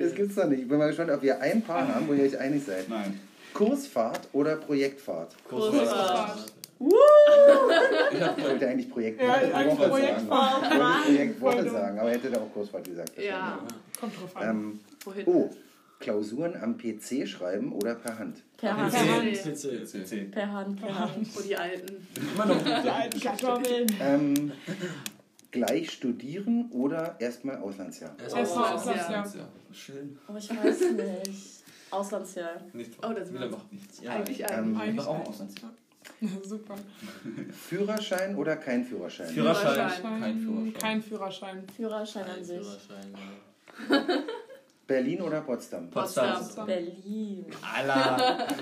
Das 0.00 0.14
gibt's 0.14 0.34
doch 0.34 0.48
nicht. 0.48 0.62
Ich 0.62 0.68
bin 0.68 0.78
mal 0.78 0.88
gespannt, 0.88 1.10
ob 1.10 1.22
wir 1.22 1.40
ein 1.40 1.62
Paar 1.62 1.86
haben, 1.86 2.08
wo 2.08 2.14
ihr 2.14 2.24
euch 2.24 2.38
einig 2.38 2.64
seid. 2.64 2.88
Nein. 2.88 3.20
Kursfahrt 3.54 4.28
oder 4.32 4.56
Projektfahrt? 4.56 5.36
Großfahrt. 6.78 8.38
Ich 8.38 8.44
wollte 8.44 8.68
eigentlich 8.68 8.90
Projektwoche 8.90 9.26
Ja, 9.28 9.56
eigentlich 9.56 9.78
sagen. 9.78 10.22
Ich 10.24 10.30
wollte 10.30 11.04
Projektwoche 11.06 11.52
Voll 11.62 11.70
sagen, 11.70 11.98
aber 11.98 12.10
hätte 12.10 12.30
da 12.30 12.40
auch 12.40 12.52
Kursfahrt 12.52 12.84
gesagt. 12.84 13.12
Ja. 13.18 13.58
Kommt 13.98 14.20
drauf 14.20 14.36
an. 14.36 14.48
Ähm, 14.50 14.80
Wohin? 15.04 15.26
oh, 15.26 15.50
Klausuren 15.98 16.54
am 16.62 16.76
PC 16.76 17.26
schreiben 17.26 17.72
oder 17.72 17.94
per 17.94 18.18
Hand? 18.18 18.42
Per 18.58 18.76
Hand. 18.76 18.92
Per 18.92 19.16
Hand. 19.16 19.36
CC. 19.36 20.24
Per 20.30 20.52
Hand. 20.52 20.78
Per 20.80 20.98
Hand. 20.98 21.34
Wo 21.36 21.40
die 21.40 21.56
Alten. 21.56 22.06
Immer 22.34 22.46
noch. 22.46 22.62
Die 22.62 22.70
alten 22.90 23.20
Kartoffeln. 23.20 23.86
Ähm, 24.00 24.52
gleich 25.50 25.90
studieren 25.90 26.68
oder 26.70 27.16
erstmal 27.18 27.56
Auslandsjahr? 27.56 28.14
Erstmal 28.20 28.44
Auslandsjahr. 28.74 28.94
Auslandsjahr. 29.24 29.48
Ja, 29.68 29.74
schön. 29.74 30.18
Oh, 30.28 30.36
ich 30.36 30.50
weiß 30.50 30.80
nicht. 30.92 31.64
Auslandsjahr. 31.90 32.60
Nicht 32.74 32.92
Oh, 33.02 33.12
das 33.14 33.30
macht 33.30 33.72
nichts. 33.72 34.02
Ja, 34.02 34.10
Eigentlich 34.16 34.40
Ähm, 34.50 34.76
Eigentlich 34.76 34.96
mach 34.96 35.06
auch 35.06 35.20
ein. 35.20 35.26
Auslandsjahr. 35.26 35.70
Super. 36.42 36.74
Führerschein 37.68 38.36
oder 38.36 38.56
kein 38.56 38.84
Führerschein? 38.84 39.28
Führerschein. 39.28 39.76
Kein 40.20 40.38
Führerschein. 40.40 40.74
Kein 40.80 41.02
Führerschein. 41.02 41.64
Führerschein 41.76 42.24
an 42.24 42.44
sich. 42.44 42.58
Führerschein, 42.58 43.14
ja. 43.14 43.98
Berlin 44.86 45.20
oder 45.20 45.40
Potsdam? 45.40 45.90
Potsdam. 45.90 46.36
Potsdam. 46.38 46.66
Berlin. 46.66 47.44
Allah. 47.60 48.46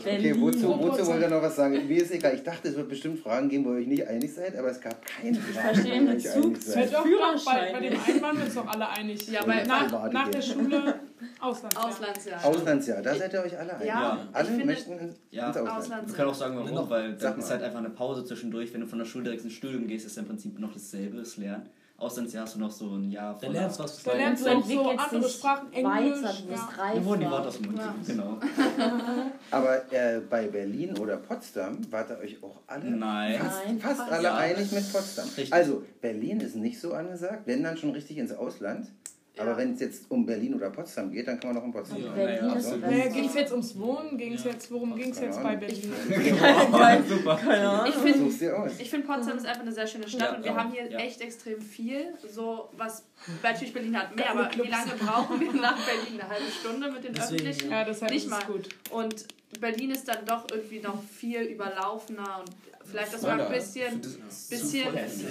Okay, 0.00 0.34
wozu, 0.38 0.78
wozu 0.78 1.06
wollt 1.06 1.22
ihr 1.22 1.28
noch 1.28 1.42
was 1.42 1.56
sagen? 1.56 1.86
Mir 1.88 2.02
ist 2.02 2.10
egal. 2.10 2.34
Ich 2.34 2.42
dachte, 2.42 2.68
es 2.68 2.76
wird 2.76 2.88
bestimmt 2.88 3.18
Fragen 3.20 3.48
geben, 3.48 3.64
wo 3.64 3.70
ihr 3.72 3.80
euch 3.80 3.86
nicht 3.86 4.06
einig 4.06 4.32
seid, 4.32 4.56
aber 4.56 4.70
es 4.70 4.80
gab 4.80 5.04
keine 5.04 5.34
Fragen, 5.38 5.74
verstehe 5.74 5.92
den 5.92 6.06
Bezug 6.06 6.54
doch, 6.54 6.74
bei, 6.74 6.86
Führerschein 7.02 7.72
bei 7.72 7.80
dem 7.80 8.00
einen 8.00 8.22
waren 8.22 8.36
wir 8.38 8.44
uns 8.44 8.54
doch 8.54 8.66
alle 8.66 8.88
einig. 8.88 9.28
Ja, 9.28 9.44
bei- 9.44 9.58
jetzt 9.58 9.68
nach, 9.68 10.12
nach 10.12 10.28
der. 10.30 10.42
Schule 10.42 11.00
Auslandsjahr. 11.40 11.84
Auslandsjahr. 11.86 12.44
Auslandsjahr, 12.44 13.02
da 13.02 13.14
seid 13.14 13.32
ihr 13.32 13.40
euch 13.42 13.58
alle 13.58 13.74
einig. 13.74 13.86
Ja, 13.88 14.18
Alle 14.32 14.44
ich 14.44 14.48
finde- 14.50 14.64
möchten 14.66 15.14
Ja, 15.30 15.48
ins 15.48 15.56
Ausland. 15.56 15.66
Wir 15.66 15.76
Auslandsjahr. 15.78 16.16
können 16.16 16.30
auch 16.30 16.34
sagen, 16.34 16.56
warum, 16.56 16.90
weil 16.90 17.10
sag 17.18 17.30
dann 17.32 17.38
ist 17.40 17.50
halt 17.50 17.62
einfach 17.62 17.78
eine 17.78 17.90
Pause 17.90 18.24
zwischendurch. 18.24 18.72
Wenn 18.72 18.80
du 18.82 18.86
von 18.86 18.98
der 18.98 19.06
Schule 19.06 19.24
direkt 19.24 19.44
ins 19.44 19.52
Studium 19.54 19.86
gehst, 19.86 20.06
ist 20.06 20.16
ja 20.16 20.22
im 20.22 20.28
Prinzip 20.28 20.58
noch 20.58 20.72
dasselbe, 20.72 21.18
das 21.18 21.36
Lernen. 21.36 21.68
Auslandsjahr 21.96 22.42
hast 22.44 22.56
du 22.56 22.58
noch 22.58 22.72
so 22.72 22.96
ein 22.96 23.08
Jahr 23.08 23.34
Da 23.34 23.46
voller- 23.46 23.52
lernst 23.60 23.78
du 23.78 23.84
was 23.84 24.02
Da 24.02 24.10
zu 24.10 24.16
lernst 24.16 24.44
Du 24.44 24.50
du 24.50 24.56
auch 24.56 24.66
so 24.66 24.90
andere 24.90 25.28
Sprachen, 25.30 25.72
Englisch. 25.72 26.22
weiter, 26.22 26.34
du 26.42 26.50
wirst 26.50 26.62
ja. 26.76 26.94
Mir 26.94 27.04
wurden 27.04 27.20
die 27.20 27.30
Worte 27.30 27.48
aus 27.48 27.56
dem 27.58 27.66
Mund. 27.66 27.78
Ja. 27.78 27.94
Genau. 28.04 28.38
Aber 29.50 29.92
äh, 29.92 30.20
bei 30.28 30.48
Berlin 30.48 30.98
oder 30.98 31.16
Potsdam 31.18 31.78
wart 31.90 32.10
ihr 32.10 32.18
euch 32.18 32.42
auch 32.42 32.60
alle 32.66 32.90
Nein. 32.90 33.38
fast, 33.38 33.60
Nein, 33.66 33.78
fast 33.78 33.96
fast. 33.98 34.12
alle 34.12 34.22
Ja. 34.24 34.36
einig 34.36 34.72
mit 34.72 34.92
Potsdam. 34.92 35.24
Richtig. 35.26 35.52
Also, 35.52 35.82
Berlin 36.00 36.40
ist 36.40 36.56
nicht 36.56 36.80
so 36.80 36.92
angesagt, 36.94 37.42
wenn 37.46 37.62
dann 37.62 37.76
schon 37.76 37.90
richtig 37.92 38.18
ins 38.18 38.32
Ausland. 38.32 38.88
Aber 39.36 39.50
Ja. 39.50 39.56
wenn 39.56 39.74
es 39.74 39.80
jetzt 39.80 40.08
um 40.10 40.24
Berlin 40.24 40.54
oder 40.54 40.70
Potsdam 40.70 41.10
geht, 41.10 41.26
dann 41.26 41.40
kann 41.40 41.52
man 41.52 41.60
auch 41.60 41.66
in 41.66 41.72
Potsdam. 41.72 42.00
Ja. 42.04 42.12
Berlin 42.12 42.52
das 42.54 42.76
Naja, 42.76 43.08
ging 43.08 43.24
es 43.24 43.34
jetzt 43.34 43.50
ums 43.50 43.76
Wohnen? 43.78 44.16
Ging's 44.16 44.44
Ja. 44.44 44.50
jetzt, 44.52 44.70
worum 44.70 44.94
ging 44.94 45.10
es 45.10 45.18
jetzt 45.20 45.42
bei 45.42 45.56
Berlin? 45.56 45.92
Super. 47.08 47.36
Keine 47.36 47.68
Ahnung. 47.68 47.86
Ich 47.88 47.94
finde 47.96 48.72
ich 48.78 48.90
find 48.90 49.06
Potsdam 49.06 49.36
ist 49.36 49.46
einfach 49.46 49.62
eine 49.62 49.72
sehr 49.72 49.86
schöne 49.86 50.08
Stadt 50.08 50.20
Ja, 50.20 50.36
und 50.36 50.44
wir 50.44 50.50
ja, 50.52 50.56
haben 50.56 50.72
hier 50.72 50.88
ja. 50.90 50.98
echt 50.98 51.20
extrem 51.20 51.60
viel. 51.60 52.14
So 52.30 52.68
was 52.76 53.04
natürlich 53.42 53.72
Berlin 53.74 53.98
hat 53.98 54.14
mehr, 54.14 54.30
aber 54.30 54.48
wie 54.54 54.68
lange 54.68 54.92
brauchen 54.98 55.40
wir 55.40 55.52
nach 55.52 55.76
Berlin? 55.84 56.20
Eine 56.20 56.28
halbe 56.30 56.50
Stunde 56.50 56.90
mit 56.92 57.04
den 57.04 57.14
Deswegen- 57.14 57.46
öffentlichen? 57.46 57.70
Ja, 57.70 57.84
deshalb 57.84 58.12
Nicht 58.12 58.28
mal. 58.30 58.44
gut. 58.44 58.68
Und 58.90 59.26
Berlin 59.60 59.90
ist 59.90 60.06
dann 60.08 60.24
doch 60.26 60.46
irgendwie 60.52 60.80
noch 60.80 61.02
viel 61.02 61.40
überlaufener 61.42 62.40
und 62.40 62.50
vielleicht 62.88 63.14
auch 63.14 63.18
Voll, 63.18 63.30
mal 63.36 63.40
ein 63.46 63.52
ja. 63.52 63.56
bisschen, 63.58 64.00
Ich 64.00 64.18
das 64.28 64.48
bisschen 64.48 64.86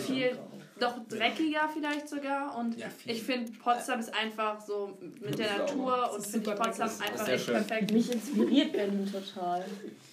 viel, 0.08 0.38
doch 0.84 1.00
dreckiger 1.08 1.69
vielleicht 1.74 2.08
sogar. 2.10 2.58
Und 2.58 2.78
Ja, 2.78 2.88
ich 3.06 3.24
finde, 3.24 3.52
Potsdam 3.54 4.00
ist 4.00 4.13
einfach 4.13 4.60
so 4.62 4.98
mit 5.22 5.38
der. 5.39 5.58
Natur 5.60 6.12
und 6.15 6.26
finde 6.26 6.50
ich 6.52 6.56
Potsdam 6.56 6.89
einfach 6.89 7.28
echt 7.28 7.46
schön. 7.46 7.54
perfekt. 7.56 7.91
Mich 7.91 8.12
inspiriert 8.12 8.72
Berlin 8.74 9.12
total. 9.12 9.65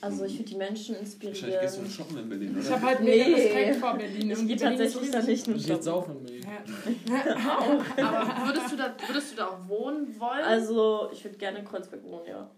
Also 0.02 0.24
ich 0.24 0.36
finde 0.36 0.50
die 0.50 0.56
Menschen 0.56 0.94
Wahrscheinlich 0.96 1.20
gehst 1.60 1.76
du 1.76 1.82
inspirieren. 1.82 1.90
shoppen 1.90 2.18
in 2.18 2.28
Berlin, 2.28 2.56
Ich 2.58 2.66
oder? 2.66 2.76
habe 2.76 2.86
halt 2.86 3.00
mega 3.00 3.24
Nee. 3.26 3.34
Respekt 3.34 3.76
vor 3.76 3.94
Berlin. 3.94 4.30
Ich 4.30 4.38
Und 4.38 4.46
gehe 4.48 4.56
tatsächlich 4.56 5.10
da 5.10 5.22
nicht 5.22 5.46
nur 5.46 5.56
Ich 5.56 5.66
shoppen. 5.66 5.82
saufen 5.82 6.16
in 6.16 6.22
Berlin. 6.24 6.46
Ja. 7.06 7.58
Aber 8.08 8.46
würdest 8.46 8.72
du, 8.72 8.76
da, 8.76 8.94
würdest 9.06 9.32
du 9.32 9.36
da 9.36 9.46
auch 9.48 9.68
wohnen 9.68 10.18
wollen? 10.18 10.44
Also 10.44 11.10
ich 11.12 11.22
würde 11.24 11.36
gerne 11.36 11.58
in 11.58 11.64
Kreuzberg 11.64 12.02
wohnen, 12.04 12.26
ja. 12.26 12.50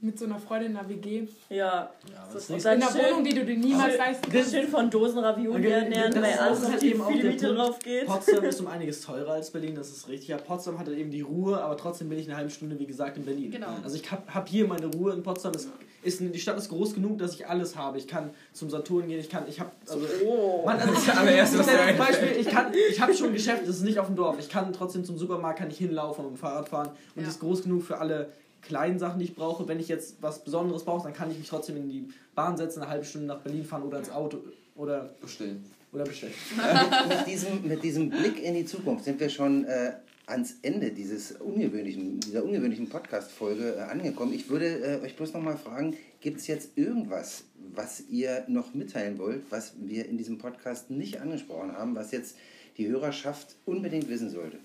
Mit 0.00 0.16
so 0.16 0.26
einer 0.26 0.38
Freundin 0.38 0.70
in 0.70 0.74
der 0.76 0.88
WG. 0.88 1.22
Ja. 1.50 1.56
Ja, 1.56 1.90
aber 2.22 2.34
das 2.34 2.48
ist 2.48 2.50
In 2.50 2.66
einer 2.70 2.86
schön, 2.88 3.00
Wohnung, 3.10 3.24
die 3.24 3.34
du 3.34 3.44
dir 3.44 3.56
niemals 3.58 3.96
leisten 3.98 4.30
kannst. 4.30 4.52
schön 4.54 4.68
von 4.68 4.88
Dosen 4.88 5.18
Ravioli 5.18 5.58
Okay, 5.58 5.70
ernähren, 5.72 6.12
das 6.14 6.22
weil 6.22 6.38
alles 6.38 6.64
auf 6.64 6.70
halt 6.70 6.82
die 6.82 7.00
auch 7.00 7.08
viel 7.10 7.22
der 7.22 7.30
Miete 7.32 7.54
drauf 7.54 7.78
geht. 7.80 8.06
Potsdam 8.06 8.44
ist 8.44 8.60
um 8.60 8.66
einiges 8.68 9.00
teurer 9.00 9.32
als 9.32 9.50
Berlin, 9.50 9.74
das 9.74 9.88
ist 9.90 10.06
richtig. 10.08 10.28
Ja, 10.28 10.36
Potsdam 10.36 10.78
hat 10.78 10.86
halt 10.86 10.98
eben 10.98 11.10
die 11.10 11.22
Ruhe, 11.22 11.60
aber 11.60 11.76
trotzdem 11.76 12.08
bin 12.10 12.18
ich 12.20 12.26
eine 12.28 12.36
halbe 12.36 12.50
Stunde, 12.50 12.78
wie 12.78 12.86
gesagt, 12.86 13.16
in 13.16 13.24
Berlin. 13.24 13.50
Genau. 13.50 13.66
Also 13.82 13.96
ich 13.96 14.08
habe 14.08 14.22
hab 14.32 14.48
hier 14.48 14.68
meine 14.68 14.86
Ruhe 14.86 15.12
in 15.14 15.24
Potsdam. 15.24 15.50
Es 15.54 15.66
ist, 16.04 16.20
die 16.20 16.38
Stadt 16.38 16.56
ist 16.58 16.68
groß 16.68 16.94
genug, 16.94 17.18
dass 17.18 17.34
ich 17.34 17.48
alles 17.48 17.74
habe. 17.74 17.98
Ich 17.98 18.06
kann 18.06 18.30
zum 18.52 18.70
Saturn 18.70 19.08
gehen, 19.08 19.18
ich 19.18 19.28
kann, 19.28 19.48
ich 19.48 19.58
habe, 19.58 19.72
also 19.84 19.98
Oh. 20.24 20.62
Mann, 20.64 20.76
also 20.78 20.92
Das 20.92 21.00
ist 21.00 21.08
das 21.08 21.16
allererste, 21.18 21.58
was 21.58 21.66
ich, 21.66 21.72
dir 21.72 21.78
zum 21.78 21.88
einfällt. 21.88 22.08
Beispiel, 22.08 22.40
ich, 22.40 22.46
kann, 22.48 22.66
ich 22.92 23.00
habe 23.00 23.14
schon 23.14 23.26
ein 23.28 23.32
Geschäft, 23.32 23.62
das 23.62 23.70
ist 23.78 23.82
nicht 23.82 23.98
auf 23.98 24.06
dem 24.06 24.14
Dorf. 24.14 24.36
Ich 24.38 24.48
kann 24.48 24.72
trotzdem 24.72 25.04
zum 25.04 25.18
Supermarkt, 25.18 25.58
kann 25.58 25.70
ich 25.72 25.78
hinlaufen 25.78 26.24
und 26.24 26.30
mit 26.34 26.38
dem 26.38 26.40
Fahrrad 26.40 26.68
fahren. 26.68 26.90
Und 26.90 26.96
Ja. 27.16 27.22
die 27.24 27.28
ist 27.28 27.40
groß 27.40 27.64
genug 27.64 27.82
für 27.82 27.98
alle 27.98 28.28
kleinen 28.62 28.98
Sachen, 28.98 29.18
die 29.18 29.26
ich 29.26 29.34
brauche. 29.34 29.68
Wenn 29.68 29.80
ich 29.80 29.88
jetzt 29.88 30.20
was 30.20 30.44
Besonderes 30.44 30.84
brauche, 30.84 31.04
dann 31.04 31.14
kann 31.14 31.30
ich 31.30 31.38
mich 31.38 31.48
trotzdem 31.48 31.76
in 31.76 31.88
die 31.88 32.08
Bahn 32.34 32.56
setzen, 32.56 32.82
eine 32.82 32.90
halbe 32.90 33.04
Stunde 33.04 33.26
nach 33.26 33.40
Berlin 33.40 33.64
fahren 33.64 33.82
oder 33.82 33.98
ins 33.98 34.10
Auto 34.10 34.38
oder, 34.74 35.10
Bestellen. 35.20 35.64
oder 35.92 36.04
bestellen. 36.04 36.34
mit, 37.08 37.26
diesem, 37.26 37.66
mit 37.66 37.82
diesem 37.82 38.10
Blick 38.10 38.42
in 38.42 38.54
die 38.54 38.64
Zukunft 38.64 39.04
sind 39.04 39.18
wir 39.20 39.28
schon 39.28 39.64
äh, 39.64 39.92
ans 40.26 40.56
Ende 40.62 40.92
dieses 40.92 41.32
ungewöhnlichen, 41.32 42.20
dieser 42.20 42.44
ungewöhnlichen 42.44 42.88
Podcast-Folge 42.88 43.76
äh, 43.76 43.80
angekommen. 43.80 44.32
Ich 44.32 44.48
würde 44.48 44.66
äh, 44.66 45.00
euch 45.02 45.16
bloß 45.16 45.32
noch 45.32 45.42
mal 45.42 45.56
fragen, 45.56 45.96
gibt 46.20 46.38
es 46.38 46.46
jetzt 46.46 46.76
irgendwas, 46.76 47.44
was 47.74 48.02
ihr 48.08 48.44
noch 48.48 48.74
mitteilen 48.74 49.18
wollt, 49.18 49.42
was 49.50 49.74
wir 49.80 50.06
in 50.06 50.18
diesem 50.18 50.38
Podcast 50.38 50.90
nicht 50.90 51.20
angesprochen 51.20 51.72
haben, 51.72 51.96
was 51.96 52.12
jetzt 52.12 52.36
die 52.76 52.88
Hörerschaft 52.88 53.56
unbedingt 53.64 54.08
wissen 54.08 54.30
sollte? 54.30 54.58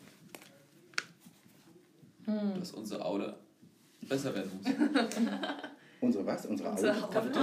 Dass 2.26 2.72
unsere 2.72 3.04
Aula 3.04 3.36
besser 4.10 4.34
werden 4.36 4.52
muss. 4.58 4.74
Unsere 6.02 6.26
was? 6.26 6.46
Unsere 6.46 6.70
Unsere 6.70 6.92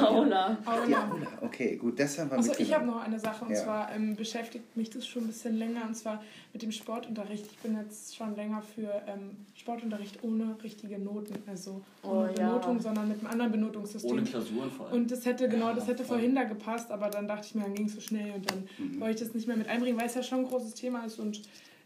Aula? 0.07 0.59
Aula. 0.67 0.85
Die 0.87 0.95
Aula, 0.95 1.27
okay, 1.41 1.77
gut, 1.77 1.99
das 1.99 2.19
haben 2.19 2.31
wir 2.31 2.37
Also 2.37 2.53
ich 2.59 2.75
habe 2.75 2.85
noch 2.85 3.01
eine 3.01 3.19
Sache 3.19 3.47
und 3.47 3.53
Ja. 3.53 3.57
zwar 3.57 3.91
ähm, 3.91 4.17
beschäftigt 4.17 4.77
mich 4.77 4.91
das 4.91 5.07
schon 5.07 5.25
ein 5.25 5.27
bisschen 5.29 5.57
länger 5.57 5.87
und 5.87 5.95
zwar 5.95 6.23
mit 6.53 6.61
dem 6.61 6.71
Sportunterricht. 6.71 7.47
Ich 7.47 7.57
bin 7.61 7.75
jetzt 7.79 8.15
schon 8.15 8.37
länger 8.37 8.61
für 8.61 9.01
ähm, 9.07 9.47
Sportunterricht 9.55 10.23
ohne 10.23 10.59
richtige 10.63 10.99
Noten, 10.99 11.37
also 11.47 11.81
ohne 12.03 12.31
Oh, 12.35 12.39
ja. 12.39 12.49
Benotung, 12.49 12.81
sondern 12.81 13.09
mit 13.09 13.21
einem 13.21 13.29
anderen 13.29 13.53
Benotungssystem. 13.53 14.11
Ohne 14.11 14.23
Klausuren 14.25 14.71
vor 14.71 14.89
allem. 14.89 14.95
Und 15.05 15.11
das 15.11 15.25
hätte, 15.25 15.49
genau, 15.49 15.73
das 15.73 15.85
Ja, 15.87 15.93
hätte 15.93 16.05
voll. 16.05 16.19
vorhin 16.19 16.35
da 16.35 16.45
gepasst, 16.45 16.91
aber 16.91 17.09
dann 17.09 17.27
dachte 17.29 17.47
ich 17.47 17.55
mir, 17.55 17.63
dann 17.63 17.75
ging 17.75 17.87
es 17.87 17.95
so 17.95 18.03
schnell 18.03 18.33
und 18.35 18.51
dann 18.51 18.69
Mhm. 18.77 19.01
wollte 19.01 19.15
ich 19.15 19.21
das 19.27 19.35
nicht 19.35 19.49
mehr 19.49 19.57
mit 19.57 19.69
einbringen, 19.71 19.99
weil 19.99 20.07
es 20.07 20.15
ja 20.15 20.23
schon 20.23 20.41
ein 20.41 20.45
großes 20.47 20.75
Thema 20.75 21.07
ist 21.07 21.19
und 21.19 21.41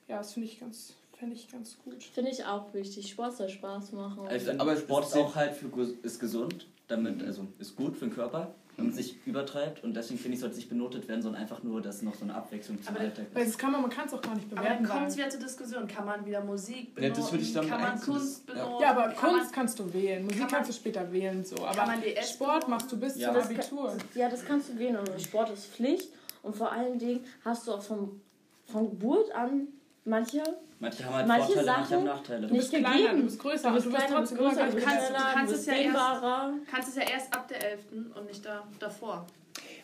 ja, 0.08 0.18
das 0.18 0.32
finde 0.32 0.48
ich 0.48 0.58
ganz, 0.58 0.94
fände 1.24 1.36
ich 1.36 1.50
ganz 1.50 1.76
gut. 1.82 2.02
Finde 2.02 2.30
ich 2.30 2.44
auch 2.44 2.72
wichtig. 2.74 3.08
Sport 3.10 3.36
soll 3.36 3.48
Spaß 3.48 3.92
machen. 3.92 4.26
Also, 4.28 4.50
aber 4.58 4.76
Sport 4.76 5.06
ist 5.06 5.16
auch 5.16 5.34
halt 5.34 5.54
für, 5.54 5.68
ist 6.02 6.20
gesund, 6.20 6.66
damit, 6.88 7.22
also 7.22 7.46
ist 7.58 7.76
gut 7.76 7.96
für 7.96 8.06
den 8.06 8.14
Körper, 8.14 8.54
wenn 8.76 8.86
man 8.86 8.94
sich 8.94 9.16
übertreibt 9.24 9.82
und 9.84 9.94
deswegen 9.96 10.18
finde 10.18 10.34
ich, 10.34 10.40
sollte 10.40 10.52
es 10.54 10.58
nicht 10.58 10.68
benotet 10.68 11.08
werden, 11.08 11.22
sondern 11.22 11.40
einfach 11.40 11.62
nur, 11.62 11.80
dass 11.80 12.02
noch 12.02 12.14
so 12.14 12.24
eine 12.24 12.34
Abwechslung 12.34 12.82
zum 12.82 12.94
Aber 12.94 13.00
Alltag 13.04 13.26
Weil 13.32 13.44
ist. 13.44 13.52
das 13.52 13.58
kann 13.58 13.72
man, 13.72 13.80
man 13.82 13.90
kann 13.90 14.06
es 14.06 14.12
auch 14.12 14.20
gar 14.20 14.34
nicht 14.34 14.48
Aber 14.50 14.60
bewerten. 14.62 14.82
dann 14.84 14.92
kommt 14.98 15.08
es 15.08 15.16
wieder 15.16 15.30
zur 15.30 15.40
Diskussion. 15.40 15.86
Kann 15.86 16.04
man 16.04 16.26
wieder 16.26 16.42
Musik 16.44 16.88
Ja, 16.88 16.94
benoten? 17.02 17.22
das 17.22 17.32
würde 17.32 17.44
ich 17.44 17.52
dann 17.54 17.68
kann 17.68 17.80
man 17.80 18.00
Kunst 18.00 18.48
ja. 18.48 18.54
benoten? 18.54 18.82
ja, 18.82 18.90
aber 18.90 19.14
kann 19.14 19.30
Kunst 19.36 19.52
kannst 19.52 19.78
du 19.78 19.92
wählen. 19.94 20.24
Musik 20.24 20.38
kann 20.40 20.46
man- 20.50 20.54
kannst 20.56 20.70
du 20.70 20.74
später 20.74 21.10
wählen. 21.12 21.42
so. 21.44 21.56
Aber 21.64 21.86
man 21.86 22.02
Sport 22.02 22.48
benoten? 22.66 22.70
machst 22.70 22.92
du 22.92 22.96
bis 22.98 23.16
Ja. 23.16 23.32
zum 23.32 23.42
Abitur. 23.42 23.96
Ja, 24.14 24.28
das 24.28 24.44
kannst 24.44 24.68
du 24.70 24.78
wählen 24.78 24.96
und 24.96 25.22
Sport 25.22 25.50
ist 25.50 25.66
Pflicht. 25.68 26.08
Und 26.42 26.54
vor 26.54 26.70
allen 26.70 26.98
Dingen 26.98 27.20
hast 27.44 27.66
du 27.66 27.72
auch 27.72 27.80
vom, 27.82 28.20
von 28.66 28.90
Geburt 28.90 29.32
an 29.34 29.68
manche 30.04 30.42
Manche 30.84 31.04
haben 31.04 31.14
halt 31.14 31.26
Manche 31.28 31.46
Vorteile, 31.46 31.66
manche 31.66 31.82
Sachen- 31.88 31.96
haben 31.96 32.04
Nachteile. 32.04 32.46
Du 32.46 32.52
nicht 32.54 32.60
bist 32.60 32.70
kleiner, 32.72 32.96
gegeben. 32.96 33.16
du 33.18 33.24
bist 33.24 33.38
größer, 33.40 33.68
Du 33.68 33.74
bist 33.74 33.86
du 33.86 33.90
kleiner, 33.90 34.14
du 34.14 34.20
bist 34.20 34.32
trotzdem 34.32 34.38
größer, 34.38 34.66
du 34.66 34.84
kannst- 34.84 35.10
du 35.10 35.14
du 35.14 35.20
kannst 35.34 35.52
bist 35.52 35.60
es 35.60 35.66
ja 35.66 35.72
erst- 35.72 35.84
dehnbarer. 35.84 36.52
Kannst 36.70 36.88
es 36.90 36.94
ja 36.96 37.02
erst 37.02 37.34
ab 37.34 37.48
der 37.48 37.70
11. 37.72 37.80
und 38.14 38.26
nicht 38.26 38.44
da, 38.44 38.62
davor. 38.78 39.26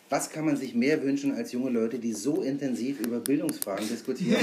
Was 0.09 0.29
kann 0.29 0.43
man 0.45 0.57
sich 0.57 0.75
mehr 0.75 1.01
wünschen 1.03 1.33
als 1.33 1.53
junge 1.53 1.69
Leute, 1.69 1.97
die 1.97 2.11
so 2.11 2.41
intensiv 2.41 2.99
über 2.99 3.19
Bildungsfragen 3.21 3.87
diskutieren? 3.87 4.41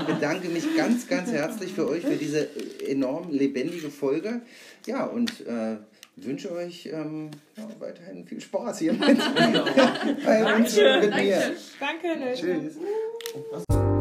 Ich 0.00 0.06
bedanke 0.06 0.48
mich 0.48 0.64
ganz, 0.76 1.06
ganz 1.06 1.30
herzlich 1.30 1.74
für 1.74 1.86
euch, 1.88 2.02
für 2.02 2.16
diese 2.16 2.48
enorm 2.86 3.30
lebendige 3.30 3.90
Folge. 3.90 4.40
Ja, 4.86 5.04
und 5.04 5.46
äh, 5.46 5.76
wünsche 6.16 6.50
euch 6.52 6.86
ähm, 6.90 7.30
ja, 7.58 7.68
weiterhin 7.80 8.24
viel 8.26 8.40
Spaß 8.40 8.78
hier 8.78 8.94
mit, 8.94 9.18
bei 10.24 10.56
uns 10.56 10.74
mit 10.74 11.14
mir. 11.14 11.52
Danke, 11.78 12.18
Nelke. 12.18 12.40
Tschüss. 12.40 13.93